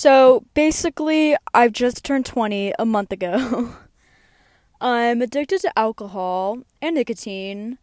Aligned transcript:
So 0.00 0.46
basically, 0.54 1.36
I've 1.52 1.74
just 1.74 2.06
turned 2.06 2.24
20 2.24 2.72
a 2.78 2.86
month 2.86 3.12
ago. 3.12 3.74
I'm 4.80 5.20
addicted 5.20 5.60
to 5.60 5.78
alcohol 5.78 6.62
and 6.80 6.94
nicotine, 6.94 7.76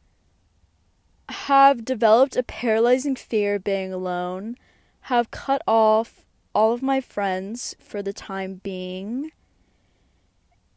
have 1.30 1.86
developed 1.86 2.36
a 2.36 2.42
paralyzing 2.42 3.16
fear 3.16 3.54
of 3.58 3.64
being 3.64 3.94
alone, 3.94 4.58
have 5.02 5.30
cut 5.30 5.62
off 5.68 6.26
all 6.56 6.74
of 6.74 6.82
my 6.82 7.02
friends 7.02 7.76
for 7.78 8.02
the 8.02 8.14
time 8.14 8.62
being, 8.64 9.30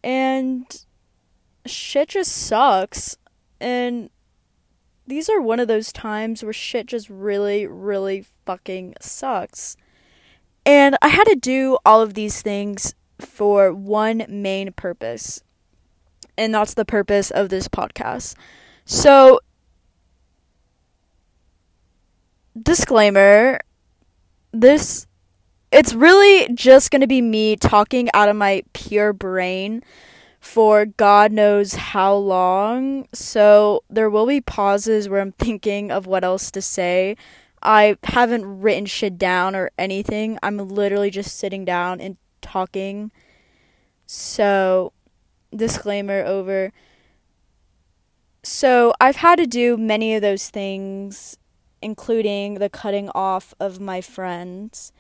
and 0.05 0.85
shit 1.65 2.11
just 2.11 2.33
sucks. 2.33 3.17
And 3.59 4.11
these 5.07 5.31
are 5.31 5.41
one 5.41 5.59
of 5.59 5.69
those 5.69 5.91
times 5.91 6.43
where 6.43 6.53
shit 6.53 6.85
just 6.85 7.09
really, 7.09 7.67
really 7.67 8.27
fucking 8.45 8.97
sucks. 9.01 9.79
And 10.65 10.97
I 11.03 11.09
had 11.09 11.25
to 11.25 11.37
do 11.37 11.79
all 11.85 12.01
of 12.01 12.15
these 12.15 12.43
things 12.43 12.95
for 13.19 13.73
one 13.73 14.25
main 14.29 14.73
purpose. 14.73 15.43
And 16.37 16.55
that's 16.55 16.75
the 16.75 16.85
purpose 16.85 17.31
of 17.31 17.49
this 17.49 17.69
podcast. 17.69 18.35
So, 18.85 19.41
disclaimer 22.61 23.61
this 24.53 25.07
it's 25.71 25.95
really 25.95 26.53
just 26.53 26.91
going 26.91 27.01
to 27.01 27.07
be 27.07 27.23
me 27.23 27.55
talking 27.55 28.09
out 28.13 28.29
of 28.29 28.35
my 28.35 28.65
pure 28.73 29.13
brain 29.13 29.83
for 30.41 30.87
God 30.87 31.31
knows 31.31 31.75
how 31.75 32.15
long. 32.15 33.07
So 33.13 33.85
there 33.89 34.11
will 34.11 34.27
be 34.27 34.41
pauses 34.41 35.09
where 35.09 35.21
I'm 35.21 35.33
thinking 35.33 35.93
of 35.93 36.07
what 36.07 36.25
else 36.25 36.51
to 36.53 36.63
say. 36.63 37.17
I 37.63 37.97
haven't 38.05 38.61
written 38.61 38.87
shit 38.87 39.19
down 39.19 39.55
or 39.55 39.71
anything. 39.79 40.39
I'm 40.43 40.57
literally 40.57 41.11
just 41.11 41.37
sitting 41.37 41.65
down 41.65 42.01
and 42.01 42.17
talking. 42.41 43.13
So, 44.07 44.93
disclaimer 45.55 46.25
over. 46.25 46.73
So, 48.43 48.95
I've 49.01 49.17
had 49.17 49.37
to 49.37 49.47
do 49.47 49.77
many 49.77 50.15
of 50.15 50.23
those 50.23 50.49
things, 50.49 51.37
including 51.83 52.55
the 52.55 52.71
cutting 52.71 53.11
off 53.11 53.53
of 53.61 53.79
my 53.79 54.01
friends 54.01 54.93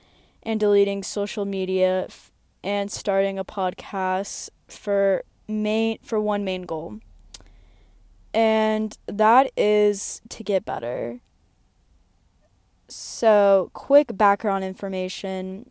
and 0.42 0.60
deleting 0.60 1.02
social 1.02 1.44
media 1.44 2.04
f- 2.04 2.32
and 2.62 2.90
starting 2.90 3.38
a 3.38 3.44
podcast 3.44 4.50
for 4.68 5.24
main 5.48 5.98
for 6.02 6.20
one 6.20 6.44
main 6.44 6.62
goal. 6.62 7.00
And 8.32 8.96
that 9.06 9.50
is 9.56 10.20
to 10.28 10.44
get 10.44 10.64
better. 10.64 11.20
So, 12.90 13.70
quick 13.72 14.16
background 14.16 14.64
information. 14.64 15.70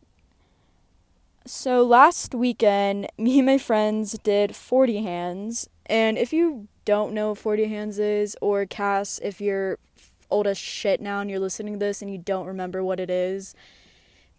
So, 1.46 1.84
last 1.84 2.34
weekend, 2.34 3.10
me 3.18 3.40
and 3.40 3.46
my 3.46 3.58
friends 3.58 4.18
did 4.24 4.56
40 4.56 5.04
hands. 5.04 5.70
And 5.86 6.18
if 6.18 6.32
you 6.32 6.70
don't 6.86 7.14
know 7.14 7.30
what 7.30 7.40
40 7.40 7.66
hands 7.66 8.00
is, 8.00 8.38
or 8.42 8.66
Cass, 8.66 9.20
if 9.22 9.42
you're 9.42 9.80
old 10.32 10.48
as 10.48 10.58
shit 10.58 11.02
now 11.02 11.20
and 11.20 11.30
you're 11.30 11.42
listening 11.42 11.74
to 11.74 11.80
this 11.80 12.02
and 12.02 12.10
you 12.10 12.18
don't 12.18 12.46
remember 12.46 12.84
what 12.86 13.02
it 13.02 13.10
is, 13.10 13.54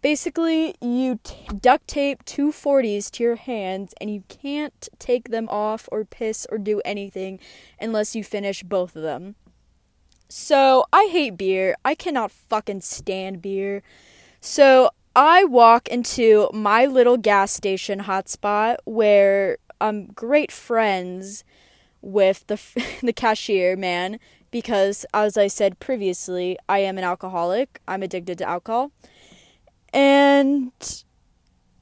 basically 0.01 0.73
you 0.81 1.19
t- 1.23 1.35
duct 1.59 1.87
tape 1.87 2.25
two 2.25 2.51
40s 2.51 3.11
to 3.11 3.23
your 3.23 3.35
hands 3.35 3.93
and 4.01 4.09
you 4.09 4.23
can't 4.27 4.89
take 4.97 5.29
them 5.29 5.47
off 5.49 5.87
or 5.91 6.03
piss 6.03 6.47
or 6.49 6.57
do 6.57 6.81
anything 6.83 7.39
unless 7.79 8.15
you 8.15 8.23
finish 8.23 8.63
both 8.63 8.95
of 8.95 9.03
them. 9.03 9.35
So, 10.33 10.85
I 10.93 11.09
hate 11.11 11.37
beer. 11.37 11.75
I 11.83 11.93
cannot 11.93 12.31
fucking 12.31 12.81
stand 12.81 13.41
beer. 13.41 13.83
So, 14.39 14.91
I 15.13 15.43
walk 15.43 15.89
into 15.89 16.49
my 16.53 16.85
little 16.85 17.17
gas 17.17 17.51
station 17.51 17.99
hotspot 17.99 18.77
where 18.85 19.57
I'm 19.81 20.05
great 20.05 20.49
friends 20.49 21.43
with 22.01 22.47
the 22.47 22.57
the 23.03 23.11
cashier 23.11 23.75
man 23.75 24.19
because 24.51 25.05
as 25.13 25.37
I 25.37 25.47
said 25.47 25.79
previously, 25.81 26.57
I 26.69 26.79
am 26.79 26.97
an 26.97 27.03
alcoholic. 27.03 27.81
I'm 27.85 28.01
addicted 28.01 28.37
to 28.37 28.47
alcohol 28.47 28.93
and 29.93 30.71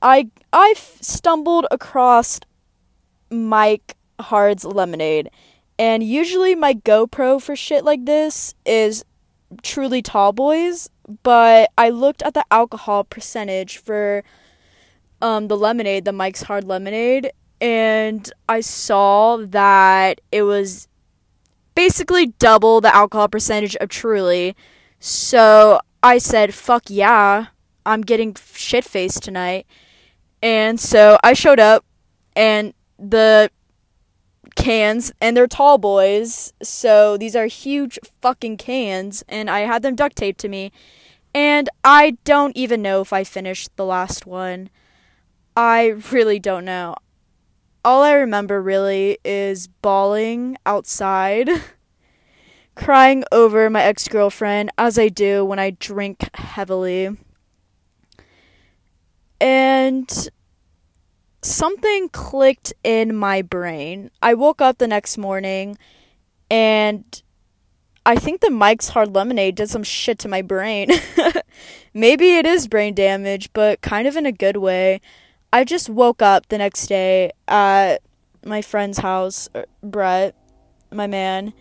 I 0.01 0.31
I've 0.51 0.97
stumbled 1.01 1.68
across 1.69 2.40
Mike 3.29 3.95
Hard's 4.19 4.66
lemonade, 4.66 5.29
and 5.79 6.03
usually 6.03 6.53
my 6.53 6.73
GoPro 6.73 7.41
for 7.41 7.56
shit 7.56 7.84
like 7.84 8.06
this 8.06 8.53
is 8.66 9.03
truly 9.63 10.01
tall 10.01 10.34
boys, 10.34 10.90
but 11.23 11.72
I 11.78 11.90
looked 11.90 12.22
at 12.22 12.35
the 12.35 12.45
alcohol 12.51 13.06
percentage 13.06 13.78
for 13.78 14.23
um 15.22 15.47
the 15.47 15.57
lemonade, 15.57 16.06
the 16.06 16.12
Mike's 16.12 16.44
Hard 16.44 16.66
lemonade, 16.66 17.31
and 17.59 18.31
I 18.47 18.59
saw 18.59 19.38
that 19.38 20.22
it 20.31 20.44
was 20.44 20.88
basically 21.73 22.28
double 22.38 22.81
the 22.81 22.94
alcohol 22.94 23.29
percentage 23.29 23.75
of 23.78 23.89
Truly. 23.89 24.56
So 25.00 25.79
I 26.03 26.19
said, 26.19 26.53
"Fuck 26.53 26.84
yeah." 26.89 27.47
I'm 27.85 28.01
getting 28.01 28.35
shit 28.53 28.85
faced 28.85 29.23
tonight. 29.23 29.66
And 30.44 30.79
so 30.79 31.18
I 31.23 31.34
showed 31.34 31.59
up 31.59 31.85
and 32.35 32.73
the 33.00 33.50
cans 34.56 35.12
and 35.22 35.36
they're 35.36 35.48
tall 35.48 35.78
boys. 35.78 36.54
So 36.62 37.18
these 37.18 37.36
are 37.36 37.48
huge 37.48 38.00
fucking 38.22 38.58
cans 38.58 39.24
and 39.28 39.50
I 39.50 39.62
had 39.62 39.82
them 39.82 39.96
duct 39.96 40.16
taped 40.16 40.40
to 40.42 40.50
me. 40.50 40.72
And 41.34 41.70
I 41.84 42.18
don't 42.24 42.56
even 42.56 42.82
know 42.82 43.02
if 43.02 43.14
I 43.14 43.24
finished 43.24 43.76
the 43.76 43.86
last 43.86 44.26
one. 44.26 44.70
I 45.56 45.88
really 46.12 46.40
don't 46.40 46.66
know. 46.66 46.96
All 47.86 48.02
I 48.04 48.14
remember 48.14 48.62
really 48.62 49.20
is 49.24 49.68
bawling 49.68 50.58
outside, 50.66 51.50
crying 52.76 53.24
over 53.31 53.70
my 53.70 53.84
ex 53.84 54.08
girlfriend, 54.08 54.72
as 54.78 54.98
I 54.98 55.10
do 55.10 55.46
when 55.46 55.60
I 55.60 55.72
drink 55.72 56.30
heavily 56.36 57.16
and 59.40 60.30
something 61.41 62.09
clicked 62.09 62.73
in 62.83 63.16
my 63.16 63.41
brain. 63.41 64.11
I 64.22 64.33
woke 64.33 64.61
up 64.61 64.77
the 64.77 64.88
next 64.88 65.17
morning 65.17 65.77
and 66.50 67.22
I 68.05 68.16
think 68.16 68.41
the 68.41 68.50
Mike's 68.50 68.89
Hard 68.89 69.13
Lemonade 69.13 69.55
did 69.55 69.69
some 69.69 69.83
shit 69.83 70.19
to 70.19 70.27
my 70.27 70.41
brain. 70.41 70.89
Maybe 71.94 72.35
it 72.35 72.45
is 72.45 72.67
brain 72.67 72.94
damage, 72.94 73.51
but 73.53 73.81
kind 73.81 74.07
of 74.07 74.16
in 74.16 74.25
a 74.25 74.31
good 74.31 74.57
way. 74.57 75.01
I 75.51 75.63
just 75.63 75.89
woke 75.89 76.22
up 76.22 76.47
the 76.50 76.57
next 76.57 76.88
day 76.88 77.31
at 77.47 77.97
my 78.44 78.61
friend's 78.61 79.00
house, 79.00 79.50
er, 79.56 79.66
Brett, 79.83 80.35
my 80.91 81.07
man. 81.07 81.53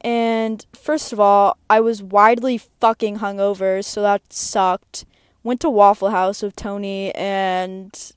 And 0.00 0.64
first 0.74 1.12
of 1.12 1.20
all, 1.20 1.56
I 1.70 1.80
was 1.80 2.02
widely 2.02 2.58
fucking 2.58 3.18
hungover, 3.18 3.82
so 3.82 4.02
that 4.02 4.32
sucked 4.32 5.06
went 5.44 5.60
to 5.60 5.70
Waffle 5.70 6.10
House 6.10 6.42
with 6.42 6.56
Tony 6.56 7.14
and 7.14 8.12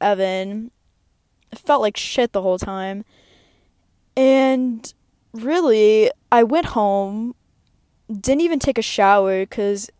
Evan. 0.00 0.70
felt 1.54 1.80
like 1.80 1.96
shit 1.96 2.32
the 2.32 2.42
whole 2.42 2.58
time. 2.58 3.04
And 4.16 4.92
really, 5.32 6.10
I 6.30 6.42
went 6.42 6.66
home, 6.66 7.34
didn't 8.08 8.42
even 8.42 8.58
take 8.58 8.78
a 8.78 8.82
shower 8.82 9.40
because 9.40 9.90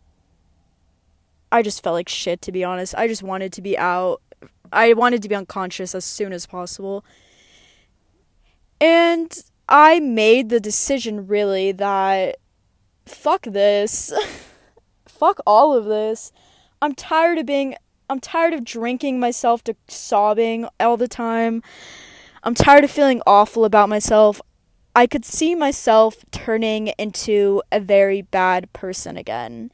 I 1.51 1.61
just 1.61 1.83
felt 1.83 1.93
like 1.93 2.09
shit, 2.09 2.41
to 2.43 2.51
be 2.51 2.63
honest. 2.63 2.95
I 2.95 3.07
just 3.07 3.23
wanted 3.23 3.53
to 3.53 3.61
be 3.61 3.77
out. 3.77 4.21
I 4.71 4.93
wanted 4.93 5.21
to 5.23 5.29
be 5.29 5.35
unconscious 5.35 5.95
as 5.95 6.05
soon 6.05 6.33
as 6.33 6.45
possible. 6.45 7.03
And 8.79 9.35
I 9.67 9.99
made 9.99 10.49
the 10.49 10.59
decision, 10.59 11.27
really, 11.27 11.71
that 11.73 12.37
fuck 13.05 13.43
this. 13.43 14.13
fuck 15.07 15.39
all 15.45 15.75
of 15.75 15.85
this. 15.85 16.31
I'm 16.81 16.95
tired 16.95 17.37
of 17.39 17.45
being 17.45 17.75
I'm 18.09 18.19
tired 18.19 18.53
of 18.55 18.65
drinking 18.65 19.19
myself 19.19 19.63
to 19.65 19.75
sobbing 19.87 20.67
all 20.79 20.97
the 20.97 21.07
time. 21.07 21.61
I'm 22.43 22.55
tired 22.55 22.83
of 22.83 22.89
feeling 22.89 23.21
awful 23.27 23.65
about 23.65 23.87
myself. 23.87 24.41
I 24.95 25.05
could 25.05 25.23
see 25.23 25.53
myself 25.53 26.25
turning 26.31 26.87
into 26.97 27.61
a 27.71 27.79
very 27.79 28.23
bad 28.23 28.73
person 28.73 29.15
again. 29.15 29.71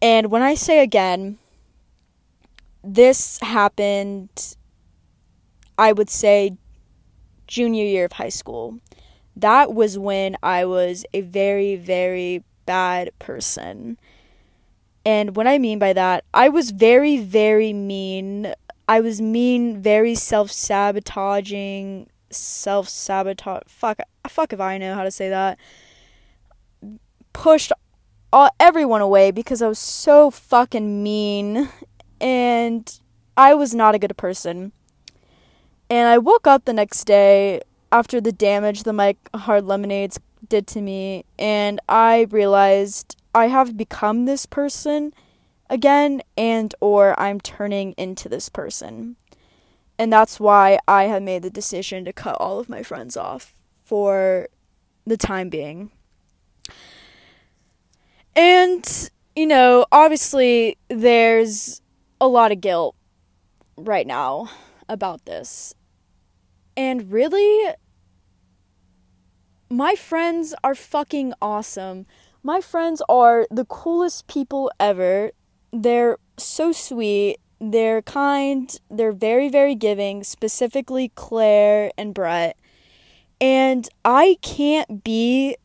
And 0.00 0.30
when 0.30 0.42
I 0.42 0.54
say 0.54 0.84
again, 0.84 1.38
this 2.84 3.40
happened, 3.40 4.56
I 5.76 5.92
would 5.92 6.08
say, 6.08 6.56
junior 7.48 7.84
year 7.84 8.04
of 8.04 8.12
high 8.12 8.28
school. 8.28 8.78
That 9.34 9.74
was 9.74 9.98
when 9.98 10.36
I 10.44 10.64
was 10.64 11.04
a 11.12 11.22
very, 11.22 11.74
very 11.74 12.44
bad 12.66 13.10
person. 13.18 13.98
And 15.08 15.36
what 15.36 15.46
I 15.46 15.56
mean 15.56 15.78
by 15.78 15.94
that, 15.94 16.24
I 16.34 16.50
was 16.50 16.70
very, 16.70 17.16
very 17.16 17.72
mean. 17.72 18.52
I 18.86 19.00
was 19.00 19.22
mean, 19.22 19.80
very 19.80 20.14
self 20.14 20.52
sabotaging, 20.52 22.10
self 22.28 22.90
sabotage. 22.90 23.62
Fuck, 23.68 24.00
fuck 24.28 24.52
if 24.52 24.60
I 24.60 24.76
know 24.76 24.94
how 24.94 25.04
to 25.04 25.10
say 25.10 25.30
that. 25.30 25.58
Pushed 27.32 27.72
all, 28.30 28.50
everyone 28.60 29.00
away 29.00 29.30
because 29.30 29.62
I 29.62 29.68
was 29.68 29.78
so 29.78 30.30
fucking 30.30 31.02
mean 31.02 31.70
and 32.20 33.00
I 33.34 33.54
was 33.54 33.74
not 33.74 33.94
a 33.94 33.98
good 33.98 34.14
person. 34.18 34.72
And 35.88 36.06
I 36.06 36.18
woke 36.18 36.46
up 36.46 36.66
the 36.66 36.74
next 36.74 37.04
day 37.04 37.62
after 37.90 38.20
the 38.20 38.30
damage 38.30 38.82
the 38.82 38.92
Mike 38.92 39.30
Hard 39.34 39.64
Lemonades 39.64 40.20
did 40.46 40.66
to 40.66 40.82
me, 40.82 41.24
and 41.38 41.80
I 41.88 42.26
realized 42.28 43.16
I 43.38 43.46
have 43.46 43.76
become 43.76 44.24
this 44.24 44.46
person 44.46 45.14
again 45.70 46.22
and 46.36 46.74
or 46.80 47.18
I'm 47.20 47.40
turning 47.40 47.92
into 47.92 48.28
this 48.28 48.48
person. 48.48 49.14
And 49.96 50.12
that's 50.12 50.40
why 50.40 50.80
I 50.88 51.04
have 51.04 51.22
made 51.22 51.42
the 51.42 51.50
decision 51.50 52.04
to 52.04 52.12
cut 52.12 52.36
all 52.40 52.58
of 52.58 52.68
my 52.68 52.82
friends 52.82 53.16
off 53.16 53.54
for 53.84 54.48
the 55.06 55.16
time 55.16 55.50
being. 55.50 55.92
And 58.34 59.10
you 59.36 59.46
know, 59.46 59.86
obviously 59.92 60.76
there's 60.88 61.80
a 62.20 62.26
lot 62.26 62.50
of 62.50 62.60
guilt 62.60 62.96
right 63.76 64.06
now 64.06 64.50
about 64.88 65.26
this. 65.26 65.76
And 66.76 67.12
really, 67.12 67.72
my 69.70 69.94
friends 69.94 70.56
are 70.64 70.74
fucking 70.74 71.34
awesome. 71.40 72.04
My 72.42 72.60
friends 72.60 73.02
are 73.08 73.46
the 73.50 73.64
coolest 73.64 74.26
people 74.28 74.70
ever. 74.78 75.32
They're 75.72 76.18
so 76.36 76.72
sweet. 76.72 77.38
They're 77.60 78.02
kind. 78.02 78.74
They're 78.90 79.12
very, 79.12 79.48
very 79.48 79.74
giving, 79.74 80.22
specifically 80.22 81.10
Claire 81.14 81.90
and 81.98 82.14
Brett. 82.14 82.56
And 83.40 83.88
I 84.04 84.38
can't 84.40 85.02
be 85.02 85.56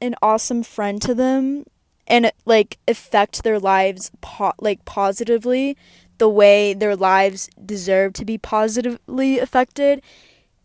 an 0.00 0.14
awesome 0.22 0.62
friend 0.62 1.00
to 1.02 1.14
them 1.14 1.64
and 2.06 2.32
like 2.44 2.78
affect 2.88 3.44
their 3.44 3.58
lives 3.58 4.10
po- 4.20 4.52
like 4.58 4.84
positively 4.84 5.76
the 6.18 6.28
way 6.28 6.74
their 6.74 6.96
lives 6.96 7.48
deserve 7.64 8.12
to 8.14 8.24
be 8.24 8.38
positively 8.38 9.38
affected 9.38 10.02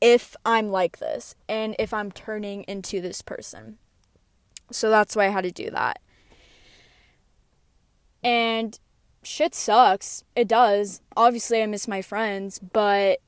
if 0.01 0.35
I'm 0.45 0.69
like 0.69 0.99
this 0.99 1.35
and 1.47 1.75
if 1.79 1.93
I'm 1.93 2.11
turning 2.11 2.63
into 2.63 3.01
this 3.01 3.21
person. 3.21 3.77
So 4.71 4.89
that's 4.89 5.15
why 5.15 5.25
I 5.25 5.29
had 5.29 5.43
to 5.43 5.51
do 5.51 5.69
that. 5.71 5.99
And 8.23 8.79
shit 9.23 9.55
sucks. 9.55 10.23
It 10.35 10.47
does. 10.47 11.01
Obviously, 11.15 11.61
I 11.61 11.65
miss 11.65 11.87
my 11.87 12.01
friends, 12.01 12.59
but 12.59 13.19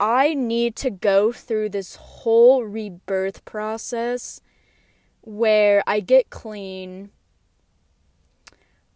I 0.00 0.34
need 0.34 0.76
to 0.76 0.90
go 0.90 1.32
through 1.32 1.70
this 1.70 1.96
whole 1.96 2.64
rebirth 2.64 3.44
process 3.44 4.40
where 5.20 5.82
I 5.86 6.00
get 6.00 6.30
clean. 6.30 7.10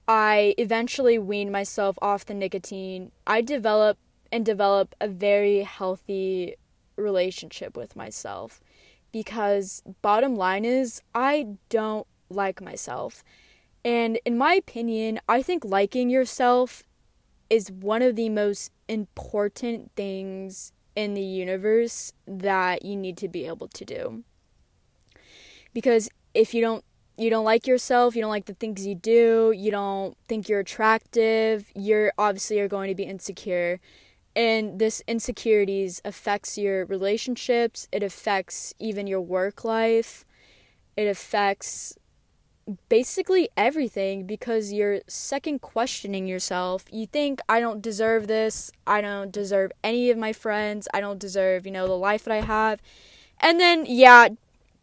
I 0.07 0.55
eventually 0.59 1.19
wean 1.19 1.51
myself 1.51 1.99
off 2.01 2.25
the 2.25 2.35
nicotine. 2.35 3.13
I 3.27 3.41
develop 3.43 3.99
and 4.33 4.45
develop 4.45 4.95
a 5.01 5.09
very 5.09 5.61
healthy 5.61 6.57
relationship 6.97 7.77
with 7.77 7.97
myself 7.97 8.61
because 9.13 9.83
bottom 10.03 10.37
line 10.37 10.65
is 10.65 11.03
I 11.15 11.57
don't 11.69 12.07
like 12.31 12.61
myself. 12.61 13.25
And 13.85 14.19
in 14.25 14.37
my 14.37 14.55
opinion, 14.55 15.21
I 15.29 15.43
think 15.43 15.65
liking 15.65 16.11
yourself 16.11 16.83
is 17.49 17.71
one 17.71 18.03
of 18.03 18.17
the 18.17 18.29
most 18.29 18.71
important 18.89 19.91
things 19.97 20.73
in 20.95 21.15
the 21.15 21.23
universe 21.23 22.13
that 22.27 22.85
you 22.85 22.97
need 22.97 23.17
to 23.19 23.29
be 23.29 23.47
able 23.47 23.69
to 23.69 23.85
do. 23.85 24.25
Because 25.73 26.09
if 26.35 26.55
you 26.55 26.61
don't 26.61 26.85
you 27.17 27.31
don't 27.31 27.45
like 27.45 27.67
yourself, 27.67 28.15
you 28.15 28.23
don't 28.23 28.31
like 28.31 28.47
the 28.47 28.55
things 28.55 28.87
you 28.87 28.95
do, 28.95 29.53
you 29.57 29.73
don't 29.73 30.17
think 30.29 30.49
you're 30.49 30.61
attractive, 30.61 31.69
you're 31.75 32.13
obviously 32.17 32.59
you're 32.59 32.69
going 32.69 32.89
to 32.89 32.95
be 32.95 33.03
insecure 33.03 33.81
and 34.39 34.79
this 34.79 35.03
insecurities 35.07 36.01
affects 36.05 36.57
your 36.57 36.87
relationships 36.87 37.89
it 37.93 38.03
affects 38.03 38.73
even 38.79 39.07
your 39.07 39.21
work 39.21 39.65
life 39.65 40.25
it 40.97 41.07
affects 41.07 41.99
basically 42.89 43.49
everything 43.57 44.27
because 44.27 44.73
you're 44.73 45.01
second 45.07 45.61
questioning 45.61 46.27
yourself. 46.27 46.85
You 46.91 47.07
think 47.07 47.41
i 47.49 47.61
don't 47.61 47.81
deserve 47.81 48.27
this. 48.27 48.71
I 48.87 49.01
don't 49.01 49.33
deserve 49.33 49.73
any 49.83 50.11
of 50.11 50.19
my 50.19 50.33
friends. 50.33 50.89
I 50.93 51.01
don't 51.01 51.19
deserve 51.19 51.65
you 51.67 51.73
know 51.73 51.87
the 51.87 51.97
life 51.97 52.25
that 52.25 52.35
i 52.35 52.41
have. 52.41 52.81
And 53.41 53.59
then 53.61 53.87
yeah 53.87 54.29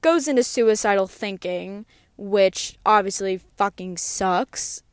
goes 0.01 0.27
into 0.27 0.43
suicidal 0.43 1.07
thinking 1.07 1.85
which 2.17 2.77
obviously 2.85 3.37
fucking 3.57 3.97
sucks 3.97 4.83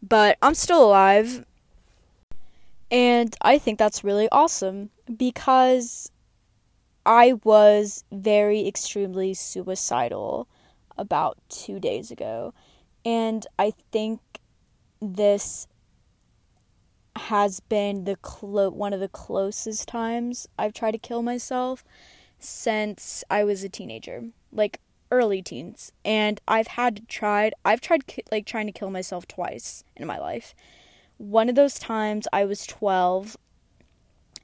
but 0.00 0.38
i'm 0.40 0.54
still 0.54 0.84
alive 0.84 1.44
and 2.92 3.34
I 3.40 3.56
think 3.58 3.78
that's 3.78 4.04
really 4.04 4.28
awesome 4.30 4.90
because 5.16 6.12
I 7.06 7.34
was 7.42 8.04
very 8.12 8.68
extremely 8.68 9.32
suicidal 9.32 10.46
about 10.98 11.38
two 11.48 11.80
days 11.80 12.10
ago. 12.10 12.52
And 13.04 13.46
I 13.58 13.72
think 13.90 14.20
this 15.00 15.66
has 17.16 17.60
been 17.60 18.04
the 18.04 18.16
clo- 18.16 18.70
one 18.70 18.92
of 18.92 19.00
the 19.00 19.08
closest 19.08 19.88
times 19.88 20.46
I've 20.58 20.74
tried 20.74 20.92
to 20.92 20.98
kill 20.98 21.22
myself 21.22 21.84
since 22.38 23.24
I 23.30 23.42
was 23.42 23.64
a 23.64 23.70
teenager, 23.70 24.24
like 24.52 24.80
early 25.10 25.40
teens. 25.40 25.92
And 26.04 26.40
I've 26.46 26.68
had 26.68 27.08
tried 27.08 27.54
I've 27.64 27.80
tried 27.80 28.02
like 28.30 28.46
trying 28.46 28.66
to 28.66 28.72
kill 28.72 28.90
myself 28.90 29.26
twice 29.26 29.82
in 29.96 30.06
my 30.06 30.18
life. 30.18 30.54
One 31.18 31.48
of 31.48 31.54
those 31.54 31.78
times 31.78 32.26
I 32.32 32.44
was 32.44 32.66
12 32.66 33.36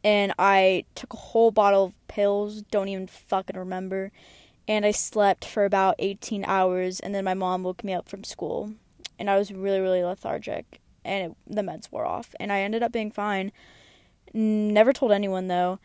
and 0.05 0.33
I 0.39 0.85
took 0.95 1.13
a 1.13 1.17
whole 1.17 1.51
bottle 1.51 1.85
of 1.85 2.09
pills, 2.09 2.63
don't 2.63 2.89
even 2.89 3.07
fucking 3.07 3.59
remember, 3.59 4.13
and 4.69 4.87
I 4.87 4.93
slept 4.93 5.45
for 5.45 5.65
about 5.65 5.97
18 5.99 6.45
hours 6.45 7.01
and 7.01 7.15
then 7.15 7.25
my 7.25 7.35
mom 7.35 7.63
woke 7.63 7.83
me 7.83 7.95
up 7.95 8.09
from 8.09 8.23
school 8.23 8.73
and 9.19 9.29
I 9.29 9.39
was 9.39 9.51
really 9.51 9.81
really 9.81 10.05
lethargic 10.05 10.81
and 11.05 11.33
it, 11.33 11.55
the 11.55 11.63
meds 11.63 11.91
wore 11.91 12.07
off 12.07 12.35
and 12.39 12.53
I 12.53 12.61
ended 12.61 12.83
up 12.83 12.93
being 12.93 13.11
fine. 13.11 13.51
Never 14.35 14.93
told 14.93 15.11
anyone 15.11 15.49
though. 15.49 15.79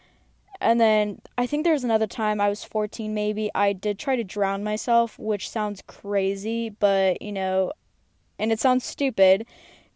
And 0.59 0.79
then 0.79 1.21
I 1.37 1.47
think 1.47 1.63
there 1.63 1.73
was 1.73 1.83
another 1.83 2.07
time 2.07 2.39
I 2.39 2.49
was 2.49 2.63
14 2.63 3.13
maybe. 3.13 3.49
I 3.55 3.73
did 3.73 3.97
try 3.97 4.15
to 4.15 4.23
drown 4.23 4.63
myself, 4.63 5.17
which 5.17 5.49
sounds 5.49 5.81
crazy, 5.87 6.69
but 6.69 7.21
you 7.21 7.31
know, 7.31 7.71
and 8.37 8.51
it 8.51 8.59
sounds 8.59 8.85
stupid, 8.85 9.45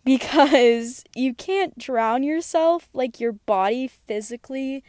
because 0.07 1.03
you 1.17 1.33
can't 1.33 1.77
drown 1.77 2.23
yourself 2.23 2.87
like 2.93 3.19
your 3.19 3.33
body 3.33 3.89
physically 3.89 4.81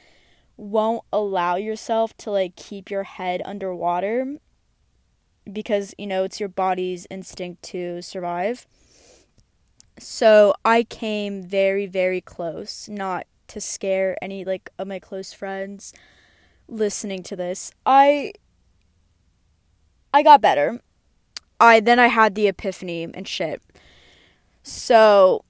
won't 0.56 1.02
allow 1.12 1.56
yourself 1.56 2.16
to 2.16 2.30
like 2.30 2.54
keep 2.54 2.88
your 2.88 3.02
head 3.02 3.42
underwater 3.44 4.36
because 5.52 5.92
you 5.98 6.06
know 6.06 6.22
it's 6.22 6.38
your 6.38 6.48
body's 6.48 7.04
instinct 7.10 7.64
to 7.64 8.00
survive. 8.00 8.64
So 9.98 10.54
i 10.64 10.84
came 10.84 11.42
very 11.42 11.86
very 11.86 12.20
close 12.20 12.88
not 12.88 13.26
to 13.48 13.60
scare 13.60 14.16
any 14.22 14.44
like 14.44 14.70
of 14.78 14.86
my 14.86 15.00
close 15.00 15.32
friends 15.32 15.92
listening 16.68 17.24
to 17.24 17.34
this. 17.34 17.72
I 17.84 18.34
i 20.14 20.22
got 20.22 20.40
better. 20.40 20.80
I 21.58 21.80
then 21.80 21.98
i 21.98 22.06
had 22.06 22.36
the 22.36 22.46
epiphany 22.46 23.02
and 23.02 23.26
shit 23.26 23.60
so 24.68 25.44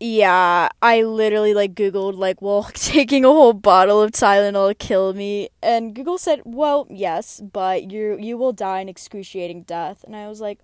yeah, 0.00 0.68
I 0.82 1.02
literally 1.02 1.54
like 1.54 1.74
googled 1.74 2.16
like, 2.18 2.42
well, 2.42 2.64
taking 2.74 3.24
a 3.24 3.28
whole 3.28 3.52
bottle 3.52 4.02
of 4.02 4.10
Tylenol 4.12 4.68
will 4.68 4.74
kill 4.74 5.14
me, 5.14 5.48
and 5.62 5.94
Google 5.94 6.18
said, 6.18 6.42
well, 6.44 6.86
yes, 6.90 7.40
but 7.40 7.90
you 7.90 8.18
you 8.18 8.36
will 8.36 8.52
die 8.52 8.80
an 8.80 8.88
excruciating 8.88 9.62
death, 9.62 10.04
and 10.04 10.14
I 10.14 10.28
was 10.28 10.40
like, 10.40 10.60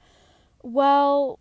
well, 0.63 1.39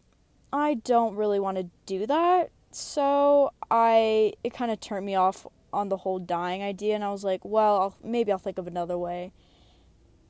I 0.53 0.75
don't 0.75 1.15
really 1.15 1.39
want 1.39 1.57
to 1.57 1.69
do 1.85 2.05
that, 2.07 2.51
so 2.71 3.51
I 3.69 4.33
it 4.43 4.53
kind 4.53 4.71
of 4.71 4.79
turned 4.79 5.05
me 5.05 5.15
off 5.15 5.45
on 5.71 5.89
the 5.89 5.97
whole 5.97 6.19
dying 6.19 6.63
idea, 6.63 6.95
and 6.95 7.03
I 7.03 7.11
was 7.11 7.23
like, 7.23 7.43
well, 7.43 7.81
I'll, 7.81 7.95
maybe 8.03 8.31
I'll 8.31 8.37
think 8.37 8.57
of 8.57 8.67
another 8.67 8.97
way, 8.97 9.31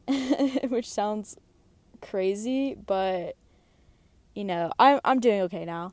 which 0.68 0.90
sounds 0.90 1.38
crazy, 2.02 2.76
but 2.76 3.36
you 4.40 4.46
know, 4.46 4.72
I'm 4.80 5.02
I'm 5.04 5.20
doing 5.20 5.42
okay 5.42 5.66
now. 5.66 5.92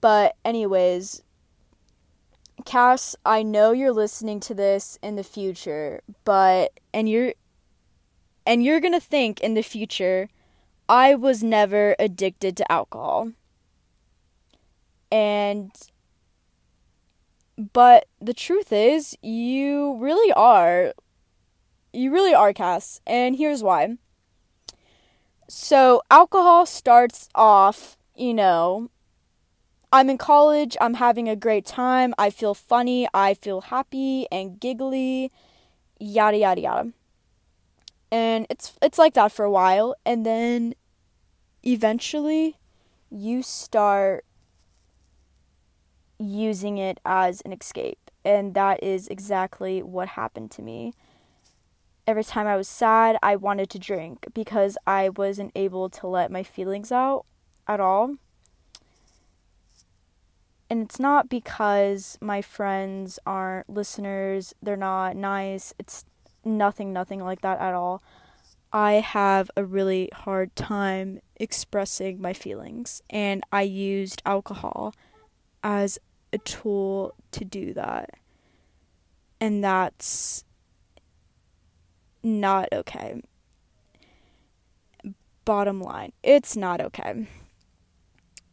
But 0.00 0.34
anyways, 0.44 1.22
Cass, 2.64 3.14
I 3.24 3.44
know 3.44 3.70
you're 3.70 3.92
listening 3.92 4.40
to 4.40 4.54
this 4.54 4.98
in 5.04 5.14
the 5.14 5.22
future, 5.22 6.00
but 6.24 6.80
and 6.92 7.08
you're 7.08 7.32
and 8.44 8.64
you're 8.64 8.80
going 8.80 8.92
to 8.92 9.00
think 9.00 9.40
in 9.40 9.54
the 9.54 9.62
future 9.62 10.28
I 10.88 11.14
was 11.14 11.44
never 11.44 11.94
addicted 12.00 12.56
to 12.56 12.72
alcohol. 12.72 13.30
And 15.12 15.70
but 17.72 18.08
the 18.20 18.34
truth 18.34 18.72
is, 18.72 19.16
you 19.22 19.96
really 20.00 20.32
are. 20.32 20.92
You 21.92 22.10
really 22.10 22.34
are, 22.34 22.52
Cass. 22.52 23.00
And 23.06 23.36
here's 23.36 23.62
why. 23.62 23.96
So, 25.52 26.00
alcohol 26.12 26.64
starts 26.64 27.28
off, 27.34 27.96
you 28.14 28.32
know, 28.32 28.88
I'm 29.92 30.08
in 30.08 30.16
college, 30.16 30.76
I'm 30.80 30.94
having 30.94 31.28
a 31.28 31.34
great 31.34 31.66
time, 31.66 32.14
I 32.16 32.30
feel 32.30 32.54
funny, 32.54 33.08
I 33.12 33.34
feel 33.34 33.62
happy 33.62 34.28
and 34.30 34.60
giggly, 34.60 35.32
yada 35.98 36.36
yada 36.36 36.60
yada. 36.60 36.92
And 38.12 38.46
it's 38.48 38.74
it's 38.80 38.96
like 38.96 39.14
that 39.14 39.32
for 39.32 39.44
a 39.44 39.50
while 39.50 39.96
and 40.06 40.24
then 40.24 40.76
eventually 41.66 42.56
you 43.10 43.42
start 43.42 44.24
using 46.20 46.78
it 46.78 47.00
as 47.04 47.40
an 47.40 47.52
escape. 47.52 47.98
And 48.24 48.54
that 48.54 48.84
is 48.84 49.08
exactly 49.08 49.82
what 49.82 50.10
happened 50.10 50.52
to 50.52 50.62
me. 50.62 50.92
Every 52.10 52.24
time 52.24 52.48
I 52.48 52.56
was 52.56 52.66
sad, 52.66 53.16
I 53.22 53.36
wanted 53.36 53.70
to 53.70 53.78
drink 53.78 54.26
because 54.34 54.76
I 54.84 55.10
wasn't 55.10 55.52
able 55.54 55.88
to 55.90 56.08
let 56.08 56.32
my 56.32 56.42
feelings 56.42 56.90
out 56.90 57.24
at 57.68 57.78
all. 57.78 58.16
And 60.68 60.82
it's 60.82 60.98
not 60.98 61.28
because 61.28 62.18
my 62.20 62.42
friends 62.42 63.20
aren't 63.24 63.70
listeners, 63.70 64.56
they're 64.60 64.74
not 64.74 65.14
nice. 65.14 65.72
It's 65.78 66.04
nothing, 66.44 66.92
nothing 66.92 67.22
like 67.22 67.42
that 67.42 67.60
at 67.60 67.74
all. 67.74 68.02
I 68.72 68.94
have 68.94 69.48
a 69.56 69.64
really 69.64 70.08
hard 70.12 70.56
time 70.56 71.20
expressing 71.36 72.20
my 72.20 72.32
feelings, 72.32 73.04
and 73.08 73.44
I 73.52 73.62
used 73.62 74.20
alcohol 74.26 74.96
as 75.62 76.00
a 76.32 76.38
tool 76.38 77.14
to 77.30 77.44
do 77.44 77.72
that. 77.74 78.10
And 79.40 79.62
that's 79.62 80.42
not 82.22 82.68
okay. 82.72 83.20
Bottom 85.44 85.80
line, 85.80 86.12
it's 86.22 86.56
not 86.56 86.80
okay. 86.80 87.26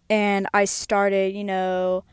And 0.09 0.47
I 0.53 0.65
started, 0.65 1.35
you 1.35 1.43
know, 1.43 2.03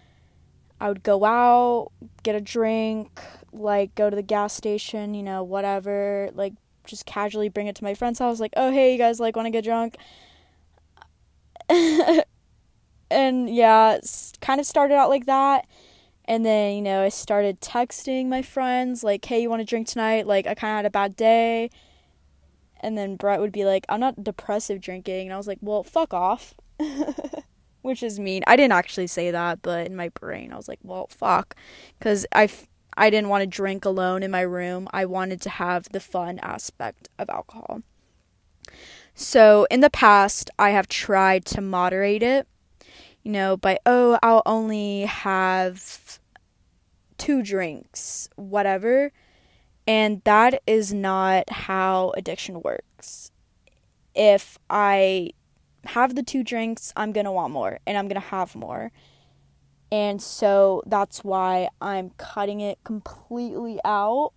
I 0.81 0.89
would 0.89 1.03
go 1.03 1.25
out, 1.25 1.93
get 2.23 2.35
a 2.35 2.41
drink, 2.41 3.21
like 3.53 3.95
go 3.95 4.11
to 4.11 4.17
the 4.17 4.23
gas 4.23 4.53
station, 4.53 5.15
you 5.15 5.23
know, 5.23 5.43
whatever, 5.43 6.31
like 6.35 6.55
just 6.85 7.07
casually 7.07 7.49
bring 7.49 7.67
it 7.69 7.77
to 7.77 7.85
my 7.85 7.95
friend's 7.95 8.19
house, 8.19 8.41
like, 8.41 8.53
oh, 8.57 8.71
hey, 8.71 8.93
you 8.93 8.99
guys 8.99 9.21
like 9.21 9.37
want 9.37 9.47
to 9.47 9.51
get 9.51 9.65
drunk? 9.65 9.97
and 13.11 13.55
yeah, 13.55 13.99
kind 14.41 14.61
of 14.61 14.67
started 14.67 14.95
out 14.95 15.09
like 15.09 15.27
that. 15.27 15.67
And 16.27 16.45
then, 16.45 16.77
you 16.77 16.83
know, 16.83 17.03
I 17.03 17.11
started 17.11 17.61
texting 17.61 18.27
my 18.27 18.41
friends, 18.41 19.05
like, 19.05 19.25
hey, 19.25 19.43
you 19.43 19.51
want 19.51 19.61
to 19.61 19.67
drink 19.67 19.87
tonight? 19.87 20.27
Like, 20.27 20.47
I 20.47 20.55
kind 20.55 20.73
of 20.73 20.77
had 20.77 20.87
a 20.87 20.91
bad 20.91 21.17
day. 21.17 21.71
And 22.81 22.97
then 22.97 23.17
Brett 23.17 23.41
would 23.41 23.53
be 23.53 23.65
like, 23.65 23.85
I'm 23.89 24.01
not 24.01 24.25
depressive 24.25 24.81
drinking. 24.81 25.27
And 25.27 25.35
I 25.35 25.37
was 25.37 25.47
like, 25.47 25.59
well, 25.61 25.83
fuck 25.83 26.15
off. 26.15 26.55
Which 27.83 28.03
is 28.03 28.19
mean. 28.19 28.43
I 28.47 28.57
didn't 28.57 28.73
actually 28.73 29.07
say 29.07 29.31
that, 29.31 29.61
but 29.61 29.87
in 29.87 29.97
my 29.97 30.09
brain, 30.09 30.53
I 30.53 30.57
was 30.57 30.69
like, 30.69 30.81
well, 30.83 31.07
fuck. 31.09 31.55
Because 31.99 32.27
I, 32.33 32.45
f- 32.45 32.67
I 32.97 33.11
didn't 33.11 33.29
want 33.29 33.43
to 33.43 33.47
drink 33.47 33.85
alone 33.85 34.23
in 34.23 34.31
my 34.31 34.41
room. 34.41 34.89
I 34.93 35.05
wanted 35.05 35.43
to 35.43 35.51
have 35.51 35.91
the 35.91 36.01
fun 36.01 36.39
aspect 36.43 37.11
of 37.19 37.29
alcohol. 37.29 37.83
So, 39.15 39.67
in 39.71 39.81
the 39.81 39.91
past, 39.91 40.51
I 40.59 40.71
have 40.71 40.89
tried 40.89 41.45
to 41.47 41.61
moderate 41.61 42.23
it 42.23 42.49
you 43.25 43.33
know, 43.33 43.57
by, 43.57 43.79
oh, 43.87 44.19
I'll 44.23 44.43
only 44.47 45.03
have 45.03 46.21
two 47.17 47.43
drinks, 47.43 48.29
whatever. 48.37 49.13
And 49.87 50.23
that 50.25 50.63
is 50.67 50.93
not 50.93 51.51
how 51.51 52.13
addiction 52.17 52.63
works. 52.63 53.31
If 54.15 54.59
I 54.71 55.31
have 55.87 56.15
the 56.15 56.23
two 56.23 56.45
drinks, 56.45 56.93
I'm 56.97 57.13
going 57.13 57.25
to 57.25 57.33
want 57.33 57.53
more 57.53 57.81
and 57.87 57.97
I'm 57.97 58.09
going 58.09 58.21
to 58.21 58.29
have 58.29 58.55
more. 58.55 58.93
And 59.91 60.21
so 60.21 60.83
that's 60.87 61.25
why 61.25 61.69
I'm 61.81 62.11
cutting 62.17 62.61
it 62.61 62.79
completely 62.85 63.79
out. 63.85 64.33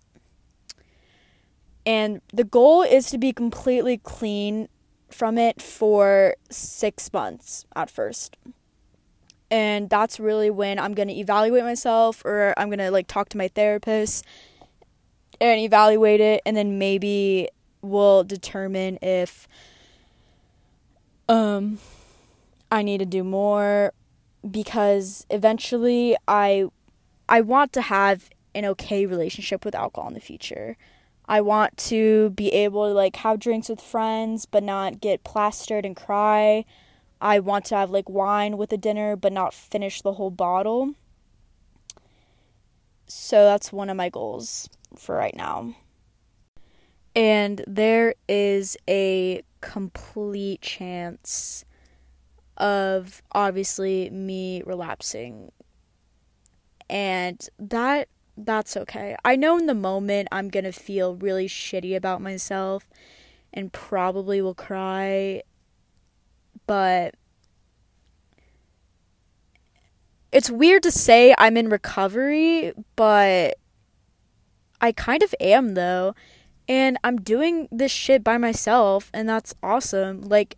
And 1.84 2.20
the 2.32 2.44
goal 2.44 2.82
is 2.82 3.06
to 3.10 3.18
be 3.18 3.32
completely 3.32 3.98
clean 3.98 4.68
from 5.10 5.38
it 5.38 5.60
for 5.60 6.36
six 6.50 7.12
months 7.12 7.64
at 7.74 7.90
first 7.90 8.36
and 9.50 9.88
that's 9.88 10.20
really 10.20 10.50
when 10.50 10.78
I'm 10.78 10.94
going 10.94 11.08
to 11.08 11.14
evaluate 11.14 11.64
myself 11.64 12.24
or 12.24 12.54
I'm 12.56 12.68
going 12.68 12.78
to 12.78 12.90
like 12.90 13.06
talk 13.06 13.28
to 13.30 13.38
my 13.38 13.48
therapist 13.48 14.24
and 15.40 15.60
evaluate 15.60 16.20
it 16.20 16.42
and 16.44 16.56
then 16.56 16.78
maybe 16.78 17.48
we'll 17.80 18.24
determine 18.24 18.98
if 19.02 19.46
um 21.28 21.78
I 22.70 22.82
need 22.82 22.98
to 22.98 23.06
do 23.06 23.24
more 23.24 23.92
because 24.48 25.26
eventually 25.30 26.16
I 26.26 26.66
I 27.28 27.40
want 27.40 27.72
to 27.74 27.82
have 27.82 28.30
an 28.54 28.64
okay 28.64 29.06
relationship 29.06 29.64
with 29.64 29.74
alcohol 29.74 30.08
in 30.08 30.14
the 30.14 30.20
future. 30.20 30.76
I 31.26 31.42
want 31.42 31.76
to 31.88 32.30
be 32.30 32.48
able 32.48 32.88
to 32.88 32.94
like 32.94 33.16
have 33.16 33.38
drinks 33.38 33.68
with 33.68 33.80
friends 33.80 34.46
but 34.46 34.62
not 34.62 35.00
get 35.00 35.24
plastered 35.24 35.84
and 35.84 35.94
cry. 35.94 36.64
I 37.20 37.40
want 37.40 37.64
to 37.66 37.76
have 37.76 37.90
like 37.90 38.08
wine 38.08 38.56
with 38.56 38.72
a 38.72 38.76
dinner 38.76 39.16
but 39.16 39.32
not 39.32 39.54
finish 39.54 40.02
the 40.02 40.14
whole 40.14 40.30
bottle. 40.30 40.94
So 43.06 43.44
that's 43.44 43.72
one 43.72 43.90
of 43.90 43.96
my 43.96 44.08
goals 44.08 44.68
for 44.96 45.16
right 45.16 45.34
now. 45.34 45.74
And 47.16 47.64
there 47.66 48.14
is 48.28 48.76
a 48.88 49.42
complete 49.60 50.60
chance 50.60 51.64
of 52.56 53.22
obviously 53.32 54.10
me 54.10 54.62
relapsing. 54.64 55.50
And 56.88 57.46
that 57.58 58.08
that's 58.36 58.76
okay. 58.76 59.16
I 59.24 59.34
know 59.34 59.58
in 59.58 59.66
the 59.66 59.74
moment 59.74 60.28
I'm 60.30 60.48
going 60.48 60.64
to 60.64 60.72
feel 60.72 61.16
really 61.16 61.48
shitty 61.48 61.96
about 61.96 62.22
myself 62.22 62.88
and 63.52 63.72
probably 63.72 64.40
will 64.40 64.54
cry 64.54 65.42
but 66.68 67.14
it's 70.30 70.50
weird 70.50 70.82
to 70.84 70.92
say 70.92 71.34
I'm 71.38 71.56
in 71.56 71.70
recovery, 71.70 72.72
but 72.94 73.58
I 74.80 74.92
kind 74.92 75.22
of 75.22 75.34
am 75.40 75.74
though. 75.74 76.14
And 76.68 76.98
I'm 77.02 77.22
doing 77.22 77.66
this 77.72 77.90
shit 77.90 78.22
by 78.22 78.36
myself, 78.36 79.10
and 79.14 79.26
that's 79.26 79.54
awesome. 79.62 80.20
Like, 80.20 80.56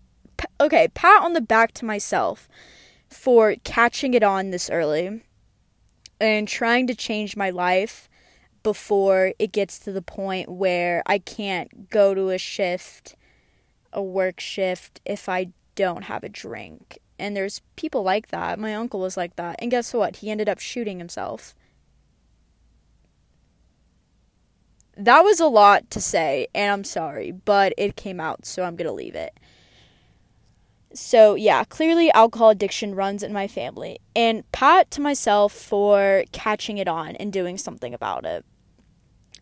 okay, 0.61 0.89
pat 0.89 1.23
on 1.23 1.35
the 1.35 1.41
back 1.41 1.73
to 1.75 1.85
myself 1.85 2.49
for 3.09 3.55
catching 3.63 4.13
it 4.15 4.25
on 4.25 4.51
this 4.51 4.69
early 4.69 5.23
and 6.21 6.49
trying 6.49 6.89
to 6.89 6.95
change 6.97 7.37
my 7.37 7.51
life 7.51 8.09
before 8.65 9.33
it 9.39 9.53
gets 9.53 9.79
to 9.79 9.93
the 9.93 10.03
point 10.03 10.49
where 10.49 11.05
I 11.07 11.19
can't 11.19 11.89
go 11.89 12.13
to 12.13 12.31
a 12.31 12.39
shift, 12.39 13.15
a 13.93 14.03
work 14.03 14.41
shift, 14.41 15.01
if 15.07 15.29
I 15.29 15.53
don't 15.81 16.05
have 16.05 16.23
a 16.23 16.29
drink. 16.29 16.99
And 17.19 17.35
there's 17.35 17.63
people 17.77 18.03
like 18.03 18.29
that. 18.29 18.59
My 18.59 18.75
uncle 18.75 19.01
was 19.01 19.17
like 19.17 19.37
that. 19.37 19.57
And 19.61 19.71
guess 19.71 19.95
what? 19.95 20.17
He 20.17 20.31
ended 20.31 20.49
up 20.49 20.59
shooting 20.59 20.99
himself. 20.99 21.55
That 24.97 25.23
was 25.23 25.41
a 25.41 25.47
lot 25.47 25.91
to 25.93 26.01
say, 26.01 26.49
and 26.55 26.71
I'm 26.71 26.85
sorry, 26.85 27.33
but 27.33 27.73
it 27.79 27.97
came 27.97 28.21
out, 28.21 28.45
so 28.45 28.65
I'm 28.65 28.77
going 28.77 28.87
to 28.87 28.93
leave 28.93 29.15
it. 29.15 29.33
So, 30.93 31.35
yeah, 31.35 31.65
clearly 31.65 32.13
alcohol 32.13 32.51
addiction 32.51 32.95
runs 32.95 33.23
in 33.23 33.33
my 33.33 33.49
family. 33.49 34.01
And 34.15 34.51
pat 34.53 34.91
to 34.91 35.01
myself 35.01 35.55
for 35.55 36.25
catching 36.33 36.77
it 36.77 36.89
on 36.89 37.17
and 37.17 37.33
doing 37.33 37.57
something 37.57 37.95
about 37.95 38.27
it. 38.27 38.45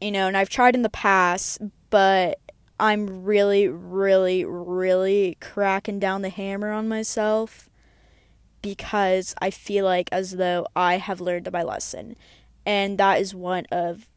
You 0.00 0.12
know, 0.12 0.28
and 0.28 0.36
I've 0.36 0.50
tried 0.50 0.76
in 0.76 0.82
the 0.82 0.90
past, 0.90 1.60
but 1.90 2.38
I'm 2.80 3.24
really, 3.24 3.68
really, 3.68 4.44
really 4.44 5.36
cracking 5.40 5.98
down 5.98 6.22
the 6.22 6.28
hammer 6.28 6.70
on 6.70 6.88
myself 6.88 7.68
because 8.62 9.34
I 9.40 9.50
feel 9.50 9.84
like 9.84 10.08
as 10.12 10.32
though 10.32 10.66
I 10.76 10.98
have 10.98 11.20
learned 11.20 11.50
my 11.52 11.62
lesson. 11.62 12.16
And 12.64 12.98
that 12.98 13.20
is 13.20 13.34
one 13.34 13.66
of, 13.72 14.08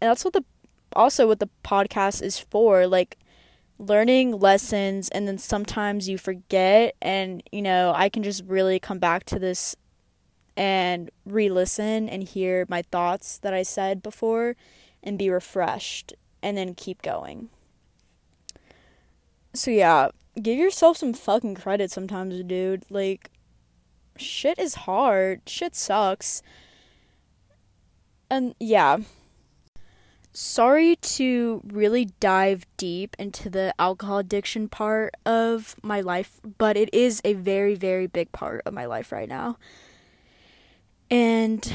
and 0.00 0.10
that's 0.10 0.24
what 0.24 0.34
the, 0.34 0.44
also 0.94 1.26
what 1.26 1.38
the 1.38 1.48
podcast 1.64 2.22
is 2.22 2.38
for. 2.38 2.86
Like, 2.86 3.16
learning 3.80 4.38
lessons 4.38 5.08
and 5.08 5.26
then 5.26 5.38
sometimes 5.38 6.06
you 6.06 6.18
forget 6.18 6.94
and 7.00 7.42
you 7.50 7.62
know 7.62 7.94
i 7.96 8.10
can 8.10 8.22
just 8.22 8.44
really 8.44 8.78
come 8.78 8.98
back 8.98 9.24
to 9.24 9.38
this 9.38 9.74
and 10.54 11.10
re-listen 11.24 12.06
and 12.06 12.22
hear 12.24 12.66
my 12.68 12.82
thoughts 12.82 13.38
that 13.38 13.54
i 13.54 13.62
said 13.62 14.02
before 14.02 14.54
and 15.02 15.18
be 15.18 15.30
refreshed 15.30 16.12
and 16.42 16.58
then 16.58 16.74
keep 16.74 17.00
going 17.00 17.48
so 19.54 19.70
yeah, 19.70 20.08
give 20.40 20.58
yourself 20.58 20.96
some 20.96 21.12
fucking 21.12 21.54
credit 21.56 21.90
sometimes, 21.90 22.42
dude. 22.44 22.84
Like 22.90 23.30
shit 24.16 24.58
is 24.58 24.74
hard. 24.74 25.42
Shit 25.46 25.74
sucks. 25.74 26.42
And 28.30 28.54
yeah. 28.60 28.98
sorry 30.32 30.96
to 30.96 31.60
really 31.66 32.06
dive 32.20 32.64
deep 32.76 33.16
into 33.18 33.50
the 33.50 33.74
alcohol 33.78 34.18
addiction 34.18 34.68
part 34.68 35.14
of 35.26 35.74
my 35.82 36.00
life, 36.00 36.40
but 36.58 36.76
it 36.76 36.92
is 36.92 37.20
a 37.24 37.34
very, 37.34 37.74
very 37.74 38.06
big 38.06 38.30
part 38.32 38.62
of 38.64 38.72
my 38.72 38.84
life 38.86 39.12
right 39.12 39.28
now. 39.28 39.58
And 41.10 41.72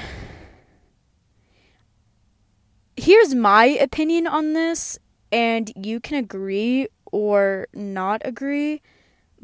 here's 2.95 3.35
my 3.35 3.65
opinion 3.65 4.27
on 4.27 4.53
this, 4.53 4.97
and 5.31 5.71
you 5.75 5.99
can 5.99 6.17
agree 6.17 6.87
or 7.11 7.67
not 7.73 8.21
agree, 8.25 8.81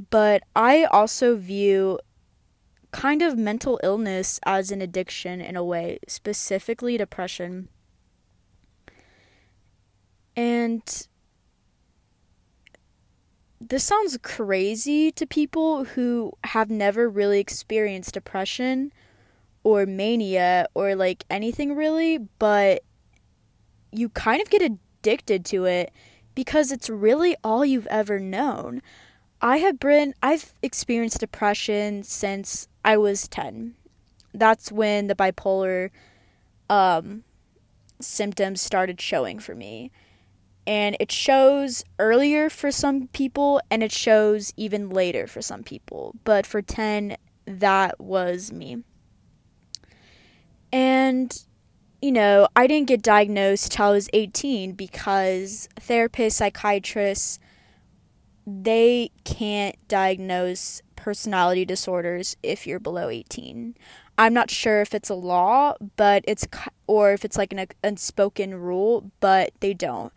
but 0.10 0.44
I 0.56 0.86
also 0.86 1.36
view 1.36 2.00
kind 2.92 3.22
of 3.22 3.38
mental 3.38 3.80
illness 3.84 4.40
as 4.46 4.72
an 4.72 4.82
addiction 4.82 5.42
in 5.42 5.56
a 5.56 5.64
way, 5.64 6.00
specifically 6.08 6.98
depression. 6.98 7.70
And 10.36 11.08
this 13.60 13.84
sounds 13.84 14.18
crazy 14.22 15.12
to 15.12 15.26
people 15.26 15.84
who 15.86 16.34
have 16.44 16.70
never 16.70 17.08
really 17.08 17.40
experienced 17.40 18.14
depression 18.14 18.92
or 19.64 19.86
mania 19.86 20.68
or 20.74 20.96
like 20.96 21.24
anything 21.30 21.76
really, 21.76 22.18
but 22.40 22.84
you 23.92 24.10
kind 24.10 24.42
of 24.42 24.50
get 24.50 24.62
addicted 24.62 25.46
to 25.46 25.66
it 25.66 25.92
because 26.36 26.72
it's 26.72 26.90
really 26.90 27.36
all 27.44 27.66
you've 27.66 27.88
ever 27.88 28.20
known. 28.20 28.82
I 29.42 29.58
have 29.58 29.80
been 29.80 30.14
I've 30.22 30.54
experienced 30.62 31.20
depression 31.20 32.04
since 32.04 32.68
I 32.86 32.98
was 32.98 33.28
10. 33.28 33.76
That's 34.34 34.72
when 34.72 35.08
the 35.08 35.16
bipolar 35.16 35.90
um, 36.70 37.24
symptoms 38.00 38.62
started 38.62 39.02
showing 39.02 39.40
for 39.40 39.56
me. 39.56 39.92
And 40.68 40.96
it 41.00 41.12
shows 41.12 41.84
earlier 41.98 42.50
for 42.50 42.72
some 42.72 43.08
people 43.08 43.62
and 43.72 43.82
it 43.82 43.92
shows 43.92 44.54
even 44.56 44.90
later 44.90 45.26
for 45.26 45.42
some 45.42 45.64
people. 45.64 46.16
But 46.24 46.46
for 46.46 46.62
10, 46.62 47.18
that 47.46 48.00
was 48.00 48.52
me. 48.52 48.84
And, 50.72 51.44
you 52.02 52.12
know, 52.12 52.48
I 52.56 52.68
didn't 52.68 52.88
get 52.88 53.02
diagnosed 53.02 53.74
till 53.74 53.86
I 53.86 53.92
was 53.92 54.10
18 54.12 54.74
because 54.74 55.70
therapists, 55.80 56.34
psychiatrists, 56.34 57.40
they 58.48 59.12
can't 59.24 59.76
diagnose 59.88 60.82
personality 60.96 61.64
disorders 61.64 62.36
if 62.42 62.66
you're 62.66 62.80
below 62.80 63.10
18. 63.10 63.76
I'm 64.18 64.34
not 64.34 64.50
sure 64.50 64.82
if 64.82 64.94
it's 64.94 65.10
a 65.10 65.16
law, 65.16 65.76
but 65.96 66.24
it's 66.28 66.48
or 66.88 67.14
if 67.14 67.24
it's 67.24 67.38
like 67.38 67.54
an 67.54 67.66
unspoken 67.84 68.56
rule, 68.56 69.12
but 69.20 69.52
they 69.60 69.74
don't. 69.74 70.12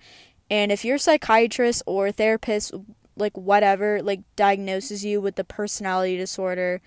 And 0.51 0.73
if 0.73 0.85
your 0.85 0.99
psychiatrist 0.99 1.83
or 1.87 2.13
therapist 2.13 2.75
like 3.17 3.37
whatever 3.37 4.03
like 4.03 4.21
diagnoses 4.37 5.05
you 5.05 5.21
with 5.21 5.37
the 5.37 5.45
personality 5.45 6.17
disorder 6.17 6.81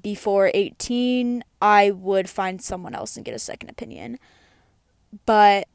before 0.00 0.50
18, 0.54 1.44
I 1.60 1.90
would 1.90 2.28
find 2.28 2.62
someone 2.62 2.94
else 2.94 3.16
and 3.16 3.24
get 3.24 3.34
a 3.34 3.38
second 3.38 3.70
opinion. 3.70 4.18
But 5.26 5.68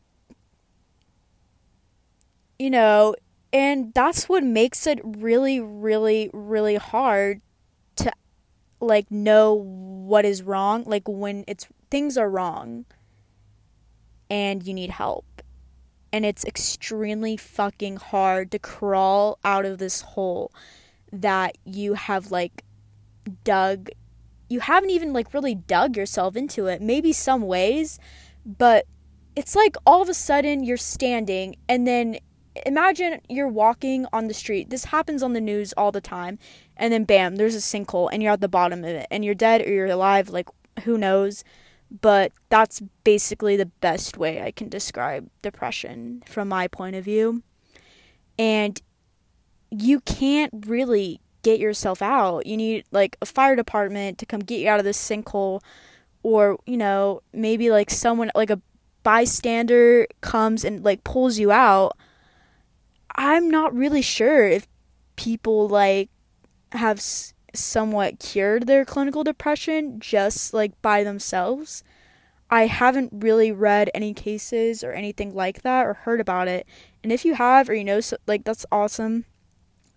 you 2.58 2.72
know, 2.72 3.16
and 3.54 3.94
that's 3.94 4.28
what 4.28 4.44
makes 4.44 4.88
it 4.88 5.00
really 5.04 5.60
really 5.60 6.30
really 6.34 6.76
hard 6.76 7.42
to 7.98 8.12
like 8.80 9.10
know 9.10 9.54
what 9.54 10.26
is 10.26 10.44
wrong 10.44 10.84
like 10.86 11.08
when 11.08 11.44
it's 11.48 11.68
things 11.90 12.18
are 12.18 12.30
wrong 12.30 12.86
and 14.30 14.66
you 14.68 14.74
need 14.74 14.90
help 14.90 15.26
and 16.12 16.26
it's 16.26 16.46
extremely 16.46 17.38
fucking 17.38 17.98
hard 17.98 18.52
to 18.52 18.60
crawl 18.60 19.40
out 19.44 19.66
of 19.66 19.78
this 19.78 20.02
hole 20.02 20.52
that 21.12 21.58
you 21.66 21.94
have 21.94 22.32
like 22.32 22.64
dug 23.44 23.90
you 24.50 24.60
haven't 24.60 24.90
even 24.90 25.14
like 25.14 25.34
really 25.34 25.56
dug 25.56 25.98
yourself 25.98 26.36
into 26.36 26.68
it 26.68 26.82
maybe 26.82 27.12
some 27.12 27.42
ways 27.42 28.00
but 28.46 28.86
it's 29.36 29.56
like 29.56 29.76
all 29.86 30.02
of 30.02 30.10
a 30.10 30.14
sudden 30.14 30.64
you're 30.64 30.78
standing 30.78 31.56
and 31.70 31.86
then 31.86 32.18
imagine 32.66 33.22
you're 33.30 33.48
walking 33.48 34.06
on 34.12 34.28
the 34.28 34.34
street. 34.34 34.70
This 34.70 34.86
happens 34.86 35.22
on 35.22 35.34
the 35.34 35.42
news 35.42 35.74
all 35.74 35.92
the 35.92 36.02
time. 36.02 36.40
And 36.76 36.92
then 36.94 37.04
bam, 37.04 37.36
there's 37.36 37.56
a 37.56 37.60
sinkhole 37.60 38.10
and 38.12 38.22
you're 38.22 38.34
at 38.34 38.42
the 38.42 38.48
bottom 38.48 38.84
of 38.84 38.90
it 38.90 39.08
and 39.12 39.24
you're 39.24 39.36
dead 39.36 39.62
or 39.62 39.72
you're 39.72 39.88
alive, 39.88 40.30
like 40.30 40.50
who 40.84 40.98
knows. 40.98 41.44
But 41.90 42.32
that's 42.50 42.82
basically 43.04 43.56
the 43.56 43.66
best 43.66 44.18
way 44.18 44.42
I 44.42 44.52
can 44.52 44.70
describe 44.70 45.30
depression 45.42 46.24
from 46.26 46.50
my 46.50 46.68
point 46.68 46.96
of 46.96 47.06
view. 47.06 47.44
And 48.38 48.82
you 49.72 50.02
can't 50.02 50.54
really 50.68 51.22
get 51.48 51.60
yourself 51.60 52.02
out. 52.02 52.46
You 52.46 52.58
need 52.58 52.86
like 52.92 53.18
a 53.22 53.26
fire 53.26 53.56
department 53.56 54.18
to 54.20 54.26
come 54.26 54.42
get 54.42 54.60
you 54.60 54.70
out 54.70 54.80
of 54.80 54.86
this 54.86 55.00
sinkhole 55.00 55.62
or, 56.24 56.60
you 56.66 56.78
know, 56.78 57.22
maybe 57.32 57.70
like 57.72 57.90
someone 57.90 58.32
like 58.36 58.50
a 58.50 58.62
bystander 59.04 60.08
comes 60.20 60.66
and 60.66 60.84
like 60.84 61.04
pulls 61.04 61.40
you 61.40 61.52
out 61.52 61.96
I'm 63.18 63.50
not 63.50 63.74
really 63.74 64.02
sure 64.02 64.48
if 64.48 64.68
people 65.16 65.68
like 65.68 66.10
have 66.72 67.00
s- 67.00 67.34
somewhat 67.54 68.20
cured 68.20 68.68
their 68.68 68.86
clinical 68.86 69.24
depression 69.24 70.00
just 70.00 70.54
like 70.54 70.80
by 70.82 71.04
themselves. 71.04 71.84
I 72.50 72.68
haven't 72.68 73.12
really 73.14 73.52
read 73.52 73.90
any 73.94 74.14
cases 74.14 74.84
or 74.84 74.94
anything 74.94 75.34
like 75.34 75.64
that 75.64 75.86
or 75.86 75.96
heard 75.96 76.22
about 76.22 76.48
it. 76.48 76.66
And 77.04 77.12
if 77.12 77.26
you 77.26 77.34
have 77.36 77.70
or 77.70 77.74
you 77.74 77.84
know 77.84 78.00
so, 78.00 78.18
like 78.28 78.44
that's 78.46 78.66
awesome. 78.72 79.26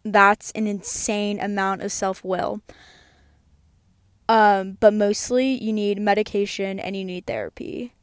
That's 0.04 0.50
an 0.52 0.66
insane 0.66 1.40
amount 1.40 1.82
of 1.82 1.92
self-will. 1.92 2.62
Um, 4.28 4.76
but 4.78 4.94
mostly 4.94 5.62
you 5.62 5.72
need 5.72 6.00
medication 6.00 6.78
and 6.78 6.96
you 6.96 7.04
need 7.04 7.26
therapy. 7.26 7.94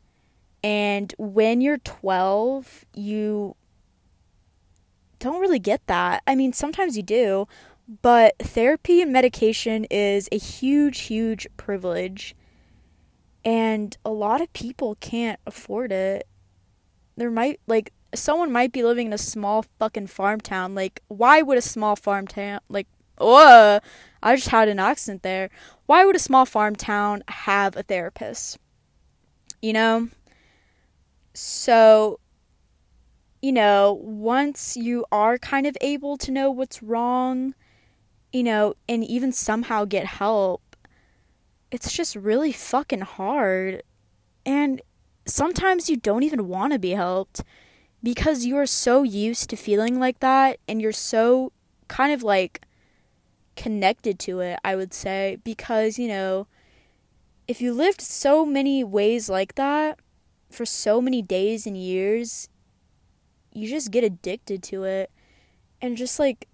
And 0.64 1.14
when 1.18 1.62
you're 1.62 1.78
12, 1.78 2.86
you 2.94 3.56
don't 5.20 5.40
really 5.40 5.60
get 5.60 5.86
that. 5.88 6.24
I 6.28 6.36
mean, 6.36 6.54
sometimes 6.54 6.98
you 6.98 7.04
do, 7.04 7.48
but 8.02 8.38
therapy 8.40 9.02
and 9.02 9.14
medication 9.14 9.86
is 9.86 10.28
a 10.32 10.38
huge, 10.38 11.00
huge 11.02 11.48
privilege. 11.56 12.36
And 13.46 13.96
a 14.04 14.10
lot 14.10 14.42
of 14.42 14.52
people 14.52 14.96
can't 15.00 15.40
afford 15.48 15.92
it. 15.92 16.28
There 17.16 17.32
might, 17.32 17.62
like, 17.66 17.94
someone 18.18 18.52
might 18.52 18.72
be 18.72 18.84
living 18.84 19.08
in 19.08 19.14
a 19.14 19.18
small 19.18 19.64
fucking 19.80 20.08
farm 20.08 20.40
town. 20.40 20.76
Like, 20.76 21.02
why 21.08 21.42
would 21.42 21.58
a 21.58 21.62
small 21.62 21.96
farm 21.96 22.28
town, 22.28 22.60
like, 22.70 22.88
oh, 23.20 23.80
I 24.22 24.36
just 24.36 24.50
had 24.50 24.68
an 24.68 24.80
accent 24.80 25.24
there. 25.24 25.50
Why 25.86 26.06
would 26.06 26.16
a 26.16 26.20
small 26.20 26.46
farm 26.46 26.76
town 26.76 27.24
have 27.28 27.76
a 27.76 27.84
therapist? 27.84 28.58
You 29.62 29.74
know? 29.74 30.10
So, 31.34 32.20
you 33.42 33.52
know, 33.52 34.00
once 34.02 34.76
you 34.76 35.06
are 35.12 35.38
kind 35.38 35.68
of 35.68 35.78
able 35.82 36.18
to 36.18 36.32
know 36.32 36.50
what's 36.52 36.82
wrong, 36.82 37.54
you 38.34 38.44
know, 38.44 38.74
and 38.90 39.04
even 39.04 39.32
somehow 39.32 39.86
get 39.86 40.06
help, 40.06 40.76
it's 41.72 41.94
just 41.94 42.16
really 42.16 42.52
fucking 42.52 43.02
hard. 43.02 43.84
And 44.46 44.82
sometimes 45.26 45.90
you 45.90 45.98
don't 45.98 46.24
even 46.24 46.48
want 46.48 46.74
to 46.74 46.80
be 46.80 46.92
helped 46.92 47.44
because 48.04 48.46
you 48.46 48.58
are 48.58 48.66
so 48.66 49.04
used 49.04 49.50
to 49.50 49.56
feeling 49.56 50.00
like 50.00 50.20
that 50.20 50.60
and 50.68 50.82
you're 50.82 50.92
so 50.92 51.52
kind 51.88 52.14
of 52.14 52.24
like 52.24 52.62
connected 53.56 54.20
to 54.20 54.40
it, 54.40 54.60
I 54.64 54.76
would 54.76 54.94
say, 54.94 55.38
because, 55.44 55.98
you 55.98 56.08
know, 56.08 56.48
if 57.48 57.62
you 57.62 57.74
lived 57.74 58.02
so 58.02 58.46
many 58.46 58.84
ways 58.84 59.30
like 59.30 59.56
that 59.56 60.00
for 60.50 60.66
so 60.66 61.02
many 61.02 61.22
days 61.22 61.66
and 61.66 61.76
years, 61.76 62.50
you 63.52 63.68
just 63.68 63.92
get 63.92 64.04
addicted 64.04 64.62
to 64.64 64.84
it. 64.84 65.12
And 65.82 65.98
just 65.98 66.20
like 66.20 66.48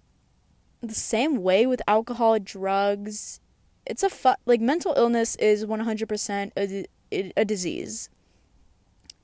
the 0.80 0.94
same 0.94 1.42
way 1.42 1.66
with 1.66 1.82
alcohol, 1.86 2.38
drugs, 2.38 3.40
it's 3.86 4.02
a 4.02 4.10
fu- 4.10 4.34
like 4.46 4.60
mental 4.60 4.94
illness 4.96 5.36
is 5.36 5.64
100% 5.64 6.50
a, 6.56 7.32
a 7.36 7.44
disease. 7.44 8.08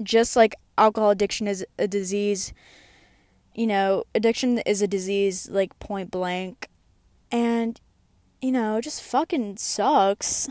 Just 0.02 0.36
like 0.36 0.54
alcohol 0.78 1.10
addiction 1.10 1.46
is 1.46 1.64
a 1.78 1.86
disease, 1.86 2.52
you 3.54 3.66
know, 3.66 4.04
addiction 4.14 4.58
is 4.60 4.82
a 4.82 4.88
disease 4.88 5.48
like 5.50 5.78
point 5.78 6.10
blank. 6.10 6.68
And 7.30 7.80
you 8.40 8.52
know, 8.52 8.76
it 8.76 8.82
just 8.82 9.02
fucking 9.02 9.58
sucks. 9.58 10.48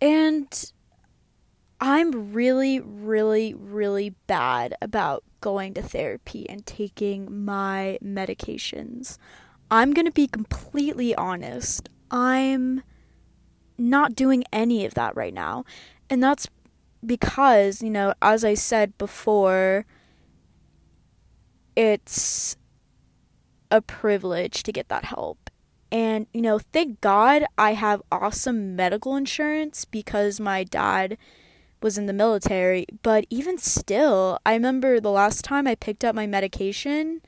And 0.00 0.72
I'm 1.80 2.32
really, 2.32 2.80
really, 2.80 3.54
really 3.54 4.10
bad 4.26 4.74
about 4.82 5.22
going 5.40 5.74
to 5.74 5.82
therapy 5.82 6.48
and 6.48 6.66
taking 6.66 7.44
my 7.44 7.98
medications. 8.04 9.18
I'm 9.70 9.92
going 9.92 10.06
to 10.06 10.12
be 10.12 10.26
completely 10.26 11.14
honest. 11.14 11.88
I'm 12.10 12.82
not 13.76 14.16
doing 14.16 14.44
any 14.52 14.84
of 14.84 14.94
that 14.94 15.14
right 15.14 15.34
now. 15.34 15.64
And 16.10 16.22
that's 16.22 16.48
because, 17.04 17.82
you 17.82 17.90
know, 17.90 18.14
as 18.20 18.44
I 18.44 18.54
said 18.54 18.96
before, 18.98 19.86
it's 21.76 22.56
a 23.70 23.80
privilege 23.80 24.62
to 24.64 24.72
get 24.72 24.88
that 24.88 25.06
help. 25.06 25.50
And, 25.90 26.26
you 26.34 26.42
know, 26.42 26.58
thank 26.58 27.00
God 27.00 27.44
I 27.56 27.72
have 27.74 28.02
awesome 28.12 28.76
medical 28.76 29.16
insurance 29.16 29.84
because 29.84 30.38
my 30.38 30.64
dad 30.64 31.16
was 31.80 31.96
in 31.96 32.06
the 32.06 32.12
military. 32.12 32.86
But 33.02 33.26
even 33.30 33.58
still, 33.58 34.38
I 34.44 34.52
remember 34.52 35.00
the 35.00 35.10
last 35.10 35.44
time 35.44 35.66
I 35.66 35.74
picked 35.74 36.04
up 36.04 36.14
my 36.14 36.26
medication, 36.26 37.22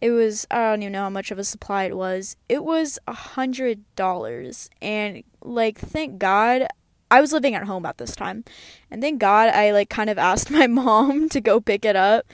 it 0.00 0.10
was, 0.10 0.46
I 0.50 0.70
don't 0.70 0.82
even 0.82 0.92
know 0.92 1.02
how 1.02 1.10
much 1.10 1.30
of 1.30 1.38
a 1.38 1.44
supply 1.44 1.84
it 1.84 1.96
was. 1.96 2.36
It 2.48 2.64
was 2.64 2.98
a 3.06 3.12
hundred 3.12 3.84
dollars. 3.94 4.70
And, 4.80 5.22
like, 5.42 5.78
thank 5.78 6.18
God 6.18 6.66
I 7.10 7.20
was 7.20 7.32
living 7.32 7.54
at 7.54 7.64
home 7.64 7.84
at 7.86 7.98
this 7.98 8.14
time. 8.14 8.44
And 8.90 9.02
thank 9.02 9.20
God 9.20 9.48
I, 9.48 9.72
like, 9.72 9.90
kind 9.90 10.10
of 10.10 10.18
asked 10.18 10.50
my 10.50 10.66
mom 10.66 11.28
to 11.30 11.40
go 11.40 11.60
pick 11.60 11.84
it 11.84 11.96
up. 11.96 12.26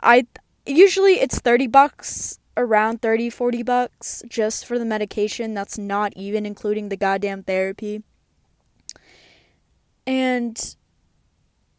I, 0.00 0.26
usually 0.66 1.14
it's 1.20 1.38
30 1.38 1.66
bucks 1.66 2.38
around 2.56 3.00
30 3.00 3.30
40 3.30 3.62
bucks 3.62 4.22
just 4.28 4.66
for 4.66 4.78
the 4.78 4.84
medication 4.84 5.54
that's 5.54 5.78
not 5.78 6.12
even 6.16 6.44
including 6.44 6.88
the 6.88 6.96
goddamn 6.96 7.42
therapy 7.42 8.02
and 10.06 10.76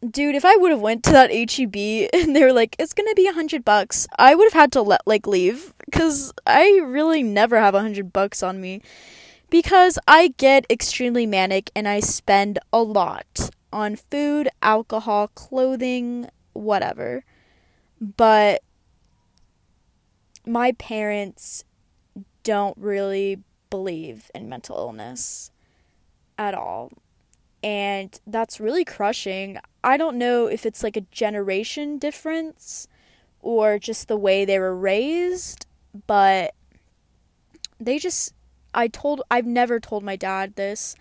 dude 0.08 0.34
if 0.34 0.44
i 0.44 0.56
would 0.56 0.70
have 0.70 0.80
went 0.80 1.04
to 1.04 1.12
that 1.12 1.30
H-E-B 1.30 2.08
and 2.12 2.34
they 2.34 2.42
were 2.42 2.52
like 2.52 2.74
it's 2.78 2.94
gonna 2.94 3.14
be 3.14 3.28
a 3.28 3.32
hundred 3.32 3.64
bucks 3.64 4.06
i 4.18 4.34
would 4.34 4.46
have 4.46 4.60
had 4.60 4.72
to 4.72 4.82
let 4.82 5.06
like 5.06 5.26
leave 5.26 5.74
because 5.84 6.32
i 6.46 6.80
really 6.82 7.22
never 7.22 7.58
have 7.58 7.74
a 7.74 7.80
hundred 7.80 8.12
bucks 8.12 8.42
on 8.42 8.60
me 8.60 8.82
because 9.52 9.98
i 10.08 10.34
get 10.36 10.66
extremely 10.68 11.26
manic 11.26 11.70
and 11.76 11.86
i 11.86 12.00
spend 12.00 12.58
a 12.72 12.82
lot 12.82 13.50
on 13.72 13.94
food 13.94 14.48
alcohol 14.62 15.28
clothing 15.28 16.28
whatever 16.54 17.24
but 18.00 18.62
my 20.44 20.72
parents 20.72 21.64
don't 22.42 22.76
really 22.76 23.38
believe 23.70 24.30
in 24.34 24.48
mental 24.48 24.76
illness 24.76 25.50
at 26.38 26.54
all. 26.54 26.90
And 27.62 28.18
that's 28.26 28.58
really 28.58 28.84
crushing. 28.84 29.58
I 29.84 29.96
don't 29.96 30.18
know 30.18 30.46
if 30.46 30.66
it's 30.66 30.82
like 30.82 30.96
a 30.96 31.02
generation 31.12 31.98
difference 31.98 32.88
or 33.40 33.78
just 33.78 34.08
the 34.08 34.16
way 34.16 34.44
they 34.44 34.58
were 34.58 34.76
raised, 34.76 35.66
but 36.06 36.54
they 37.78 37.98
just 37.98 38.34
I 38.74 38.88
told 38.88 39.22
I've 39.30 39.46
never 39.46 39.80
told 39.80 40.02
my 40.02 40.16
dad 40.16 40.56
this, 40.56 40.94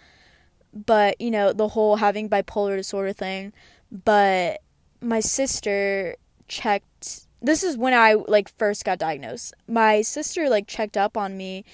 but 0.73 1.19
you 1.19 1.31
know, 1.31 1.53
the 1.53 1.69
whole 1.69 1.97
having 1.97 2.29
bipolar 2.29 2.75
disorder 2.77 3.13
thing, 3.13 3.53
but 3.91 4.61
my 5.01 5.19
sister 5.19 6.15
checked 6.47 7.27
this 7.41 7.63
is 7.63 7.77
when 7.77 7.93
I 7.93 8.13
like 8.13 8.55
first 8.57 8.85
got 8.85 8.99
diagnosed. 8.99 9.53
My 9.67 10.01
sister 10.01 10.49
like 10.49 10.67
checked 10.67 10.95
up 10.95 11.17
on 11.17 11.37
me. 11.37 11.65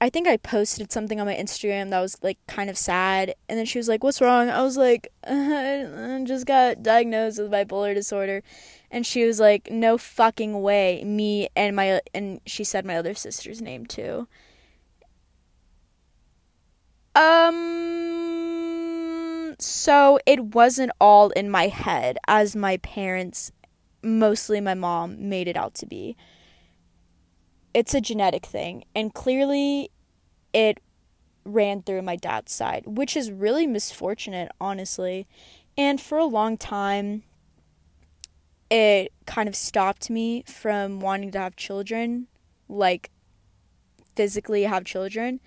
I 0.00 0.10
think 0.10 0.28
I 0.28 0.36
posted 0.36 0.92
something 0.92 1.18
on 1.18 1.26
my 1.26 1.34
Instagram 1.34 1.90
that 1.90 2.00
was 2.00 2.22
like 2.22 2.38
kind 2.46 2.70
of 2.70 2.78
sad, 2.78 3.34
and 3.48 3.58
then 3.58 3.66
she 3.66 3.78
was 3.78 3.88
like, 3.88 4.04
"What's 4.04 4.20
wrong?" 4.20 4.48
I 4.48 4.62
was 4.62 4.76
like, 4.76 5.08
"I 5.24 6.22
just 6.24 6.46
got 6.46 6.82
diagnosed 6.82 7.40
with 7.40 7.50
bipolar 7.50 7.94
disorder," 7.94 8.42
and 8.90 9.04
she 9.04 9.24
was 9.24 9.40
like, 9.40 9.70
"No 9.70 9.98
fucking 9.98 10.60
way!" 10.62 11.02
Me 11.04 11.48
and 11.56 11.74
my 11.74 12.00
and 12.14 12.40
she 12.46 12.62
said 12.62 12.84
my 12.84 12.96
other 12.96 13.14
sister's 13.14 13.60
name 13.62 13.86
too. 13.86 14.28
Um, 17.18 17.56
so 19.58 20.20
it 20.24 20.54
wasn't 20.54 20.92
all 21.00 21.30
in 21.30 21.50
my 21.50 21.66
head 21.66 22.16
as 22.28 22.54
my 22.54 22.76
parents 22.76 23.50
mostly 24.04 24.60
my 24.60 24.74
mom 24.74 25.28
made 25.28 25.48
it 25.48 25.56
out 25.56 25.74
to 25.74 25.86
be. 25.86 26.16
It's 27.74 27.92
a 27.92 28.00
genetic 28.00 28.46
thing, 28.46 28.84
and 28.94 29.12
clearly 29.12 29.90
it 30.52 30.78
ran 31.44 31.82
through 31.82 32.02
my 32.02 32.14
dad's 32.14 32.52
side, 32.52 32.84
which 32.86 33.16
is 33.16 33.32
really 33.32 33.66
misfortunate, 33.66 34.52
honestly. 34.60 35.26
And 35.76 36.00
for 36.00 36.18
a 36.18 36.24
long 36.24 36.56
time, 36.56 37.24
it 38.70 39.12
kind 39.26 39.48
of 39.48 39.56
stopped 39.56 40.08
me 40.08 40.44
from 40.46 41.00
wanting 41.00 41.32
to 41.32 41.40
have 41.40 41.56
children, 41.56 42.28
like 42.68 43.10
physically 44.14 44.62
have 44.62 44.84
children. 44.84 45.40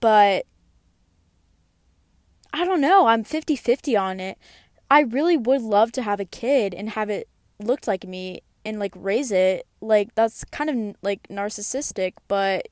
But 0.00 0.46
I 2.52 2.64
don't 2.64 2.80
know, 2.80 3.06
I'm 3.06 3.24
50 3.24 3.56
50 3.56 3.96
on 3.96 4.20
it. 4.20 4.38
I 4.90 5.00
really 5.00 5.36
would 5.36 5.62
love 5.62 5.92
to 5.92 6.02
have 6.02 6.20
a 6.20 6.24
kid 6.24 6.72
and 6.72 6.90
have 6.90 7.10
it 7.10 7.28
looked 7.58 7.86
like 7.86 8.06
me 8.06 8.42
and 8.64 8.78
like 8.78 8.92
raise 8.94 9.30
it. 9.30 9.66
Like 9.80 10.14
that's 10.14 10.44
kind 10.44 10.70
of 10.70 10.96
like 11.02 11.28
narcissistic, 11.28 12.14
but 12.28 12.68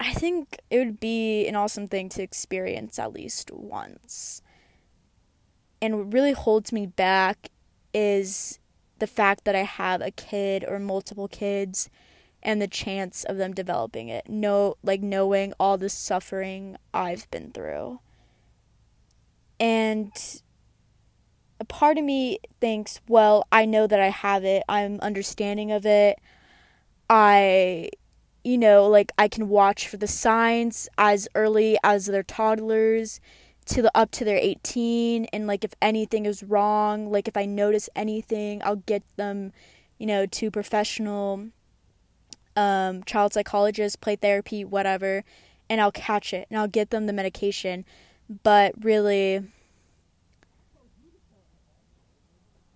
I 0.00 0.14
think 0.14 0.58
it 0.70 0.78
would 0.78 0.98
be 0.98 1.46
an 1.46 1.54
awesome 1.54 1.86
thing 1.86 2.08
to 2.10 2.22
experience 2.22 2.98
at 2.98 3.12
least 3.12 3.50
once. 3.52 4.42
And 5.80 5.98
what 5.98 6.12
really 6.12 6.32
holds 6.32 6.72
me 6.72 6.86
back 6.86 7.50
is 7.94 8.58
the 8.98 9.06
fact 9.06 9.44
that 9.44 9.54
I 9.54 9.62
have 9.62 10.00
a 10.00 10.10
kid 10.10 10.64
or 10.66 10.78
multiple 10.78 11.28
kids 11.28 11.88
and 12.42 12.60
the 12.60 12.68
chance 12.68 13.24
of 13.24 13.36
them 13.36 13.54
developing 13.54 14.08
it. 14.08 14.28
No 14.28 14.76
like 14.82 15.00
knowing 15.00 15.52
all 15.58 15.78
the 15.78 15.88
suffering 15.88 16.76
I've 16.92 17.30
been 17.30 17.52
through. 17.52 18.00
And 19.60 20.12
a 21.60 21.64
part 21.64 21.96
of 21.96 22.04
me 22.04 22.38
thinks, 22.60 23.00
well, 23.08 23.46
I 23.52 23.64
know 23.64 23.86
that 23.86 24.00
I 24.00 24.08
have 24.08 24.44
it. 24.44 24.64
I'm 24.68 24.98
understanding 25.00 25.70
of 25.70 25.86
it. 25.86 26.18
I 27.08 27.90
you 28.44 28.58
know, 28.58 28.86
like 28.86 29.12
I 29.16 29.28
can 29.28 29.48
watch 29.48 29.86
for 29.86 29.96
the 29.96 30.08
signs 30.08 30.88
as 30.98 31.28
early 31.34 31.78
as 31.84 32.06
their 32.06 32.24
toddlers 32.24 33.20
to 33.66 33.82
the 33.82 33.96
up 33.96 34.10
to 34.10 34.24
their 34.24 34.38
18 34.38 35.26
and 35.26 35.46
like 35.46 35.62
if 35.62 35.74
anything 35.80 36.26
is 36.26 36.42
wrong, 36.42 37.10
like 37.10 37.28
if 37.28 37.36
I 37.36 37.44
notice 37.44 37.88
anything, 37.94 38.60
I'll 38.64 38.76
get 38.76 39.04
them, 39.16 39.52
you 39.98 40.06
know, 40.06 40.26
to 40.26 40.50
professional 40.50 41.50
um 42.56 43.02
child 43.04 43.32
psychologists, 43.32 43.96
play 43.96 44.16
therapy, 44.16 44.64
whatever, 44.64 45.24
and 45.68 45.80
I'll 45.80 45.92
catch 45.92 46.32
it 46.32 46.46
and 46.50 46.58
I'll 46.58 46.68
get 46.68 46.90
them 46.90 47.06
the 47.06 47.12
medication. 47.12 47.84
But 48.42 48.74
really 48.82 49.42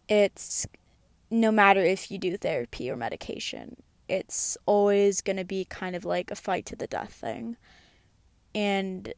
it's 0.08 0.66
no 1.30 1.50
matter 1.50 1.80
if 1.80 2.10
you 2.10 2.18
do 2.18 2.36
therapy 2.36 2.88
or 2.90 2.96
medication 2.96 3.76
it's 4.08 4.56
always 4.66 5.20
going 5.20 5.36
to 5.36 5.44
be 5.44 5.64
kind 5.64 5.96
of 5.96 6.04
like 6.04 6.30
a 6.30 6.36
fight 6.36 6.64
to 6.66 6.76
the 6.76 6.86
death 6.86 7.12
thing. 7.12 7.56
And 8.54 9.12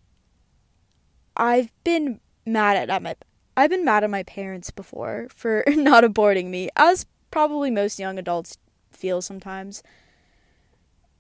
i've 1.39 1.71
been 1.85 2.19
mad 2.45 2.91
at 2.91 3.03
my 3.03 3.15
i've 3.57 3.71
been 3.71 3.85
mad 3.85 4.03
at 4.03 4.11
my 4.11 4.25
parents 4.25 4.73
before 4.73 5.29
for 5.31 5.63
not 5.69 6.03
aborting 6.03 6.47
me 6.47 6.69
as 6.75 7.07
probably 7.31 7.71
most 7.71 8.01
young 8.01 8.19
adults 8.19 8.59
feel 8.91 9.23
sometimes 9.23 9.83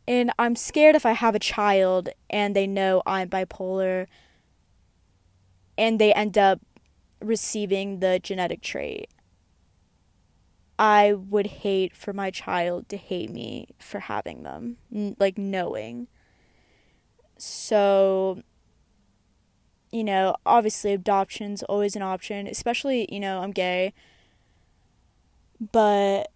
and 0.08 0.32
i'm 0.40 0.56
scared 0.56 0.96
if 0.96 1.06
i 1.06 1.12
have 1.12 1.36
a 1.36 1.38
child 1.38 2.08
and 2.28 2.56
they 2.56 2.66
know 2.66 3.00
i'm 3.06 3.28
bipolar 3.28 4.06
and 5.78 6.00
they 6.00 6.12
end 6.12 6.36
up 6.36 6.60
receiving 7.20 8.00
the 8.00 8.18
genetic 8.18 8.60
trait. 8.60 9.08
I 10.78 11.12
would 11.12 11.46
hate 11.46 11.96
for 11.96 12.12
my 12.12 12.30
child 12.30 12.88
to 12.90 12.96
hate 12.96 13.30
me 13.30 13.68
for 13.78 14.00
having 14.00 14.42
them, 14.42 14.76
like 15.18 15.38
knowing. 15.38 16.08
So, 17.36 18.42
you 19.90 20.04
know, 20.04 20.36
obviously 20.46 20.92
adoption's 20.92 21.62
always 21.64 21.96
an 21.96 22.02
option, 22.02 22.46
especially, 22.46 23.08
you 23.12 23.18
know, 23.20 23.40
I'm 23.40 23.52
gay. 23.52 23.92
But 25.72 26.30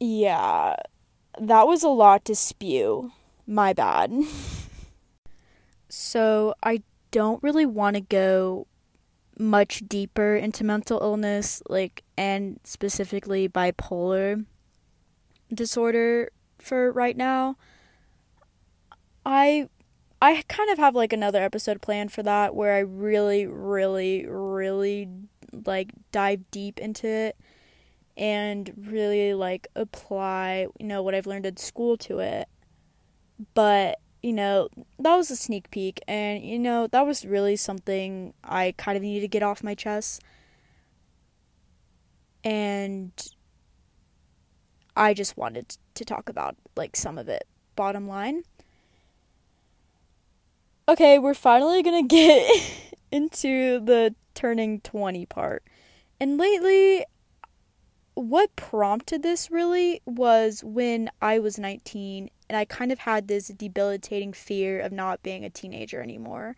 yeah, 0.00 0.76
that 1.40 1.66
was 1.66 1.82
a 1.82 1.88
lot 1.88 2.24
to 2.26 2.34
spew. 2.34 3.12
My 3.46 3.72
bad. 3.72 4.12
so, 5.88 6.54
I 6.62 6.82
don't 7.10 7.42
really 7.42 7.66
want 7.66 7.96
to 7.96 8.00
go 8.00 8.66
much 9.38 9.82
deeper 9.86 10.36
into 10.36 10.64
mental 10.64 11.00
illness, 11.00 11.62
like, 11.68 12.02
and 12.16 12.60
specifically 12.64 13.48
bipolar 13.48 14.44
disorder 15.52 16.30
for 16.58 16.90
right 16.92 17.16
now. 17.16 17.56
I 19.26 19.68
I 20.20 20.42
kind 20.48 20.70
of 20.70 20.78
have 20.78 20.94
like 20.94 21.12
another 21.12 21.42
episode 21.42 21.82
planned 21.82 22.12
for 22.12 22.22
that 22.22 22.54
where 22.54 22.74
I 22.74 22.80
really 22.80 23.46
really 23.46 24.26
really 24.26 25.08
like 25.66 25.90
dive 26.12 26.50
deep 26.50 26.78
into 26.80 27.06
it 27.06 27.36
and 28.16 28.72
really 28.76 29.34
like 29.34 29.68
apply, 29.74 30.66
you 30.78 30.86
know, 30.86 31.02
what 31.02 31.14
I've 31.14 31.26
learned 31.26 31.46
in 31.46 31.56
school 31.56 31.96
to 31.98 32.20
it. 32.20 32.48
But 33.54 33.98
you 34.24 34.32
know, 34.32 34.70
that 34.98 35.16
was 35.16 35.30
a 35.30 35.36
sneak 35.36 35.70
peek. 35.70 36.00
And, 36.08 36.42
you 36.42 36.58
know, 36.58 36.86
that 36.86 37.06
was 37.06 37.26
really 37.26 37.56
something 37.56 38.32
I 38.42 38.72
kind 38.78 38.96
of 38.96 39.02
needed 39.02 39.20
to 39.20 39.28
get 39.28 39.42
off 39.42 39.62
my 39.62 39.74
chest. 39.74 40.22
And 42.42 43.12
I 44.96 45.12
just 45.12 45.36
wanted 45.36 45.76
to 45.92 46.06
talk 46.06 46.30
about, 46.30 46.56
like, 46.74 46.96
some 46.96 47.18
of 47.18 47.28
it. 47.28 47.46
Bottom 47.76 48.08
line. 48.08 48.44
Okay, 50.88 51.18
we're 51.18 51.34
finally 51.34 51.82
gonna 51.82 52.02
get 52.08 52.50
into 53.10 53.78
the 53.80 54.14
turning 54.32 54.80
20 54.80 55.26
part. 55.26 55.64
And 56.18 56.38
lately, 56.38 57.04
what 58.14 58.54
prompted 58.54 59.22
this 59.22 59.50
really 59.50 60.00
was 60.06 60.62
when 60.64 61.10
I 61.20 61.38
was 61.38 61.58
19 61.58 62.30
and 62.48 62.56
I 62.56 62.64
kind 62.64 62.92
of 62.92 63.00
had 63.00 63.26
this 63.26 63.48
debilitating 63.48 64.32
fear 64.32 64.80
of 64.80 64.92
not 64.92 65.22
being 65.22 65.44
a 65.44 65.50
teenager 65.50 66.00
anymore. 66.00 66.56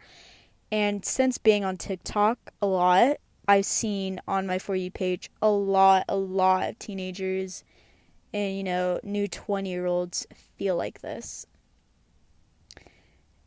And 0.70 1.04
since 1.04 1.38
being 1.38 1.64
on 1.64 1.76
TikTok 1.76 2.52
a 2.60 2.66
lot, 2.66 3.16
I've 3.48 3.64
seen 3.64 4.20
on 4.26 4.46
my 4.46 4.58
For 4.58 4.74
You 4.74 4.90
page 4.90 5.30
a 5.40 5.50
lot, 5.50 6.04
a 6.08 6.16
lot 6.16 6.68
of 6.68 6.78
teenagers 6.78 7.64
and, 8.34 8.56
you 8.56 8.64
know, 8.64 9.00
new 9.02 9.26
20 9.28 9.70
year 9.70 9.86
olds 9.86 10.26
feel 10.58 10.76
like 10.76 11.00
this. 11.00 11.46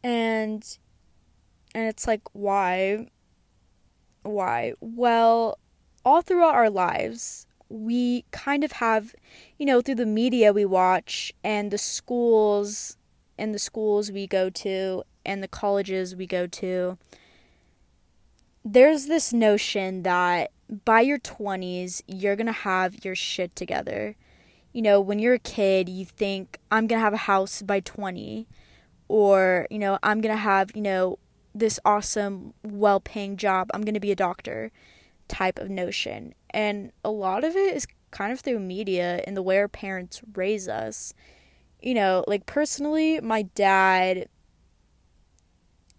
And, 0.03 0.65
and 1.75 1.87
it's 1.87 2.07
like, 2.07 2.21
why? 2.31 3.07
Why? 4.23 4.73
Well, 4.79 5.59
all 6.05 6.21
throughout 6.21 6.55
our 6.55 6.69
lives, 6.69 7.45
we 7.69 8.25
kind 8.31 8.63
of 8.63 8.73
have, 8.73 9.15
you 9.57 9.65
know, 9.65 9.81
through 9.81 9.95
the 9.95 10.05
media 10.05 10.51
we 10.51 10.65
watch 10.65 11.31
and 11.43 11.71
the 11.71 11.77
schools 11.77 12.97
and 13.37 13.53
the 13.53 13.59
schools 13.59 14.11
we 14.11 14.27
go 14.27 14.49
to 14.49 15.03
and 15.25 15.43
the 15.43 15.47
colleges 15.47 16.15
we 16.15 16.25
go 16.25 16.47
to, 16.47 16.97
there's 18.65 19.05
this 19.05 19.31
notion 19.31 20.03
that 20.03 20.51
by 20.85 21.01
your 21.01 21.19
20s, 21.19 22.01
you're 22.07 22.35
going 22.35 22.47
to 22.47 22.51
have 22.51 23.05
your 23.05 23.15
shit 23.15 23.55
together. 23.55 24.15
You 24.73 24.81
know, 24.81 24.99
when 25.01 25.19
you're 25.19 25.35
a 25.35 25.39
kid, 25.39 25.89
you 25.89 26.05
think, 26.05 26.59
I'm 26.69 26.87
going 26.87 26.99
to 26.99 27.03
have 27.03 27.13
a 27.13 27.17
house 27.17 27.61
by 27.61 27.79
20, 27.79 28.47
or, 29.07 29.67
you 29.71 29.79
know, 29.79 29.97
I'm 30.03 30.21
going 30.21 30.35
to 30.35 30.41
have, 30.41 30.71
you 30.75 30.81
know, 30.81 31.17
this 31.55 31.79
awesome, 31.83 32.53
well 32.63 32.99
paying 32.99 33.37
job. 33.37 33.69
I'm 33.73 33.81
going 33.81 33.95
to 33.95 33.99
be 33.99 34.11
a 34.11 34.15
doctor 34.15 34.71
type 35.29 35.59
of 35.59 35.69
notion. 35.69 36.33
And 36.49 36.91
a 37.05 37.11
lot 37.11 37.43
of 37.45 37.55
it 37.55 37.75
is 37.75 37.87
kind 38.11 38.33
of 38.33 38.41
through 38.41 38.59
media 38.59 39.23
and 39.25 39.37
the 39.37 39.41
way 39.41 39.57
our 39.57 39.67
parents 39.67 40.21
raise 40.33 40.67
us. 40.67 41.13
You 41.81 41.93
know, 41.93 42.25
like 42.27 42.45
personally, 42.45 43.21
my 43.21 43.43
dad 43.43 44.27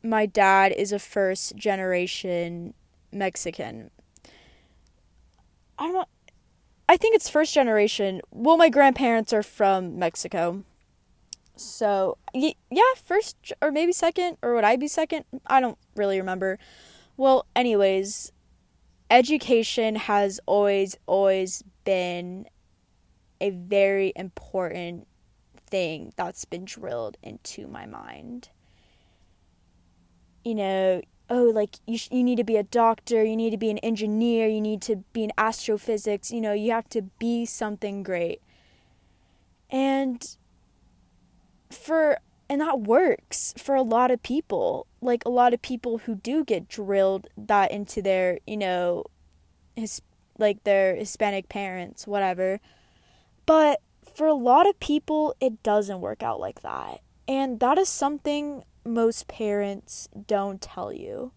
my 0.02 0.24
dad 0.24 0.72
is 0.72 0.92
a 0.92 0.98
first 0.98 1.56
generation 1.56 2.74
Mexican. 3.12 3.90
I 5.78 5.90
don't 5.90 6.08
I 6.88 6.96
think 6.96 7.14
it's 7.14 7.28
first 7.28 7.54
generation. 7.54 8.20
Well, 8.32 8.56
my 8.56 8.68
grandparents 8.68 9.32
are 9.32 9.44
from 9.44 9.98
Mexico. 9.98 10.64
So, 11.54 12.16
yeah, 12.34 12.50
first 13.04 13.36
or 13.62 13.70
maybe 13.70 13.92
second 13.92 14.38
or 14.42 14.54
would 14.54 14.64
I 14.64 14.76
be 14.76 14.88
second? 14.88 15.24
I 15.46 15.60
don't 15.60 15.78
really 15.94 16.18
remember. 16.18 16.58
Well, 17.16 17.46
anyways, 17.54 18.32
education 19.10 19.96
has 19.96 20.40
always, 20.46 20.96
always 21.06 21.62
been 21.84 22.46
a 23.40 23.50
very 23.50 24.12
important 24.16 25.06
thing 25.66 26.12
that's 26.16 26.44
been 26.44 26.64
drilled 26.64 27.16
into 27.22 27.66
my 27.66 27.86
mind. 27.86 28.50
You 30.44 30.54
know, 30.54 31.02
oh, 31.28 31.44
like 31.44 31.76
you, 31.86 31.98
sh- 31.98 32.08
you 32.10 32.22
need 32.24 32.36
to 32.36 32.44
be 32.44 32.56
a 32.56 32.62
doctor, 32.62 33.24
you 33.24 33.36
need 33.36 33.50
to 33.50 33.56
be 33.56 33.70
an 33.70 33.78
engineer, 33.78 34.48
you 34.48 34.60
need 34.60 34.82
to 34.82 34.96
be 35.12 35.24
in 35.24 35.32
astrophysics, 35.38 36.30
you 36.30 36.40
know, 36.40 36.52
you 36.52 36.72
have 36.72 36.88
to 36.90 37.02
be 37.18 37.46
something 37.46 38.02
great. 38.02 38.40
And 39.70 40.36
for 41.70 42.18
and 42.50 42.60
that 42.60 42.80
works 42.80 43.54
for 43.56 43.76
a 43.76 43.82
lot 43.82 44.10
of 44.10 44.24
people. 44.24 44.88
Like 45.00 45.24
a 45.24 45.30
lot 45.30 45.54
of 45.54 45.62
people 45.62 45.98
who 45.98 46.16
do 46.16 46.44
get 46.44 46.68
drilled 46.68 47.28
that 47.36 47.70
into 47.70 48.02
their 48.02 48.40
you 48.46 48.56
know 48.56 49.04
his 49.76 50.02
like 50.36 50.64
their 50.64 50.96
hispanic 50.96 51.48
parents 51.48 52.08
whatever. 52.08 52.58
But 53.46 53.80
for 54.14 54.26
a 54.26 54.34
lot 54.34 54.68
of 54.68 54.78
people 54.80 55.34
it 55.40 55.62
doesn't 55.62 56.00
work 56.00 56.24
out 56.24 56.40
like 56.40 56.62
that. 56.62 57.00
And 57.28 57.60
that 57.60 57.78
is 57.78 57.88
something 57.88 58.64
most 58.84 59.28
parents 59.28 60.08
don't 60.26 60.60
tell 60.60 60.92
you. 60.92 61.30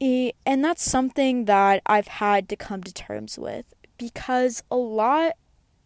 And 0.00 0.64
that's 0.64 0.88
something 0.88 1.46
that 1.46 1.82
I've 1.84 2.06
had 2.06 2.48
to 2.50 2.56
come 2.56 2.84
to 2.84 2.94
terms 2.94 3.38
with 3.38 3.64
because 3.98 4.62
a 4.70 4.76
lot 4.76 5.32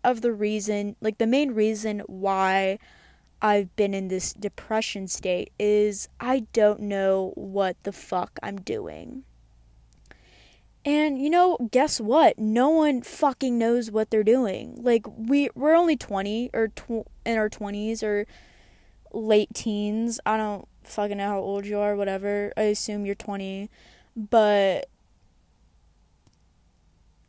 of 0.02 0.20
the 0.20 0.32
reason, 0.32 0.96
like 1.00 1.18
the 1.18 1.26
main 1.26 1.52
reason 1.52 2.00
why 2.06 2.78
I've 3.42 3.74
been 3.76 3.94
in 3.94 4.08
this 4.08 4.32
depression 4.32 5.08
state 5.08 5.52
is 5.58 6.08
I 6.18 6.46
don't 6.52 6.80
know 6.80 7.32
what 7.36 7.76
the 7.82 7.92
fuck 7.92 8.38
I'm 8.42 8.60
doing. 8.60 9.24
And 10.84 11.20
you 11.20 11.28
know, 11.28 11.58
guess 11.70 12.00
what? 12.00 12.38
No 12.38 12.70
one 12.70 13.02
fucking 13.02 13.58
knows 13.58 13.90
what 13.90 14.10
they're 14.10 14.24
doing. 14.24 14.78
Like 14.80 15.06
we 15.16 15.50
we're 15.54 15.74
only 15.74 15.96
20 15.96 16.50
or 16.54 16.68
tw- 16.68 17.06
in 17.26 17.36
our 17.36 17.50
20s 17.50 18.02
or 18.02 18.26
late 19.12 19.52
teens. 19.54 20.20
I 20.24 20.36
don't 20.36 20.66
fucking 20.82 21.18
know 21.18 21.28
how 21.28 21.38
old 21.38 21.66
you 21.66 21.78
are, 21.78 21.96
whatever. 21.96 22.52
I 22.56 22.62
assume 22.62 23.04
you're 23.04 23.14
20. 23.14 23.70
But 24.16 24.88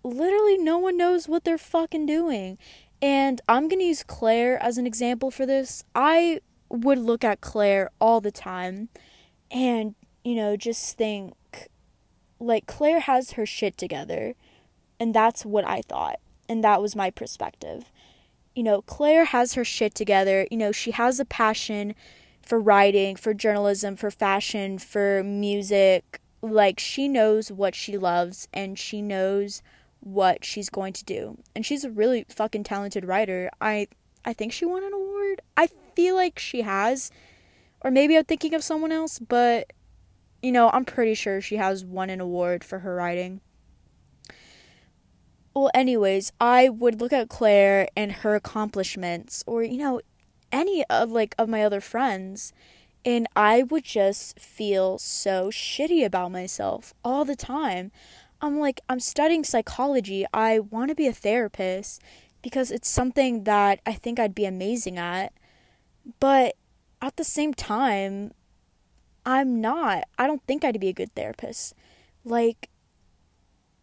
literally 0.04 0.58
no 0.58 0.78
one 0.78 0.98
knows 0.98 1.28
what 1.28 1.44
they're 1.44 1.58
fucking 1.58 2.06
doing. 2.06 2.58
And 3.02 3.42
I'm 3.48 3.68
going 3.68 3.80
to 3.80 3.86
use 3.86 4.04
Claire 4.04 4.62
as 4.62 4.78
an 4.78 4.86
example 4.86 5.32
for 5.32 5.46
this. 5.46 5.84
I 5.96 6.42
would 6.70 7.00
look 7.00 7.24
at 7.24 7.42
Claire 7.42 7.90
all 8.00 8.22
the 8.22 8.32
time 8.32 8.90
and, 9.50 9.96
you 10.24 10.36
know, 10.36 10.56
just 10.56 10.98
think 10.98 11.34
like 12.40 12.66
Claire 12.66 13.02
has 13.02 13.32
her 13.32 13.46
shit 13.46 13.78
together. 13.78 14.36
And 15.00 15.14
that's 15.14 15.46
what 15.46 15.66
I 15.66 15.82
thought. 15.82 16.20
And 16.48 16.64
that 16.64 16.82
was 16.82 16.96
my 16.96 17.10
perspective. 17.10 17.92
You 18.56 18.64
know, 18.64 18.82
Claire 18.82 19.26
has 19.26 19.54
her 19.54 19.64
shit 19.64 19.96
together. 19.96 20.48
You 20.52 20.58
know, 20.58 20.72
she 20.72 20.92
has 20.92 21.20
a 21.20 21.26
passion 21.26 21.96
for 22.42 22.60
writing, 22.60 23.16
for 23.16 23.34
journalism, 23.34 23.96
for 23.96 24.12
fashion, 24.12 24.78
for 24.78 25.24
music. 25.24 26.20
Like, 26.42 26.80
she 26.80 27.08
knows 27.08 27.52
what 27.52 27.76
she 27.76 27.98
loves 27.98 28.48
and 28.54 28.78
she 28.78 29.02
knows 29.02 29.62
what 30.02 30.44
she's 30.44 30.70
going 30.70 30.94
to 30.94 31.06
do. 31.06 31.38
And 31.56 31.66
she's 31.66 31.84
a 31.84 31.92
really 31.92 32.26
fucking 32.30 32.64
talented 32.64 33.06
writer. 33.06 33.50
I 33.62 33.88
I 34.26 34.34
think 34.34 34.52
she 34.52 34.66
won 34.66 34.84
an 34.84 34.94
award. 34.94 35.42
I 35.58 35.68
feel 35.96 36.16
like 36.16 36.38
she 36.38 36.62
has. 36.62 37.12
Or 37.84 37.90
maybe 37.90 38.16
I'm 38.16 38.26
thinking 38.26 38.54
of 38.54 38.64
someone 38.64 38.92
else, 38.92 39.18
but 39.18 39.74
you 40.44 40.52
know, 40.52 40.70
I'm 40.70 40.86
pretty 40.86 41.14
sure 41.14 41.42
she 41.42 41.56
has 41.58 41.86
won 41.86 42.10
an 42.10 42.20
award 42.20 42.64
for 42.64 42.80
her 42.80 42.96
writing. 42.96 43.42
Well, 45.54 45.72
anyways, 45.74 46.32
I 46.40 46.70
would 46.70 47.02
look 47.02 47.14
at 47.14 47.30
Claire 47.30 47.88
and 47.96 48.12
her 48.12 48.36
accomplishments 48.36 49.44
or 49.48 49.64
you 49.64 49.78
know, 49.78 50.02
any 50.52 50.84
of 50.90 51.12
like 51.12 51.36
of 51.38 51.50
my 51.50 51.64
other 51.64 51.82
friends 51.82 52.54
and 53.04 53.28
I 53.36 53.64
would 53.64 53.84
just 53.84 54.40
feel 54.40 55.00
so 55.00 55.50
shitty 55.50 56.06
about 56.06 56.32
myself 56.32 56.94
all 57.04 57.26
the 57.26 57.36
time. 57.36 57.92
I'm 58.42 58.60
like, 58.60 58.82
I'm 58.90 59.00
studying 59.00 59.44
psychology. 59.44 60.26
I 60.34 60.60
want 60.60 60.90
to 60.90 60.96
be 60.96 61.08
a 61.08 61.14
therapist 61.14 62.02
because 62.42 62.72
it's 62.72 62.90
something 62.90 63.44
that 63.44 63.80
I 63.86 63.94
think 63.94 64.20
I'd 64.20 64.36
be 64.36 64.46
amazing 64.46 64.98
at. 64.98 65.32
But 66.20 66.56
at 67.02 67.18
the 67.18 67.24
same 67.24 67.54
time, 67.54 68.32
I'm 69.26 69.62
not. 69.62 70.06
I 70.18 70.26
don't 70.26 70.44
think 70.48 70.64
I'd 70.64 70.80
be 70.80 70.90
a 70.90 70.94
good 70.94 71.14
therapist. 71.14 71.76
Like, 72.26 72.70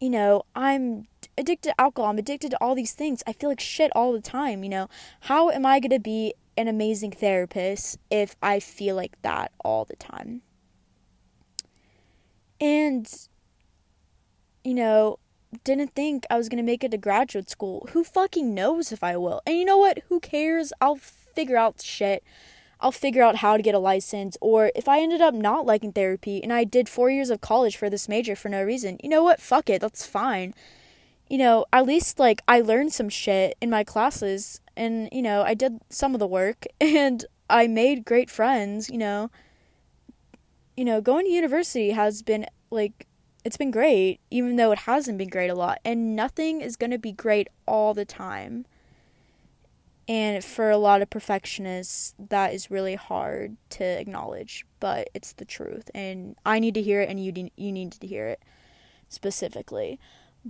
you 0.01 0.09
know, 0.09 0.43
I'm 0.55 1.07
addicted 1.37 1.69
to 1.69 1.81
alcohol. 1.81 2.11
I'm 2.11 2.17
addicted 2.17 2.51
to 2.51 2.57
all 2.61 2.75
these 2.75 2.93
things. 2.93 3.23
I 3.25 3.33
feel 3.33 3.49
like 3.49 3.61
shit 3.61 3.91
all 3.95 4.11
the 4.11 4.21
time, 4.21 4.63
you 4.63 4.69
know. 4.69 4.89
How 5.21 5.49
am 5.49 5.65
I 5.65 5.79
going 5.79 5.91
to 5.91 5.99
be 5.99 6.33
an 6.57 6.67
amazing 6.67 7.11
therapist 7.11 7.97
if 8.09 8.35
I 8.41 8.59
feel 8.59 8.95
like 8.95 9.21
that 9.21 9.51
all 9.63 9.85
the 9.85 9.95
time? 9.95 10.41
And 12.59 13.09
you 14.69 14.75
know, 14.75 15.17
didn't 15.63 15.95
think 15.95 16.27
I 16.29 16.37
was 16.37 16.47
going 16.47 16.63
to 16.63 16.71
make 16.71 16.83
it 16.83 16.91
to 16.91 16.97
graduate 16.99 17.49
school. 17.49 17.89
Who 17.93 18.03
fucking 18.03 18.53
knows 18.53 18.91
if 18.91 19.03
I 19.03 19.17
will? 19.17 19.41
And 19.47 19.57
you 19.57 19.65
know 19.65 19.79
what? 19.79 20.03
Who 20.09 20.19
cares? 20.19 20.71
I'll 20.79 20.95
figure 20.97 21.57
out 21.57 21.81
shit. 21.81 22.23
I'll 22.79 22.91
figure 22.91 23.23
out 23.23 23.37
how 23.37 23.57
to 23.57 23.63
get 23.63 23.73
a 23.73 23.79
license. 23.79 24.37
Or 24.41 24.71
if 24.75 24.87
I 24.87 24.99
ended 25.01 25.21
up 25.21 25.33
not 25.33 25.65
liking 25.65 25.91
therapy 25.91 26.43
and 26.43 26.53
I 26.53 26.65
did 26.65 26.87
four 26.87 27.09
years 27.09 27.31
of 27.31 27.41
college 27.41 27.77
for 27.77 27.89
this 27.89 28.07
major 28.07 28.35
for 28.35 28.47
no 28.49 28.61
reason, 28.61 28.99
you 29.01 29.09
know 29.09 29.23
what? 29.23 29.41
Fuck 29.41 29.71
it. 29.71 29.81
That's 29.81 30.05
fine. 30.05 30.53
you 31.27 31.39
know, 31.39 31.65
at 31.73 31.87
least 31.87 32.19
like 32.19 32.43
I 32.47 32.61
learned 32.61 32.93
some 32.93 33.09
shit 33.09 33.57
in 33.59 33.71
my 33.71 33.83
classes 33.83 34.61
and, 34.77 35.09
you 35.11 35.23
know, 35.23 35.41
I 35.41 35.55
did 35.55 35.79
some 35.89 36.13
of 36.13 36.19
the 36.19 36.27
work 36.27 36.65
and 36.79 37.25
I 37.49 37.65
made 37.65 38.05
great 38.05 38.29
friends, 38.29 38.87
you 38.87 38.99
know. 38.99 39.31
You 40.77 40.85
know, 40.85 41.01
going 41.01 41.25
to 41.25 41.31
university 41.31 41.89
has 41.89 42.21
been 42.21 42.45
like 42.69 43.07
it's 43.49 43.57
been 43.57 43.71
great 43.71 44.19
even 44.29 44.57
though 44.57 44.71
it 44.71 44.77
hasn't 44.77 45.17
been 45.17 45.27
great 45.27 45.49
a 45.49 45.55
lot 45.55 45.79
and 45.83 46.15
nothing 46.15 46.61
is 46.61 46.75
going 46.75 46.91
to 46.91 46.99
be 46.99 47.11
great 47.11 47.47
all 47.65 47.95
the 47.95 48.05
time. 48.05 48.67
And 50.07 50.43
for 50.43 50.69
a 50.69 50.77
lot 50.77 51.01
of 51.01 51.09
perfectionists, 51.09 52.13
that 52.19 52.53
is 52.53 52.69
really 52.69 52.93
hard 52.93 53.57
to 53.71 53.83
acknowledge, 53.83 54.67
but 54.79 55.09
it's 55.15 55.33
the 55.33 55.45
truth 55.45 55.89
and 55.95 56.35
I 56.45 56.59
need 56.59 56.75
to 56.75 56.81
hear 56.83 57.01
it 57.01 57.09
and 57.09 57.19
you 57.19 57.31
need, 57.31 57.51
you 57.55 57.71
need 57.71 57.93
to 57.93 58.05
hear 58.05 58.27
it 58.27 58.43
specifically. 59.07 59.99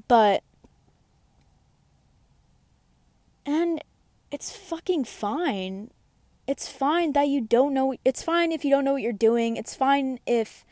But 0.09 0.43
and 3.45 3.81
it's 4.29 4.53
fucking 4.53 5.05
fine. 5.05 5.91
It's 6.47 6.67
fine 6.67 7.13
that 7.13 7.29
you 7.29 7.39
don't 7.39 7.73
know. 7.73 7.95
It's 8.03 8.23
fine 8.23 8.51
if 8.51 8.65
you 8.65 8.71
don't 8.71 8.83
know 8.83 8.91
what 8.91 9.01
you're 9.01 9.13
doing. 9.13 9.55
It's 9.55 9.73
fine 9.73 10.19
if, 10.25 10.65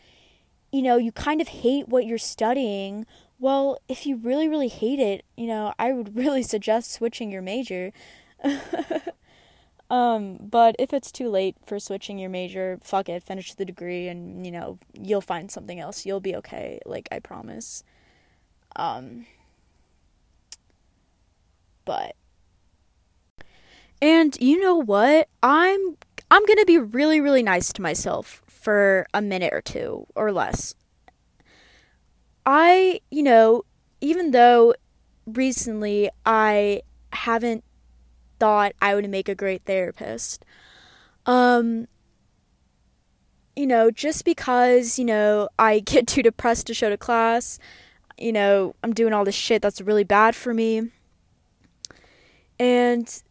you 0.72 0.82
know, 0.82 0.98
you 0.98 1.12
kind 1.12 1.42
of 1.42 1.48
hate 1.48 1.88
what 1.88 2.06
you're 2.06 2.18
studying. 2.18 3.06
Well, 3.40 3.78
if 3.88 4.06
you 4.06 4.18
really, 4.18 4.48
really 4.48 4.68
hate 4.68 5.00
it, 5.00 5.24
you 5.36 5.48
know, 5.48 5.74
I 5.80 5.94
would 5.94 6.16
really 6.16 6.44
suggest 6.44 6.92
switching 6.92 7.32
your 7.32 7.42
major. 7.42 7.92
um, 9.90 10.38
but 10.42 10.76
if 10.80 10.94
it's 10.94 11.12
too 11.12 11.30
late 11.30 11.56
for 11.66 11.80
switching 11.80 12.20
your 12.20 12.30
major, 12.30 12.80
fuck 12.84 13.10
it, 13.10 13.24
finish 13.24 13.54
the 13.54 13.66
degree 13.66 14.08
and, 14.08 14.46
you 14.46 14.52
know, 14.52 14.78
you'll 14.94 15.22
find 15.22 15.52
something 15.52 15.80
else. 15.80 16.06
You'll 16.06 16.20
be 16.20 16.36
okay, 16.36 16.80
like 16.86 17.08
I 17.12 17.20
promise. 17.20 17.84
Um, 18.76 19.26
but 21.88 22.16
and 24.02 24.38
you 24.40 24.62
know 24.62 24.76
what? 24.76 25.30
I'm 25.42 25.98
I'm 26.30 26.46
going 26.46 26.60
to 26.60 26.66
be 26.66 26.78
really 26.78 27.20
really 27.20 27.42
nice 27.42 27.72
to 27.74 27.82
myself 27.82 28.44
for 28.68 29.08
a 29.14 29.22
minute 29.22 29.54
or 29.54 29.62
two 29.62 30.06
or 30.14 30.30
less. 30.30 30.76
I, 32.46 33.00
you 33.10 33.24
know, 33.24 33.64
even 34.02 34.32
though 34.32 34.74
recently 35.26 36.10
I 36.26 36.82
haven't 37.14 37.64
thought 38.42 38.74
I 38.82 38.94
would 38.94 39.10
make 39.10 39.30
a 39.30 39.36
great 39.36 39.62
therapist. 39.62 40.44
Um 41.26 41.88
you 43.56 43.66
know, 43.66 43.90
just 43.90 44.26
because, 44.26 45.00
you 45.00 45.06
know, 45.06 45.48
I 45.58 45.80
get 45.86 46.06
too 46.06 46.22
depressed 46.22 46.68
to 46.68 46.74
show 46.74 46.90
to 46.90 46.98
class, 46.98 47.60
you 48.18 48.34
know, 48.34 48.76
I'm 48.84 48.94
doing 48.94 49.14
all 49.14 49.24
this 49.24 49.34
shit 49.34 49.62
that's 49.62 49.80
really 49.80 50.04
bad 50.04 50.36
for 50.36 50.54
me. 50.54 50.92
And 52.60 53.24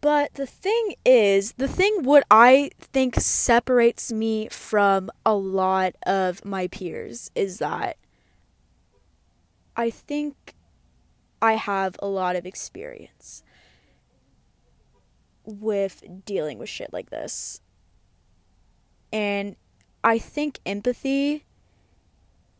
but 0.00 0.34
the 0.34 0.46
thing 0.46 0.94
is, 1.04 1.52
the 1.52 1.68
thing 1.68 2.02
what 2.02 2.24
I 2.30 2.70
think 2.80 3.16
separates 3.16 4.12
me 4.12 4.48
from 4.48 5.10
a 5.24 5.34
lot 5.34 5.94
of 6.06 6.44
my 6.44 6.66
peers 6.66 7.30
is 7.34 7.58
that 7.58 7.96
I 9.76 9.90
think 9.90 10.54
I 11.40 11.52
have 11.52 11.96
a 12.00 12.06
lot 12.08 12.34
of 12.36 12.44
experience 12.44 13.42
with 15.44 16.02
dealing 16.24 16.58
with 16.58 16.68
shit 16.68 16.92
like 16.92 17.10
this. 17.10 17.60
And 19.12 19.56
I 20.02 20.18
think 20.18 20.58
empathy 20.66 21.44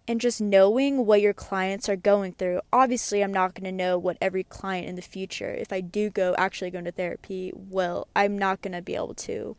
and 0.09 0.23
just 0.23 0.41
knowing 0.41 1.05
what 1.05 1.21
your 1.21 1.35
clients 1.35 1.87
are 1.87 1.95
going 1.97 2.33
through. 2.33 2.63
Obviously, 2.73 3.23
I'm 3.23 3.33
not 3.33 3.55
going 3.55 3.67
to 3.67 3.73
know 3.73 3.99
what 3.99 4.17
every 4.23 4.43
client 4.43 4.89
in 4.89 4.97
the 4.97 5.03
future, 5.03 5.51
if 5.51 5.71
I 5.71 5.83
do 5.83 6.09
go 6.09 6.35
actually 6.39 6.71
go 6.71 6.79
into 6.79 6.91
therapy, 6.91 7.53
will, 7.55 8.09
I'm 8.17 8.39
not 8.39 8.63
going 8.63 8.73
to 8.73 8.81
be 8.81 8.95
able 8.95 9.15
to 9.15 9.55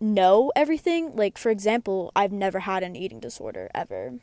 know 0.00 0.50
everything. 0.56 1.14
Like, 1.14 1.38
for 1.38 1.50
example, 1.50 2.10
I've 2.16 2.32
never 2.32 2.58
had 2.58 2.82
an 2.82 2.96
eating 2.96 3.20
disorder 3.20 3.70
ever, 3.72 4.14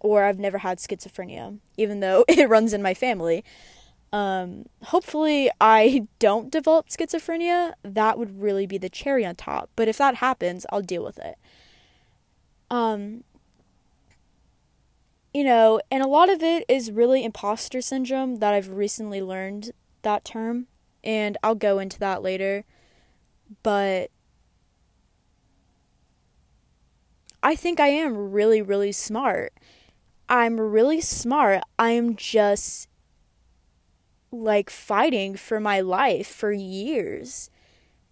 or 0.00 0.24
I've 0.24 0.38
never 0.38 0.58
had 0.58 0.78
schizophrenia, 0.78 1.58
even 1.76 2.00
though 2.00 2.24
it 2.28 2.48
runs 2.48 2.72
in 2.72 2.80
my 2.80 2.94
family. 2.94 3.44
Um, 4.14 4.66
hopefully, 4.82 5.50
I 5.60 6.06
don't 6.18 6.50
develop 6.50 6.88
schizophrenia. 6.88 7.74
That 7.82 8.18
would 8.18 8.40
really 8.40 8.66
be 8.66 8.78
the 8.78 8.88
cherry 8.88 9.26
on 9.26 9.34
top. 9.34 9.68
But 9.76 9.88
if 9.88 9.98
that 9.98 10.16
happens, 10.16 10.64
I'll 10.70 10.80
deal 10.80 11.04
with 11.04 11.18
it. 11.18 11.36
Um, 12.70 13.24
you 15.34 15.42
know, 15.42 15.80
and 15.90 16.02
a 16.02 16.06
lot 16.06 16.30
of 16.30 16.42
it 16.42 16.64
is 16.68 16.92
really 16.92 17.24
imposter 17.24 17.80
syndrome 17.80 18.36
that 18.36 18.54
I've 18.54 18.70
recently 18.70 19.20
learned 19.20 19.72
that 20.02 20.24
term, 20.24 20.68
and 21.02 21.36
I'll 21.42 21.56
go 21.56 21.80
into 21.80 21.98
that 21.98 22.22
later. 22.22 22.64
But 23.64 24.10
I 27.42 27.56
think 27.56 27.80
I 27.80 27.88
am 27.88 28.30
really, 28.30 28.62
really 28.62 28.92
smart. 28.92 29.52
I'm 30.28 30.58
really 30.58 31.00
smart. 31.00 31.62
I'm 31.78 32.14
just 32.14 32.88
like 34.30 34.70
fighting 34.70 35.36
for 35.36 35.58
my 35.58 35.80
life 35.80 36.28
for 36.28 36.52
years. 36.52 37.50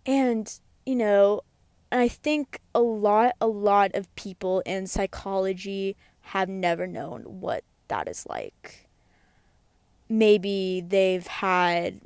And, 0.04 0.52
you 0.84 0.96
know, 0.96 1.42
I 1.90 2.08
think 2.08 2.60
a 2.74 2.80
lot, 2.80 3.34
a 3.40 3.46
lot 3.46 3.94
of 3.94 4.14
people 4.16 4.60
in 4.66 4.86
psychology 4.86 5.96
have 6.32 6.48
never 6.48 6.86
known 6.86 7.22
what 7.24 7.62
that 7.88 8.08
is 8.08 8.26
like. 8.26 8.88
Maybe 10.08 10.80
they've 10.80 11.26
had, 11.26 12.00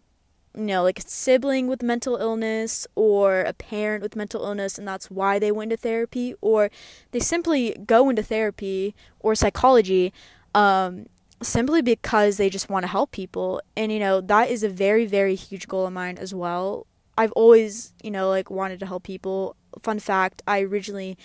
you 0.53 0.65
know, 0.65 0.83
like 0.83 0.99
a 0.99 1.03
sibling 1.03 1.69
with 1.69 1.81
mental 1.81 2.17
illness 2.17 2.89
or 2.97 3.43
a 3.43 3.53
parent 3.53 4.03
with 4.03 4.17
mental 4.17 4.43
illness, 4.45 4.79
and 4.79 4.89
that's 4.89 5.13
why 5.13 5.39
they 5.39 5.53
went 5.53 5.71
to 5.71 5.77
therapy, 5.77 6.35
or 6.41 6.71
they 7.13 7.21
simply 7.21 7.77
go 7.87 8.11
into 8.11 8.23
therapy 8.25 8.97
or 9.21 9.37
psychology 9.37 10.13
um, 10.57 11.07
simply 11.41 11.81
because 11.81 12.37
they 12.37 12.51
just 12.51 12.69
want 12.69 12.83
to 12.83 12.89
help 12.89 13.13
people. 13.13 13.63
And, 13.77 13.93
you 13.93 14.01
know, 14.01 14.21
that 14.21 14.51
is 14.51 14.65
a 14.65 14.69
very, 14.69 15.07
very 15.07 15.37
huge 15.37 15.69
goal 15.69 15.87
of 15.87 15.93
mine 15.93 16.19
as 16.19 16.35
well. 16.35 16.87
I've 17.17 17.33
always, 17.33 17.93
you 18.03 18.11
know, 18.11 18.29
like 18.29 18.51
wanted 18.51 18.81
to 18.81 18.87
help 18.87 19.05
people. 19.05 19.55
Fun 19.83 20.01
fact, 20.01 20.43
I 20.49 20.63
originally 20.63 21.17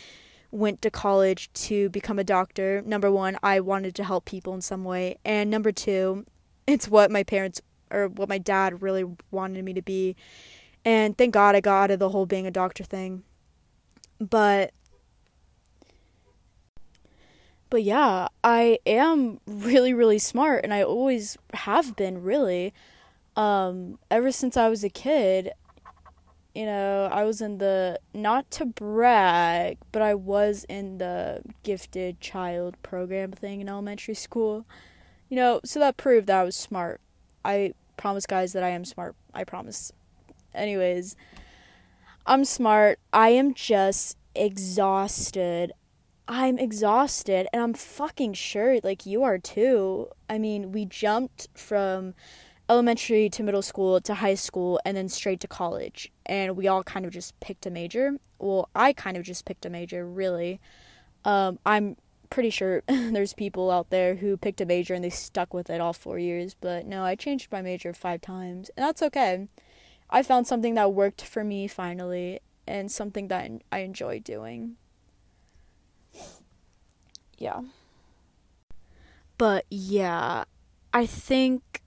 went 0.52 0.82
to 0.82 0.92
college 0.92 1.52
to 1.54 1.90
become 1.90 2.20
a 2.20 2.24
doctor. 2.24 2.82
Number 2.86 3.10
one, 3.10 3.38
I 3.42 3.60
wanted 3.62 3.96
to 3.96 4.04
help 4.04 4.26
people 4.26 4.54
in 4.54 4.62
some 4.62 4.84
way. 4.84 5.18
And 5.24 5.50
number 5.50 5.72
two, 5.72 6.26
it's 6.68 6.88
what 6.88 7.10
my 7.10 7.24
parents 7.24 7.62
or 7.90 8.08
what 8.08 8.30
my 8.30 8.38
dad 8.38 8.82
really 8.82 9.06
wanted 9.32 9.64
me 9.64 9.74
to 9.74 9.82
be. 9.82 10.16
And 10.84 11.18
thank 11.18 11.34
God 11.34 11.56
I 11.56 11.62
got 11.62 11.84
out 11.84 11.92
of 11.92 12.00
the 12.00 12.10
whole 12.10 12.26
being 12.26 12.48
a 12.48 12.52
doctor 12.52 12.84
thing. 12.84 13.24
But 14.20 14.72
but 17.70 17.84
yeah, 17.84 18.28
I 18.44 18.80
am 18.86 19.40
really 19.48 19.94
really 19.94 20.20
smart 20.20 20.64
and 20.64 20.74
I 20.74 20.84
always 20.84 21.38
have 21.54 21.96
been 21.96 22.22
really 22.22 22.74
um 23.36 23.98
ever 24.12 24.32
since 24.32 24.58
I 24.58 24.68
was 24.70 24.84
a 24.84 24.90
kid 24.90 25.52
you 26.54 26.66
know, 26.66 27.08
I 27.12 27.24
was 27.24 27.42
in 27.42 27.60
the 27.60 28.00
not 28.14 28.52
to 28.52 28.66
brag, 28.66 29.78
but 29.92 30.02
I 30.02 30.16
was 30.16 30.66
in 30.68 30.98
the 30.98 31.42
gifted 31.64 32.20
child 32.20 32.76
program 32.84 33.32
thing 33.32 33.62
in 33.62 33.70
elementary 33.70 34.16
school. 34.16 34.66
You 35.30 35.38
know, 35.38 35.62
so 35.64 35.80
that 35.80 35.96
proved 35.96 36.28
that 36.28 36.42
I 36.42 36.44
was 36.44 36.58
smart. 36.58 37.00
I 37.46 37.74
promise 37.96 38.26
guys 38.26 38.52
that 38.54 38.64
I 38.64 38.70
am 38.70 38.84
smart. 38.84 39.16
I 39.34 39.46
promise. 39.46 39.94
Anyways, 40.54 41.16
I'm 42.26 42.44
smart. 42.44 43.00
I 43.14 43.30
am 43.30 43.54
just 43.54 44.18
exhausted. 44.36 45.72
I'm 46.28 46.58
exhausted 46.60 47.48
and 47.52 47.62
I'm 47.62 47.74
fucking 47.74 48.34
sure 48.34 48.80
like 48.84 49.06
you 49.06 49.24
are 49.24 49.38
too. 49.38 50.10
I 50.30 50.38
mean, 50.38 50.72
we 50.74 50.86
jumped 50.86 51.48
from 51.54 52.14
elementary 52.72 53.30
to 53.30 53.44
middle 53.44 53.62
school 53.62 54.00
to 54.00 54.14
high 54.14 54.34
school 54.34 54.80
and 54.86 54.96
then 54.96 55.10
straight 55.10 55.42
to 55.42 55.48
college. 55.48 56.10
And 56.26 56.56
we 56.56 56.70
all 56.70 56.84
kind 56.84 57.06
of 57.06 57.12
just 57.12 57.38
picked 57.42 57.66
a 57.66 57.70
major. 57.70 58.14
Well, 58.40 58.70
I 58.74 58.94
kind 58.94 59.18
of 59.18 59.24
just 59.24 59.44
picked 59.44 59.66
a 59.66 59.70
major, 59.70 60.08
really. 60.08 60.62
Um, 61.26 61.60
I'm 61.66 61.98
pretty 62.30 62.50
sure 62.50 62.82
there's 62.88 63.34
people 63.34 63.70
out 63.70 63.90
there 63.90 64.16
who 64.16 64.38
picked 64.38 64.62
a 64.62 64.66
major 64.66 64.94
and 64.94 65.04
they 65.04 65.10
stuck 65.10 65.54
with 65.54 65.70
it 65.70 65.82
all 65.82 65.92
four 65.92 66.18
years. 66.18 66.56
But 66.62 66.86
no, 66.86 67.04
I 67.04 67.16
changed 67.16 67.52
my 67.52 67.62
major 67.62 67.92
five 67.94 68.22
times. 68.22 68.72
And 68.78 68.86
that's 68.86 69.02
okay. 69.02 69.50
I 70.10 70.24
found 70.24 70.48
something 70.48 70.76
that 70.76 70.94
worked 70.94 71.22
for 71.22 71.44
me 71.44 71.68
finally 71.68 72.40
and 72.66 72.90
something 72.90 73.28
that 73.28 73.52
I 73.70 73.80
enjoy 73.80 74.20
doing. 74.20 74.78
Yeah. 77.38 77.64
But 79.38 79.66
yeah, 79.70 80.46
I 80.94 81.06
think 81.06 81.81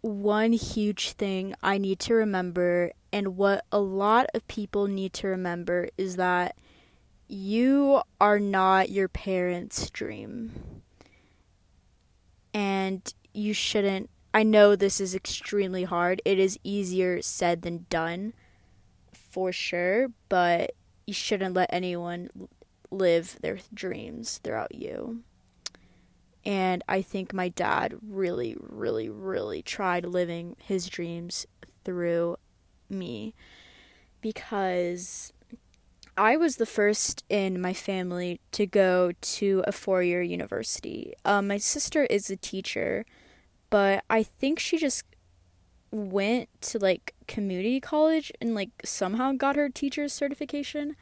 one 0.00 0.52
huge 0.52 1.12
thing 1.12 1.54
I 1.62 1.78
need 1.78 1.98
to 2.00 2.14
remember, 2.14 2.92
and 3.12 3.36
what 3.36 3.64
a 3.70 3.80
lot 3.80 4.26
of 4.34 4.46
people 4.48 4.86
need 4.86 5.12
to 5.14 5.28
remember, 5.28 5.88
is 5.98 6.16
that 6.16 6.56
you 7.28 8.02
are 8.20 8.38
not 8.38 8.90
your 8.90 9.08
parents' 9.08 9.90
dream. 9.90 10.82
And 12.52 13.12
you 13.32 13.52
shouldn't 13.54 14.10
I 14.32 14.44
know 14.44 14.76
this 14.76 15.00
is 15.00 15.14
extremely 15.14 15.84
hard. 15.84 16.22
It 16.24 16.38
is 16.38 16.58
easier 16.62 17.20
said 17.20 17.62
than 17.62 17.86
done, 17.90 18.32
for 19.12 19.50
sure, 19.52 20.08
but 20.28 20.72
you 21.06 21.14
shouldn't 21.14 21.54
let 21.54 21.72
anyone 21.72 22.30
live 22.92 23.38
their 23.40 23.58
dreams 23.74 24.38
throughout 24.38 24.74
you. 24.74 25.22
And 26.44 26.82
I 26.88 27.02
think 27.02 27.34
my 27.34 27.48
dad 27.48 27.96
really, 28.02 28.56
really, 28.58 29.08
really 29.08 29.62
tried 29.62 30.06
living 30.06 30.56
his 30.62 30.86
dreams 30.88 31.46
through 31.84 32.36
me 32.88 33.34
because 34.20 35.32
I 36.16 36.36
was 36.36 36.56
the 36.56 36.66
first 36.66 37.24
in 37.28 37.60
my 37.60 37.72
family 37.72 38.40
to 38.52 38.66
go 38.66 39.12
to 39.20 39.64
a 39.66 39.72
four 39.72 40.02
year 40.02 40.22
university. 40.22 41.14
Um, 41.24 41.48
my 41.48 41.58
sister 41.58 42.04
is 42.04 42.30
a 42.30 42.36
teacher, 42.36 43.04
but 43.70 44.04
I 44.10 44.22
think 44.22 44.58
she 44.58 44.78
just 44.78 45.04
went 45.90 46.48
to 46.60 46.78
like 46.78 47.14
community 47.26 47.80
college 47.80 48.32
and 48.40 48.54
like 48.54 48.70
somehow 48.84 49.32
got 49.32 49.56
her 49.56 49.68
teacher's 49.68 50.12
certification. 50.12 50.96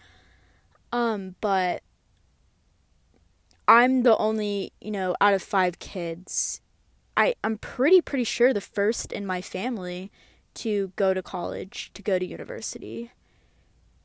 Um, 0.93 1.35
but 1.41 1.83
I'm 3.69 4.03
the 4.03 4.17
only, 4.17 4.73
you 4.81 4.91
know, 4.91 5.15
out 5.21 5.35
of 5.35 5.43
five 5.43 5.79
kids. 5.79 6.63
I, 7.17 7.35
I'm 7.45 7.59
pretty, 7.59 8.01
pretty 8.01 8.25
sure 8.25 8.55
the 8.55 8.63
first 8.63 9.13
in 9.13 9.27
my 9.27 9.43
family 9.43 10.11
to 10.55 10.93
go 10.97 11.13
to 11.13 11.23
college, 11.23 11.91
to 11.93 12.03
go 12.03 12.19
to 12.19 12.25
university. 12.25 13.13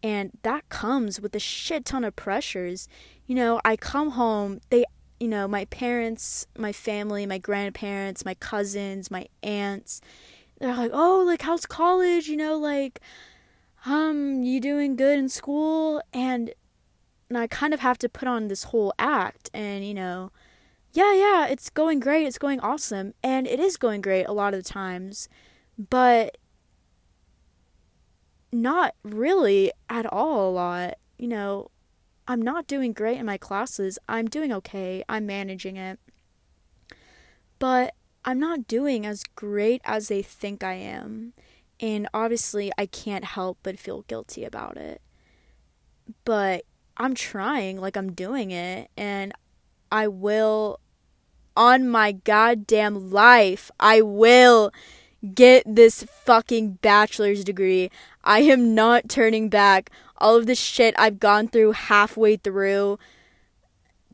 And 0.03 0.31
that 0.43 0.67
comes 0.67 1.21
with 1.21 1.33
a 1.33 1.39
shit 1.39 1.85
ton 1.85 2.03
of 2.03 2.15
pressures. 2.17 2.89
You 3.25 3.35
know, 3.35 3.61
I 3.63 3.77
come 3.77 4.11
home, 4.11 4.59
they, 4.69 4.83
you 5.19 5.29
know, 5.29 5.47
my 5.47 5.63
parents, 5.65 6.45
my 6.57 6.73
family, 6.73 7.25
my 7.25 7.37
grandparents, 7.37 8.25
my 8.25 8.33
cousins, 8.33 9.09
my 9.09 9.27
aunts, 9.41 10.01
they're 10.59 10.75
like, 10.75 10.91
oh, 10.93 11.23
like, 11.25 11.41
how's 11.41 11.65
college? 11.65 12.27
You 12.27 12.37
know, 12.37 12.57
like, 12.57 12.99
um, 13.85 14.43
you 14.43 14.59
doing 14.59 14.97
good 14.97 15.17
in 15.17 15.29
school? 15.29 16.01
And 16.13 16.53
and 17.33 17.41
I 17.41 17.47
kind 17.47 17.73
of 17.73 17.79
have 17.79 17.97
to 17.99 18.09
put 18.09 18.27
on 18.27 18.47
this 18.47 18.65
whole 18.65 18.93
act 18.99 19.49
and, 19.55 19.83
you 19.83 19.95
know, 19.95 20.31
yeah, 20.91 21.15
yeah, 21.15 21.47
it's 21.47 21.71
going 21.71 21.99
great, 21.99 22.27
it's 22.27 22.37
going 22.37 22.59
awesome, 22.59 23.15
and 23.23 23.47
it 23.47 23.59
is 23.59 23.75
going 23.75 24.01
great 24.01 24.25
a 24.25 24.31
lot 24.31 24.53
of 24.53 24.63
the 24.63 24.69
times, 24.69 25.27
but 25.89 26.37
not 28.51 28.93
really 29.01 29.71
at 29.89 30.05
all 30.05 30.47
a 30.47 30.51
lot. 30.51 30.93
You 31.17 31.27
know, 31.27 31.71
I'm 32.27 32.39
not 32.39 32.67
doing 32.67 32.93
great 32.93 33.17
in 33.17 33.25
my 33.25 33.37
classes. 33.37 33.97
I'm 34.07 34.27
doing 34.27 34.53
okay. 34.53 35.03
I'm 35.09 35.25
managing 35.25 35.75
it. 35.75 35.99
But 37.57 37.95
I'm 38.23 38.39
not 38.39 38.67
doing 38.67 39.07
as 39.07 39.23
great 39.23 39.81
as 39.83 40.07
they 40.07 40.21
think 40.21 40.63
I 40.63 40.73
am. 40.73 41.33
And 41.79 42.07
obviously, 42.13 42.71
I 42.77 42.85
can't 42.85 43.25
help 43.25 43.57
but 43.63 43.79
feel 43.79 44.03
guilty 44.03 44.45
about 44.45 44.77
it. 44.77 45.01
But 46.23 46.65
I'm 47.03 47.15
trying, 47.15 47.81
like 47.81 47.97
I'm 47.97 48.13
doing 48.13 48.51
it, 48.51 48.89
and 48.95 49.33
I 49.91 50.07
will, 50.07 50.79
on 51.53 51.89
my 51.89 52.13
goddamn 52.13 53.11
life, 53.11 53.69
I 53.77 53.99
will 53.99 54.71
get 55.35 55.63
this 55.65 56.03
fucking 56.03 56.75
bachelor's 56.81 57.43
degree. 57.43 57.91
I 58.23 58.39
am 58.43 58.73
not 58.73 59.09
turning 59.09 59.49
back. 59.49 59.89
All 60.17 60.37
of 60.37 60.45
the 60.45 60.55
shit 60.55 60.95
I've 60.97 61.19
gone 61.19 61.49
through 61.49 61.73
halfway 61.73 62.37
through 62.37 62.97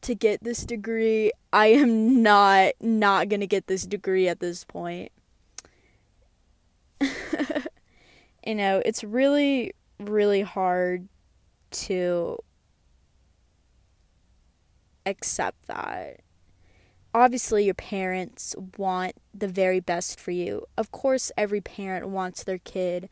to 0.02 0.16
get 0.16 0.44
this 0.44 0.66
degree, 0.66 1.32
I 1.54 1.68
am 1.68 2.24
not 2.24 2.74
not 2.80 3.30
going 3.30 3.42
to 3.42 3.48
get 3.48 3.68
this 3.68 3.86
degree 3.86 4.28
at 4.28 4.40
this 4.40 4.64
point. 4.64 5.12
you 7.02 8.56
know, 8.56 8.82
it's 8.84 9.04
really 9.04 9.74
really 10.00 10.42
hard 10.42 11.08
to 11.70 12.40
accept 15.06 15.68
that. 15.68 16.22
Obviously, 17.14 17.66
your 17.66 17.74
parents 17.74 18.56
want 18.78 19.16
the 19.34 19.48
very 19.48 19.80
best 19.80 20.20
for 20.20 20.32
you. 20.32 20.66
Of 20.78 20.92
course, 20.92 21.32
every 21.36 21.62
parent 21.62 22.08
wants 22.10 22.44
their 22.44 22.60
kid, 22.60 23.10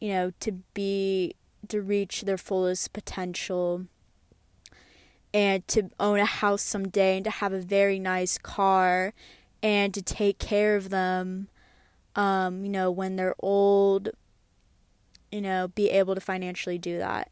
you 0.00 0.08
know, 0.08 0.32
to 0.40 0.52
be, 0.74 1.34
to 1.68 1.80
reach 1.80 2.22
their 2.22 2.38
fullest 2.38 2.92
potential 2.92 3.86
and 5.32 5.66
to 5.68 5.90
own 6.00 6.18
a 6.18 6.24
house 6.24 6.62
someday 6.62 7.16
and 7.16 7.24
to 7.24 7.30
have 7.30 7.52
a 7.52 7.60
very 7.60 7.98
nice 7.98 8.36
car 8.36 9.12
and 9.62 9.94
to 9.94 10.02
take 10.02 10.38
care 10.38 10.74
of 10.76 10.90
them, 10.90 11.48
um, 12.16 12.64
you 12.64 12.70
know, 12.70 12.90
when 12.90 13.16
they're 13.16 13.36
old, 13.38 14.10
you 15.30 15.40
know, 15.40 15.68
be 15.68 15.90
able 15.90 16.14
to 16.14 16.20
financially 16.20 16.78
do 16.78 16.98
that. 16.98 17.30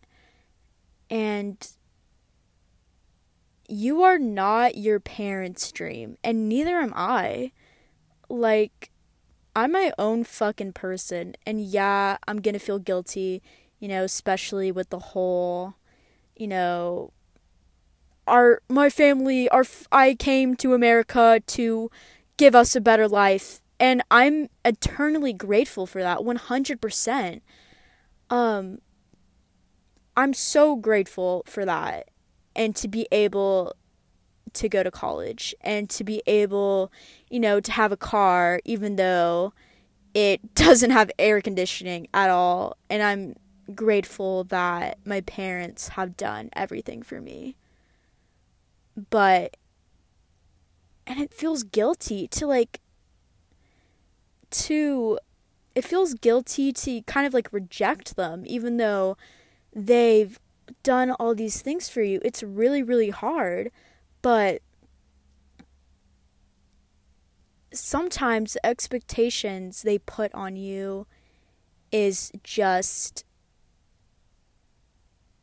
And 1.11 1.57
you 3.69 4.03
are 4.03 4.19
not 4.19 4.77
your 4.77 4.99
parents' 4.99 5.71
dream, 5.71 6.17
and 6.25 6.49
neither 6.49 6.79
am 6.79 6.93
I. 6.97 7.53
Like, 8.31 8.91
I'm 9.55 9.73
my 9.73 9.93
own 9.99 10.25
fucking 10.25 10.73
person, 10.73 11.35
and 11.47 11.61
yeah, 11.61 12.17
I'm 12.27 12.41
gonna 12.41 12.59
feel 12.59 12.79
guilty, 12.79 13.43
you 13.79 13.89
know, 13.89 14.05
especially 14.05 14.73
with 14.73 14.89
the 14.89 14.99
whole, 14.99 15.75
you 16.35 16.49
know, 16.49 17.13
our 18.27 18.63
my 18.69 18.89
family, 18.91 19.49
our 19.51 19.65
I 19.93 20.15
came 20.15 20.57
to 20.57 20.75
America 20.75 21.43
to 21.47 21.91
give 22.39 22.55
us 22.55 22.75
a 22.75 22.81
better 22.81 23.07
life, 23.07 23.61
and 23.79 24.03
I'm 24.11 24.49
eternally 24.65 25.35
grateful 25.35 25.87
for 25.87 26.03
that, 26.03 26.21
100%. 26.21 27.41
Um, 28.31 28.79
I'm 30.17 30.35
so 30.35 30.77
grateful 30.77 31.43
for 31.47 31.65
that 31.65 32.08
and 32.59 32.75
to 32.75 32.89
be 32.89 33.07
able 33.13 33.73
to 34.53 34.69
go 34.69 34.83
to 34.83 34.91
college 34.91 35.55
and 35.61 35.89
to 35.89 36.03
be 36.03 36.21
able, 36.27 36.93
you 37.31 37.39
know, 37.39 37.61
to 37.61 37.73
have 37.73 37.93
a 37.93 37.97
car 37.97 38.61
even 38.65 38.97
though 38.97 39.55
it 40.13 40.55
doesn't 40.55 40.91
have 40.91 41.11
air 41.19 41.41
conditioning 41.41 42.09
at 42.13 42.29
all. 42.29 42.77
And 42.91 43.03
I'm 43.03 43.37
grateful 43.75 44.45
that 44.45 44.99
my 45.05 45.21
parents 45.21 45.89
have 45.89 46.17
done 46.17 46.51
everything 46.55 47.03
for 47.03 47.21
me. 47.21 47.57
But 49.11 49.57
and 51.07 51.21
it 51.21 51.33
feels 51.33 51.63
guilty 51.63 52.27
to 52.29 52.47
like 52.47 52.81
to 54.51 55.19
it 55.75 55.85
feels 55.85 56.15
guilty 56.15 56.73
to 56.73 57.03
kind 57.03 57.27
of 57.27 57.33
like 57.33 57.53
reject 57.53 58.17
them 58.17 58.43
even 58.47 58.79
though 58.79 59.17
they've 59.73 60.41
done 60.83 61.11
all 61.13 61.35
these 61.35 61.63
things 61.63 61.89
for 61.89 62.03
you. 62.03 62.21
It's 62.25 62.43
really, 62.43 62.83
really 62.83 63.11
hard. 63.11 63.71
But 64.23 64.63
sometimes 67.73 68.55
the 68.55 68.67
expectations 68.67 69.83
they 69.83 69.99
put 69.99 70.33
on 70.35 70.57
you 70.57 71.07
is 71.93 72.31
just 72.43 73.25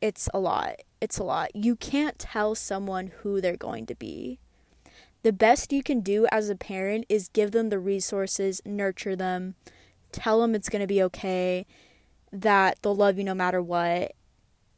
it's 0.02 0.30
a 0.34 0.40
lot. 0.40 0.82
It's 1.02 1.18
a 1.18 1.24
lot. 1.24 1.56
You 1.56 1.76
can't 1.76 2.20
tell 2.20 2.54
someone 2.54 3.12
who 3.22 3.42
they're 3.42 3.58
going 3.58 3.86
to 3.88 3.96
be. 3.96 4.40
The 5.24 5.34
best 5.34 5.74
you 5.74 5.82
can 5.82 6.02
do 6.02 6.28
as 6.32 6.50
a 6.50 6.56
parent 6.56 7.06
is 7.10 7.30
give 7.30 7.52
them 7.52 7.70
the 7.70 7.80
resources, 7.80 8.62
nurture 8.66 9.16
them, 9.16 9.56
tell 10.12 10.42
them 10.42 10.54
it's 10.54 10.70
going 10.70 10.82
to 10.82 10.88
be 10.88 11.02
okay, 11.04 11.66
that 12.32 12.78
they'll 12.82 12.96
love 12.96 13.18
you 13.18 13.24
no 13.24 13.34
matter 13.34 13.62
what, 13.62 14.12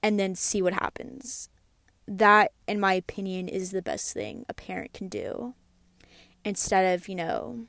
and 0.08 0.18
then 0.18 0.36
see 0.36 0.62
what 0.62 0.72
happens. 0.72 1.50
That, 2.08 2.54
in 2.66 2.80
my 2.80 2.94
opinion, 2.94 3.50
is 3.50 3.72
the 3.72 3.82
best 3.82 4.14
thing 4.14 4.46
a 4.48 4.54
parent 4.54 4.94
can 4.94 5.10
do. 5.10 5.54
Instead 6.46 6.96
of, 6.96 7.10
you 7.10 7.16
know, 7.16 7.66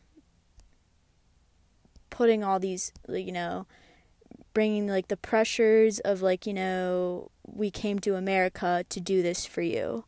putting 2.11 2.45
all 2.45 2.61
these, 2.61 2.93
you 3.09 3.33
know, 3.33 3.67
bringing 4.55 4.87
like 4.87 5.09
the 5.09 5.17
pressures 5.17 5.99
of, 5.99 6.23
like, 6.23 6.47
you 6.47 6.55
know, 6.55 7.33
we 7.45 7.73
came 7.73 7.99
to 7.99 8.15
America 8.15 8.85
to 8.89 9.01
do 9.01 9.21
this 9.21 9.45
for 9.45 9.63
you. 9.63 10.05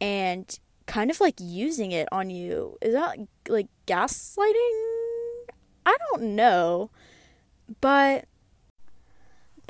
And 0.00 0.58
kind 0.86 1.12
of 1.12 1.20
like 1.20 1.36
using 1.38 1.92
it 1.92 2.08
on 2.10 2.28
you. 2.28 2.76
Is 2.82 2.92
that 2.92 3.18
like 3.48 3.68
gaslighting? 3.86 4.80
I 5.86 5.96
don't 6.10 6.34
know. 6.34 6.90
But 7.80 8.24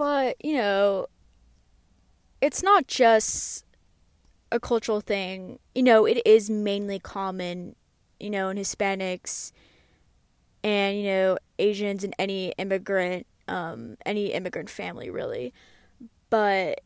but, 0.01 0.43
you 0.43 0.55
know, 0.55 1.09
it's 2.41 2.63
not 2.63 2.87
just 2.87 3.67
a 4.51 4.59
cultural 4.59 5.03
thing. 5.03 5.59
You 5.75 5.83
know, 5.83 6.07
it 6.07 6.23
is 6.25 6.49
mainly 6.49 6.99
common, 6.99 7.77
you 8.19 8.31
know, 8.31 8.49
in 8.49 8.57
Hispanics 8.57 9.53
and, 10.65 10.97
you 10.97 11.05
know, 11.05 11.37
Asians 11.59 12.03
and 12.03 12.15
any 12.19 12.55
immigrant, 12.57 13.27
um, 13.47 13.99
any 14.07 14.33
immigrant 14.33 14.71
family, 14.71 15.11
really. 15.11 15.53
But, 16.31 16.81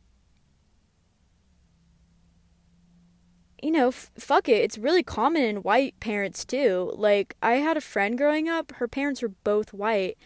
you 3.63 3.71
know, 3.71 3.89
f- 3.89 4.11
fuck 4.19 4.49
it. 4.49 4.63
It's 4.63 4.77
really 4.77 5.05
common 5.05 5.43
in 5.43 5.57
white 5.59 6.01
parents 6.01 6.45
too. 6.45 6.93
Like, 6.97 7.37
I 7.41 7.55
had 7.55 7.77
a 7.77 7.81
friend 7.81 8.19
growing 8.19 8.49
up, 8.49 8.73
her 8.73 8.89
parents 8.89 9.23
were 9.23 9.29
both 9.45 9.73
white. 9.73 10.19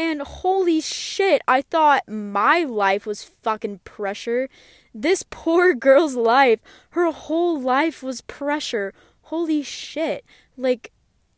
And 0.00 0.22
holy 0.22 0.80
shit, 0.80 1.42
I 1.46 1.60
thought 1.60 2.08
my 2.08 2.64
life 2.64 3.04
was 3.04 3.22
fucking 3.22 3.80
pressure. 3.84 4.48
This 4.94 5.22
poor 5.30 5.74
girl's 5.74 6.14
life, 6.14 6.60
her 6.92 7.12
whole 7.12 7.60
life 7.60 8.02
was 8.02 8.22
pressure. 8.22 8.94
Holy 9.24 9.62
shit. 9.62 10.24
Like, 10.56 10.90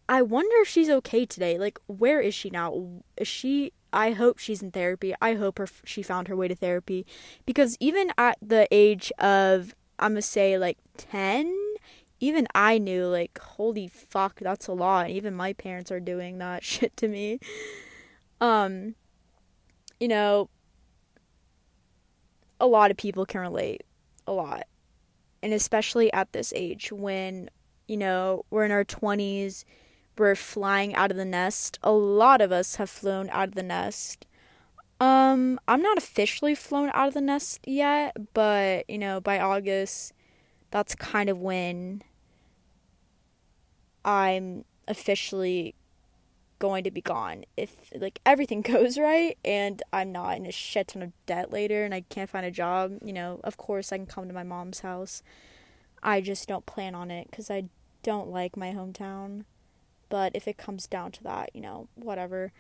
I 0.09 0.23
wonder 0.23 0.55
if 0.61 0.69
she's 0.69 0.89
okay 0.89 1.27
today. 1.27 1.59
Like, 1.59 1.81
where 1.89 2.21
is 2.21 2.37
she 2.37 2.51
now? 2.51 2.87
Is 3.17 3.27
she 3.27 3.73
I 3.93 4.13
hope 4.13 4.39
she's 4.39 4.63
in 4.63 4.71
therapy. 4.71 5.13
I 5.21 5.35
hope 5.35 5.59
her 5.59 5.67
she 5.85 6.05
found 6.05 6.29
her 6.29 6.37
way 6.37 6.47
to 6.47 6.55
therapy 6.55 7.05
because 7.45 7.77
even 7.81 8.13
at 8.17 8.39
the 8.41 8.69
age 8.71 9.11
of 9.19 9.75
I'm 9.99 10.13
gonna 10.13 10.23
say 10.23 10.57
like 10.57 10.79
10, 10.99 11.53
even 12.21 12.47
I 12.55 12.79
knew 12.79 13.07
like 13.07 13.37
holy 13.41 13.89
fuck 13.89 14.39
that's 14.39 14.69
a 14.69 14.73
lot. 14.73 15.11
Even 15.11 15.35
my 15.35 15.53
parents 15.53 15.91
are 15.91 15.99
doing 15.99 16.39
that 16.39 16.63
shit 16.73 16.97
to 16.99 17.09
me. 17.09 17.41
Um 18.43 18.97
you 19.99 20.09
know 20.09 20.51
a 22.61 22.67
lot 22.67 22.91
of 22.91 22.97
people 22.99 23.25
can 23.25 23.41
relate 23.41 23.85
a 24.27 24.33
lot. 24.33 24.65
And 25.43 25.53
especially 25.53 26.13
at 26.13 26.33
this 26.33 26.53
age 26.55 26.93
when 26.93 27.49
you 27.89 27.97
know 27.97 28.45
we're 28.51 28.67
in 28.67 28.71
our 28.71 28.85
20s 28.85 29.65
we're 30.19 30.35
flying 30.35 30.95
out 30.95 31.11
of 31.11 31.17
the 31.17 31.25
nest. 31.25 31.79
A 31.83 31.91
lot 31.93 32.41
of 32.41 32.53
us 32.53 32.77
have 32.77 32.91
flown 32.91 33.31
out 33.31 33.49
of 33.49 33.55
the 33.55 33.63
nest. 33.63 34.27
Um, 35.01 35.59
I'm 35.67 35.83
not 35.83 35.99
officially 35.99 36.55
flown 36.55 36.91
out 36.95 37.09
of 37.09 37.15
the 37.15 37.21
nest 37.21 37.61
yet, 37.67 38.17
but 38.35 38.89
you 38.89 38.99
know, 38.99 39.21
by 39.21 39.41
August, 39.41 40.13
that's 40.71 40.95
kind 40.95 41.29
of 41.29 41.39
when 41.39 42.03
I'm 44.05 44.65
officially 44.87 45.75
going 46.63 46.85
to 46.85 46.93
be 46.93 47.01
gone. 47.01 47.45
If 47.57 47.91
like 47.93 48.21
everything 48.25 48.61
goes 48.75 48.97
right 48.97 49.37
and 49.45 49.83
I'm 49.93 50.13
not 50.13 50.37
in 50.37 50.47
a 50.47 50.53
shit 50.53 50.87
ton 50.89 51.03
of 51.03 51.11
debt 51.27 51.51
later 51.53 51.85
and 51.85 51.93
I 51.93 52.03
can't 52.03 52.31
find 52.31 52.47
a 52.47 52.53
job, 52.53 52.99
you 53.05 53.13
know, 53.13 53.41
of 53.43 53.57
course 53.57 53.91
I 53.91 53.97
can 53.97 54.07
come 54.07 54.29
to 54.29 54.35
my 54.35 54.45
mom's 54.45 54.79
house. 54.79 55.25
I 56.05 56.21
just 56.21 56.47
don't 56.47 56.65
plan 56.65 56.95
on 56.95 57.11
it 57.11 57.27
cuz 57.33 57.51
I 57.51 57.65
don't 58.05 58.31
like 58.31 58.57
my 58.57 58.71
hometown. 58.73 59.45
But 60.09 60.37
if 60.37 60.47
it 60.47 60.57
comes 60.57 60.87
down 60.87 61.11
to 61.13 61.25
that, 61.25 61.51
you 61.53 61.61
know, 61.61 61.89
whatever. 61.97 62.53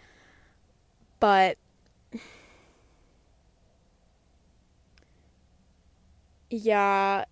But 1.21 1.59
yeah. 6.51 7.25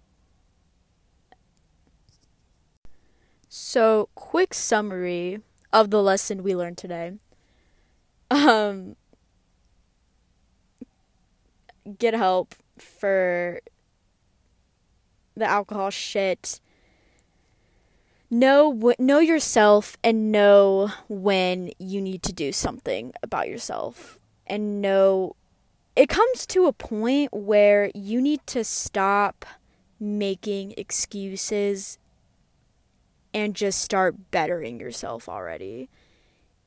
So, 3.49 4.09
quick 4.15 4.55
summary 4.55 5.41
of 5.73 5.91
the 5.91 6.03
lesson 6.03 6.43
we 6.43 6.55
learned 6.55 6.79
today. 6.79 7.13
Um 8.31 8.97
get 11.99 12.15
help 12.15 12.55
for 12.79 13.61
the 15.37 15.45
alcohol 15.45 15.91
shit 15.91 16.61
know 18.31 18.95
know 18.99 19.19
yourself 19.19 19.97
and 20.05 20.31
know 20.31 20.91
when 21.09 21.73
you 21.79 22.01
need 22.01 22.23
to 22.23 22.33
do 22.33 22.53
something 22.53 23.13
about 23.23 23.49
yourself 23.49 24.19
and 24.47 24.81
know 24.81 25.35
it 25.97 26.09
comes 26.09 26.47
to 26.47 26.67
a 26.67 26.73
point 26.73 27.33
where 27.33 27.91
you 27.95 28.21
need 28.21 28.41
to 28.47 28.63
stop 28.63 29.45
making 29.99 30.73
excuses 30.77 31.99
and 33.33 33.55
just 33.55 33.81
start 33.81 34.31
bettering 34.31 34.81
yourself 34.81 35.29
already. 35.29 35.89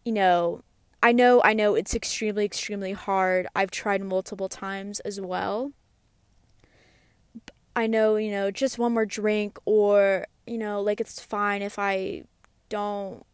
You 0.06 0.14
know, 0.14 0.64
I 1.02 1.12
know 1.12 1.42
I 1.44 1.54
know 1.54 1.76
it's 1.76 1.94
extremely 1.94 2.46
extremely 2.46 2.94
hard. 2.94 3.48
I've 3.56 3.72
tried 3.72 4.02
multiple 4.02 4.50
times 4.50 5.00
as 5.02 5.20
well. 5.20 5.72
I 7.76 7.88
know, 7.88 8.18
you 8.18 8.32
know, 8.32 8.52
just 8.52 8.78
one 8.78 8.94
more 8.94 9.06
drink 9.06 9.58
or 9.66 10.28
you 10.46 10.58
know, 10.58 10.82
like 10.82 11.00
it's 11.02 11.20
fine 11.20 11.62
if 11.62 11.80
I 11.80 12.24
don't 12.70 13.26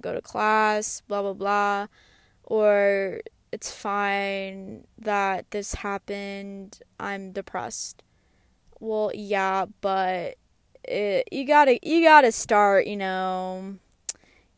go 0.00 0.14
to 0.14 0.20
class, 0.20 1.02
blah, 1.08 1.22
blah, 1.22 1.32
blah, 1.32 1.86
or 2.44 3.20
it's 3.52 3.70
fine 3.70 4.86
that 4.98 5.50
this 5.50 5.74
happened, 5.74 6.80
I'm 7.00 7.32
depressed. 7.32 8.02
Well, 8.80 9.10
yeah, 9.14 9.66
but 9.80 10.36
it, 10.88 11.28
you 11.32 11.46
gotta, 11.46 11.78
you 11.82 12.02
gotta 12.02 12.32
start, 12.32 12.86
you 12.86 12.96
know, 12.96 13.76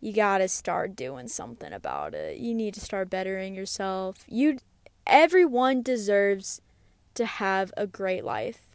you 0.00 0.12
gotta 0.12 0.48
start 0.48 0.96
doing 0.96 1.28
something 1.28 1.72
about 1.72 2.14
it. 2.14 2.38
You 2.38 2.54
need 2.54 2.74
to 2.74 2.80
start 2.80 3.10
bettering 3.10 3.54
yourself. 3.54 4.24
You, 4.28 4.58
everyone 5.06 5.82
deserves 5.82 6.60
to 7.14 7.26
have 7.26 7.72
a 7.76 7.86
great 7.86 8.24
life 8.24 8.68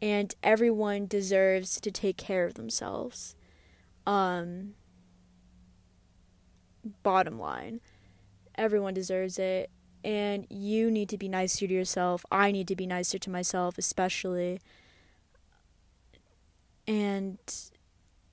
and 0.00 0.34
everyone 0.42 1.06
deserves 1.06 1.80
to 1.80 1.90
take 1.90 2.16
care 2.16 2.44
of 2.44 2.54
themselves. 2.54 3.36
Um, 4.06 4.74
bottom 7.02 7.38
line, 7.38 7.80
everyone 8.54 8.92
deserves 8.92 9.38
it, 9.38 9.70
and 10.04 10.46
you 10.50 10.90
need 10.90 11.08
to 11.08 11.16
be 11.16 11.28
nicer 11.28 11.66
to 11.66 11.72
yourself. 11.72 12.26
I 12.30 12.52
need 12.52 12.68
to 12.68 12.76
be 12.76 12.86
nicer 12.86 13.18
to 13.18 13.30
myself, 13.30 13.78
especially. 13.78 14.60
And, 16.86 17.38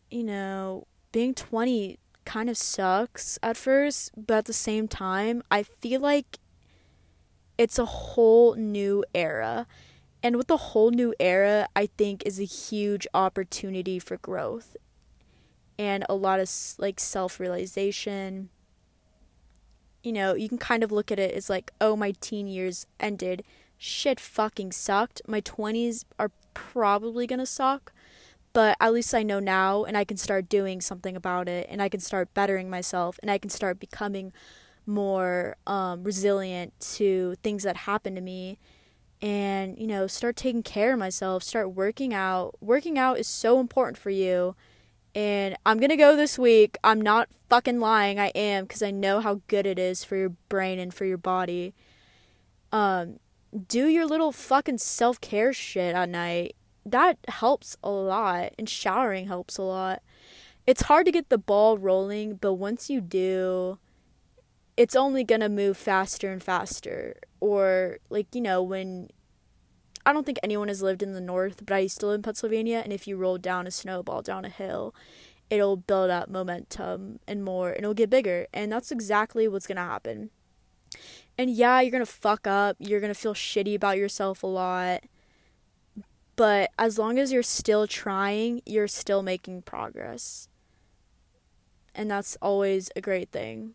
you 0.09 0.23
know, 0.23 0.87
being 1.11 1.33
20 1.33 1.97
kind 2.25 2.49
of 2.49 2.57
sucks 2.57 3.39
at 3.41 3.57
first, 3.57 4.11
but 4.15 4.39
at 4.39 4.45
the 4.45 4.53
same 4.53 4.87
time, 4.87 5.43
I 5.49 5.63
feel 5.63 6.01
like 6.01 6.39
it's 7.57 7.79
a 7.79 7.85
whole 7.85 8.55
new 8.55 9.03
era 9.13 9.67
and 10.23 10.35
with 10.35 10.47
the 10.47 10.57
whole 10.57 10.91
new 10.91 11.13
era, 11.19 11.67
I 11.75 11.87
think 11.87 12.23
is 12.25 12.39
a 12.39 12.45
huge 12.45 13.07
opportunity 13.13 13.97
for 13.97 14.17
growth 14.17 14.77
and 15.79 16.05
a 16.07 16.15
lot 16.15 16.39
of 16.39 16.49
like 16.77 16.99
self-realization. 16.99 18.49
You 20.03 20.11
know, 20.11 20.35
you 20.35 20.47
can 20.47 20.59
kind 20.59 20.83
of 20.83 20.91
look 20.91 21.11
at 21.11 21.19
it 21.19 21.33
as 21.33 21.49
like, 21.49 21.71
oh, 21.81 21.95
my 21.95 22.13
teen 22.21 22.47
years 22.47 22.85
ended. 22.99 23.43
Shit 23.77 24.19
fucking 24.19 24.73
sucked. 24.73 25.21
My 25.27 25.41
20s 25.41 26.05
are 26.19 26.31
probably 26.53 27.25
going 27.25 27.39
to 27.39 27.45
suck, 27.45 27.91
but 28.53 28.77
at 28.79 28.93
least 28.93 29.13
I 29.13 29.23
know 29.23 29.39
now 29.39 29.83
and 29.83 29.97
I 29.97 30.03
can 30.03 30.17
start 30.17 30.49
doing 30.49 30.81
something 30.81 31.15
about 31.15 31.47
it 31.47 31.67
and 31.69 31.81
I 31.81 31.89
can 31.89 31.99
start 31.99 32.33
bettering 32.33 32.69
myself 32.69 33.17
and 33.21 33.31
I 33.31 33.37
can 33.37 33.49
start 33.49 33.79
becoming 33.79 34.33
more 34.85 35.55
um, 35.67 36.03
resilient 36.03 36.73
to 36.95 37.35
things 37.43 37.63
that 37.63 37.77
happen 37.77 38.15
to 38.15 38.21
me. 38.21 38.59
And 39.21 39.77
you 39.77 39.85
know 39.85 40.07
start 40.07 40.35
taking 40.35 40.63
care 40.63 40.93
of 40.93 40.99
myself 40.99 41.43
start 41.43 41.73
working 41.73 42.13
out. 42.13 42.55
Working 42.59 42.97
out 42.97 43.19
is 43.19 43.27
so 43.27 43.59
important 43.59 43.97
for 43.97 44.09
you. 44.09 44.55
And 45.13 45.55
i'm 45.65 45.79
gonna 45.79 45.97
go 45.97 46.15
this 46.15 46.39
week. 46.39 46.77
I'm 46.83 46.99
not 46.99 47.29
fucking 47.49 47.79
lying. 47.79 48.19
I 48.19 48.27
am 48.29 48.65
because 48.65 48.81
i 48.81 48.91
know 48.91 49.19
how 49.19 49.41
good 49.47 49.65
it 49.65 49.77
is 49.77 50.03
for 50.03 50.15
your 50.15 50.29
brain 50.49 50.79
and 50.79 50.93
for 50.93 51.05
your 51.05 51.19
body. 51.19 51.73
Um 52.71 53.19
do 53.67 53.87
your 53.87 54.05
little 54.05 54.31
fucking 54.31 54.77
self-care 54.77 55.53
shit 55.53 55.93
at 55.93 56.09
night 56.09 56.55
that 56.85 57.17
helps 57.27 57.77
a 57.83 57.89
lot 57.89 58.53
and 58.57 58.69
showering 58.69 59.27
helps 59.27 59.57
a 59.57 59.61
lot 59.61 60.01
it's 60.65 60.83
hard 60.83 61.05
to 61.05 61.11
get 61.11 61.29
the 61.29 61.37
ball 61.37 61.77
rolling 61.77 62.35
but 62.35 62.53
once 62.53 62.89
you 62.89 63.01
do 63.01 63.77
it's 64.77 64.95
only 64.95 65.23
going 65.23 65.41
to 65.41 65.49
move 65.49 65.77
faster 65.77 66.31
and 66.31 66.41
faster 66.41 67.15
or 67.39 67.97
like 68.09 68.27
you 68.33 68.41
know 68.41 68.61
when 68.63 69.09
I 70.05 70.13
don't 70.13 70.25
think 70.25 70.39
anyone 70.41 70.67
has 70.67 70.81
lived 70.81 71.03
in 71.03 71.13
the 71.13 71.21
north, 71.21 71.63
but 71.65 71.75
I 71.75 71.79
used 71.79 71.99
to 71.99 72.07
live 72.07 72.15
in 72.15 72.21
Pennsylvania 72.23 72.81
and 72.83 72.91
if 72.91 73.07
you 73.07 73.17
roll 73.17 73.37
down 73.37 73.67
a 73.67 73.71
snowball 73.71 74.21
down 74.21 74.45
a 74.45 74.49
hill, 74.49 74.95
it'll 75.49 75.77
build 75.77 76.09
up 76.09 76.29
momentum 76.29 77.19
and 77.27 77.43
more 77.43 77.69
and 77.69 77.79
it'll 77.79 77.93
get 77.93 78.09
bigger 78.09 78.47
and 78.53 78.71
that's 78.71 78.91
exactly 78.91 79.47
what's 79.47 79.67
going 79.67 79.75
to 79.75 79.83
happen. 79.83 80.31
And 81.37 81.49
yeah, 81.49 81.81
you're 81.81 81.91
going 81.91 82.05
to 82.05 82.11
fuck 82.11 82.47
up, 82.47 82.77
you're 82.79 82.99
going 82.99 83.13
to 83.13 83.19
feel 83.19 83.33
shitty 83.33 83.75
about 83.75 83.97
yourself 83.97 84.43
a 84.43 84.47
lot. 84.47 85.03
But 86.35 86.71
as 86.77 86.97
long 86.97 87.19
as 87.19 87.31
you're 87.31 87.43
still 87.43 87.87
trying, 87.87 88.61
you're 88.65 88.87
still 88.87 89.21
making 89.21 89.63
progress. 89.63 90.47
And 91.93 92.09
that's 92.09 92.37
always 92.41 92.89
a 92.95 93.01
great 93.01 93.31
thing. 93.31 93.73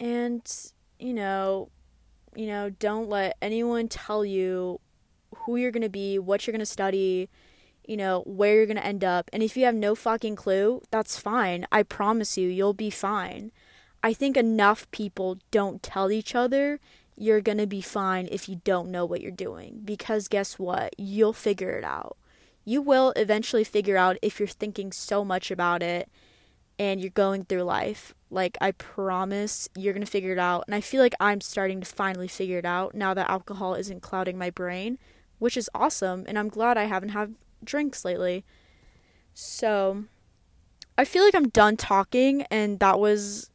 And 0.00 0.42
you 0.98 1.12
know, 1.14 1.68
you 2.34 2.46
know, 2.46 2.70
don't 2.70 3.08
let 3.08 3.36
anyone 3.42 3.88
tell 3.88 4.24
you 4.24 4.80
who 5.34 5.56
you're 5.56 5.70
going 5.72 5.82
to 5.82 5.88
be, 5.88 6.18
what 6.18 6.46
you're 6.46 6.52
going 6.52 6.60
to 6.60 6.66
study, 6.66 7.28
you 7.86 7.96
know, 7.96 8.22
where 8.26 8.54
you're 8.54 8.66
going 8.66 8.76
to 8.76 8.86
end 8.86 9.02
up. 9.04 9.28
And 9.32 9.42
if 9.42 9.56
you 9.56 9.64
have 9.64 9.74
no 9.74 9.94
fucking 9.94 10.36
clue, 10.36 10.80
that's 10.90 11.18
fine. 11.18 11.66
I 11.72 11.82
promise 11.82 12.38
you, 12.38 12.48
you'll 12.48 12.74
be 12.74 12.90
fine. 12.90 13.50
I 14.02 14.12
think 14.12 14.36
enough 14.36 14.90
people 14.90 15.38
don't 15.50 15.82
tell 15.82 16.10
each 16.10 16.34
other 16.34 16.80
you're 17.16 17.40
going 17.40 17.58
to 17.58 17.66
be 17.66 17.80
fine 17.80 18.28
if 18.30 18.48
you 18.48 18.60
don't 18.64 18.90
know 18.90 19.04
what 19.04 19.20
you're 19.20 19.30
doing. 19.30 19.80
Because 19.84 20.28
guess 20.28 20.58
what? 20.58 20.94
You'll 20.98 21.32
figure 21.32 21.70
it 21.70 21.84
out. 21.84 22.16
you 22.64 22.80
will 22.80 23.12
eventually 23.16 23.64
figure 23.64 23.96
out 23.96 24.16
if 24.22 24.38
you're 24.38 24.46
thinking 24.46 24.92
so 24.92 25.24
much 25.24 25.50
about 25.50 25.82
it 25.82 26.08
and 26.78 27.00
you're 27.00 27.10
going 27.10 27.44
through 27.44 27.62
life. 27.62 28.14
Like, 28.30 28.56
I 28.60 28.72
promise 28.72 29.68
you're 29.76 29.92
going 29.92 30.04
to 30.04 30.10
figure 30.10 30.32
it 30.32 30.38
out. 30.38 30.64
And 30.66 30.74
I 30.74 30.80
feel 30.80 31.02
like 31.02 31.14
I'm 31.20 31.40
starting 31.40 31.80
to 31.80 31.86
finally 31.86 32.28
figure 32.28 32.58
it 32.58 32.64
out 32.64 32.94
now 32.94 33.14
that 33.14 33.28
alcohol 33.30 33.74
isn't 33.74 34.00
clouding 34.00 34.38
my 34.38 34.50
brain, 34.50 34.98
which 35.38 35.56
is 35.56 35.68
awesome. 35.74 36.24
And 36.26 36.38
I'm 36.38 36.48
glad 36.48 36.78
I 36.78 36.84
haven't 36.84 37.10
had 37.10 37.34
drinks 37.62 38.04
lately. 38.04 38.44
So, 39.34 40.04
I 40.96 41.04
feel 41.04 41.24
like 41.24 41.34
I'm 41.34 41.48
done 41.48 41.76
talking, 41.76 42.42
and 42.50 42.78
that 42.80 42.98
was. 42.98 43.50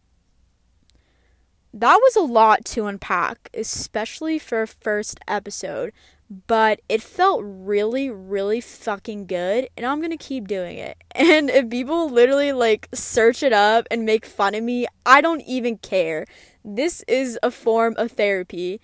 That 1.80 2.00
was 2.02 2.16
a 2.16 2.22
lot 2.22 2.66
to 2.66 2.88
unpack, 2.88 3.50
especially 3.54 4.40
for 4.40 4.62
a 4.64 4.68
first 4.68 5.20
episode 5.28 5.94
but 6.30 6.82
it 6.90 7.02
felt 7.02 7.42
really, 7.44 8.10
really 8.10 8.60
fucking 8.60 9.28
good, 9.28 9.70
and 9.78 9.86
I'm 9.86 10.02
gonna 10.02 10.18
keep 10.18 10.48
doing 10.48 10.78
it. 10.78 10.98
And 11.16 11.50
if 11.50 11.70
people 11.70 12.10
literally 12.10 12.52
like 12.52 12.88
search 12.94 13.42
it 13.42 13.54
up 13.54 13.88
and 13.90 14.06
make 14.06 14.26
fun 14.26 14.54
of 14.54 14.64
me, 14.64 14.86
I 15.06 15.20
don't 15.22 15.42
even 15.42 15.78
care. 15.78 16.26
This 16.64 17.04
is 17.08 17.40
a 17.42 17.50
form 17.50 17.96
of 17.98 18.12
therapy. 18.12 18.80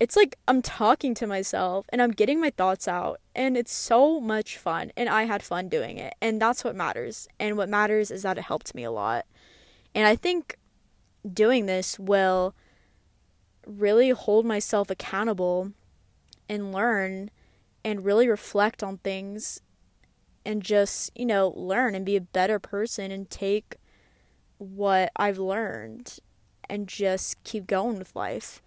It's 0.00 0.16
like 0.16 0.36
I'm 0.48 0.62
talking 0.62 1.14
to 1.14 1.26
myself 1.26 1.86
and 1.90 2.02
I'm 2.02 2.10
getting 2.10 2.40
my 2.40 2.50
thoughts 2.50 2.88
out, 2.88 3.20
and 3.34 3.56
it's 3.56 3.72
so 3.72 4.20
much 4.20 4.56
fun, 4.58 4.90
and 4.96 5.08
I 5.08 5.24
had 5.24 5.42
fun 5.42 5.68
doing 5.68 5.98
it, 5.98 6.14
and 6.20 6.40
that's 6.40 6.64
what 6.64 6.74
matters. 6.74 7.28
And 7.38 7.56
what 7.56 7.68
matters 7.68 8.10
is 8.10 8.22
that 8.22 8.38
it 8.38 8.44
helped 8.44 8.74
me 8.74 8.84
a 8.84 8.90
lot. 8.90 9.26
And 9.94 10.06
I 10.06 10.16
think 10.16 10.58
doing 11.32 11.66
this 11.66 11.98
will 11.98 12.54
really 13.66 14.10
hold 14.10 14.46
myself 14.46 14.90
accountable 14.90 15.72
and 16.48 16.72
learn 16.72 17.30
and 17.84 18.04
really 18.04 18.28
reflect 18.28 18.82
on 18.82 18.98
things 18.98 19.60
and 20.44 20.62
just, 20.62 21.10
you 21.16 21.26
know, 21.26 21.52
learn 21.56 21.94
and 21.94 22.06
be 22.06 22.16
a 22.16 22.20
better 22.20 22.58
person 22.58 23.10
and 23.10 23.28
take 23.28 23.76
what 24.58 25.10
I've 25.16 25.38
learned 25.38 26.18
and 26.68 26.88
just 26.88 27.42
keep 27.44 27.66
going 27.66 27.98
with 27.98 28.14
life. 28.14 28.62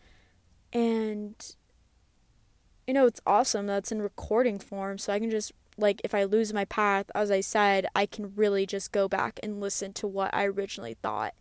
And 0.74 1.36
you 2.90 2.94
know, 2.94 3.06
it's 3.06 3.22
awesome 3.24 3.68
that's 3.68 3.92
in 3.92 4.02
recording 4.02 4.58
form 4.58 4.98
so 4.98 5.14
I 5.14 5.20
can 5.20 5.30
just 5.30 5.52
like 5.78 6.02
if 6.04 6.16
I 6.16 6.24
lose 6.24 6.52
my 6.54 6.66
path, 6.66 7.06
as 7.14 7.30
I 7.30 7.40
said, 7.40 7.86
I 7.96 8.08
can 8.08 8.34
really 8.36 8.66
just 8.66 8.92
go 8.92 9.08
back 9.08 9.40
and 9.44 9.62
listen 9.62 9.94
to 9.94 10.08
what 10.08 10.34
I 10.34 10.46
originally 10.46 10.96
thought 10.96 11.36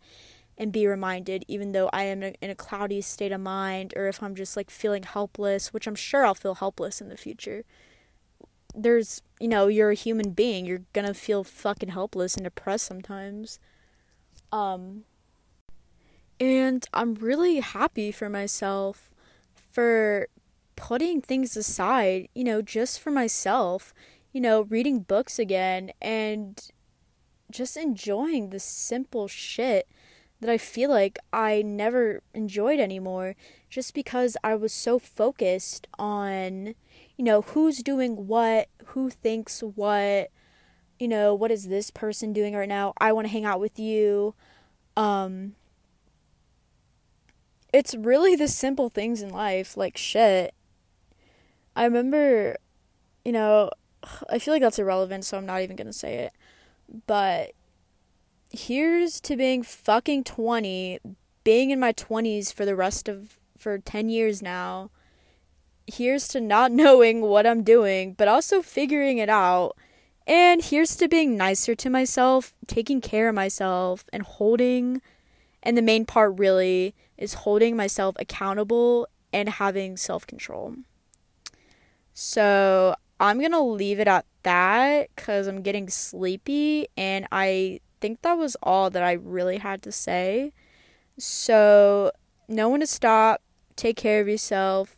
and 0.59 0.73
be 0.73 0.85
reminded, 0.85 1.45
even 1.47 1.71
though 1.71 1.89
I 1.93 2.03
am 2.03 2.21
in 2.21 2.49
a 2.49 2.55
cloudy 2.55 2.99
state 2.99 3.31
of 3.31 3.39
mind, 3.39 3.93
or 3.95 4.07
if 4.07 4.21
I'm 4.21 4.35
just 4.35 4.57
like 4.57 4.69
feeling 4.69 5.03
helpless, 5.03 5.73
which 5.73 5.87
I'm 5.87 5.95
sure 5.95 6.25
I'll 6.25 6.35
feel 6.35 6.55
helpless 6.55 6.99
in 6.99 7.07
the 7.07 7.15
future. 7.15 7.63
There's, 8.75 9.21
you 9.39 9.47
know, 9.47 9.67
you're 9.67 9.91
a 9.91 9.95
human 9.95 10.31
being. 10.31 10.65
You're 10.65 10.83
gonna 10.91 11.13
feel 11.13 11.45
fucking 11.45 11.89
helpless 11.89 12.35
and 12.35 12.43
depressed 12.43 12.85
sometimes. 12.85 13.57
Um, 14.51 15.05
and 16.41 16.85
I'm 16.93 17.15
really 17.15 17.61
happy 17.61 18.11
for 18.11 18.29
myself 18.29 19.11
for 19.71 20.27
putting 20.75 21.21
things 21.21 21.55
aside, 21.55 22.27
you 22.33 22.43
know, 22.43 22.61
just 22.61 22.99
for 22.99 23.11
myself, 23.11 23.93
you 24.33 24.41
know, 24.41 24.61
reading 24.63 24.99
books 24.99 25.39
again 25.39 25.91
and 26.01 26.69
just 27.49 27.77
enjoying 27.77 28.49
the 28.49 28.59
simple 28.59 29.27
shit 29.27 29.87
that 30.39 30.49
I 30.49 30.57
feel 30.57 30.89
like 30.89 31.19
I 31.33 31.61
never 31.61 32.21
enjoyed 32.33 32.79
anymore 32.79 33.35
just 33.69 33.93
because 33.93 34.37
I 34.43 34.55
was 34.55 34.73
so 34.73 34.97
focused 34.99 35.87
on, 35.97 36.75
you 37.17 37.25
know, 37.25 37.41
who's 37.41 37.83
doing 37.83 38.27
what, 38.27 38.69
who 38.87 39.09
thinks 39.09 39.61
what, 39.61 40.31
you 40.97 41.07
know, 41.07 41.33
what 41.35 41.51
is 41.51 41.67
this 41.67 41.91
person 41.91 42.33
doing 42.33 42.55
right 42.55 42.69
now? 42.69 42.93
I 42.99 43.11
want 43.11 43.27
to 43.27 43.31
hang 43.31 43.45
out 43.45 43.59
with 43.59 43.79
you. 43.79 44.33
Um 44.95 45.55
it's 47.71 47.93
really 47.93 48.35
the 48.35 48.47
simple 48.47 48.89
things 48.89 49.21
in 49.21 49.29
life, 49.29 49.77
like 49.77 49.97
shit. 49.97 50.53
I 51.75 51.83
remember, 51.83 52.57
you 53.23 53.31
know, 53.31 53.69
I 54.29 54.39
feel 54.39 54.53
like 54.53 54.61
that's 54.61 54.79
irrelevant, 54.79 55.25
so 55.25 55.37
I'm 55.37 55.45
not 55.45 55.61
even 55.61 55.75
going 55.75 55.87
to 55.87 55.93
say 55.93 56.15
it. 56.15 56.33
But 57.05 57.51
here's 58.49 59.19
to 59.21 59.35
being 59.35 59.63
fucking 59.63 60.23
20, 60.23 60.99
being 61.43 61.69
in 61.69 61.79
my 61.79 61.93
20s 61.93 62.53
for 62.53 62.65
the 62.65 62.75
rest 62.75 63.07
of 63.07 63.37
for 63.57 63.77
10 63.77 64.09
years 64.09 64.41
now. 64.41 64.89
Here's 65.87 66.27
to 66.29 66.41
not 66.41 66.71
knowing 66.83 67.21
what 67.21 67.45
I'm 67.45 67.63
doing, 67.63 68.13
but 68.13 68.27
also 68.27 68.61
figuring 68.61 69.17
it 69.17 69.29
out. 69.29 69.75
And 70.25 70.63
here's 70.63 70.95
to 70.97 71.07
being 71.07 71.37
nicer 71.37 71.73
to 71.75 71.89
myself, 71.89 72.53
taking 72.67 73.01
care 73.01 73.29
of 73.29 73.35
myself, 73.35 74.05
and 74.13 74.23
holding. 74.23 75.01
And 75.63 75.75
the 75.75 75.81
main 75.81 76.05
part 76.05 76.37
really 76.37 76.93
is 77.17 77.33
holding 77.33 77.75
myself 77.75 78.15
accountable 78.19 79.07
and 79.33 79.49
having 79.49 79.97
self 79.97 80.25
control. 80.27 80.75
So 82.13 82.95
I'm 83.19 83.39
going 83.39 83.51
to 83.51 83.61
leave 83.61 83.99
it 83.99 84.07
at 84.07 84.25
that 84.43 85.09
because 85.15 85.47
I'm 85.47 85.61
getting 85.61 85.89
sleepy 85.89 86.87
and 86.95 87.27
I 87.31 87.79
think 88.01 88.21
that 88.21 88.37
was 88.37 88.55
all 88.61 88.89
that 88.89 89.03
I 89.03 89.13
really 89.13 89.57
had 89.57 89.81
to 89.83 89.91
say. 89.91 90.53
So, 91.17 92.11
know 92.47 92.69
when 92.69 92.79
to 92.79 92.87
stop, 92.87 93.41
take 93.75 93.97
care 93.97 94.21
of 94.21 94.27
yourself. 94.27 94.95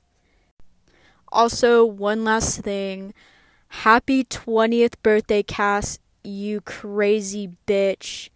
Also, 1.31 1.85
one 1.85 2.23
last 2.23 2.61
thing 2.61 3.13
happy 3.69 4.23
20th 4.25 4.95
birthday, 5.01 5.41
Cass, 5.41 5.97
you 6.23 6.61
crazy 6.61 7.51
bitch. 7.65 8.29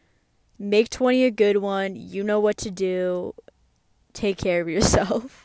Make 0.57 0.89
20 0.89 1.25
a 1.25 1.31
good 1.31 1.57
one. 1.57 1.95
You 1.95 2.23
know 2.23 2.39
what 2.39 2.57
to 2.57 2.71
do. 2.71 3.35
Take 4.13 4.37
care 4.37 4.61
of 4.61 4.69
yourself. 4.69 5.41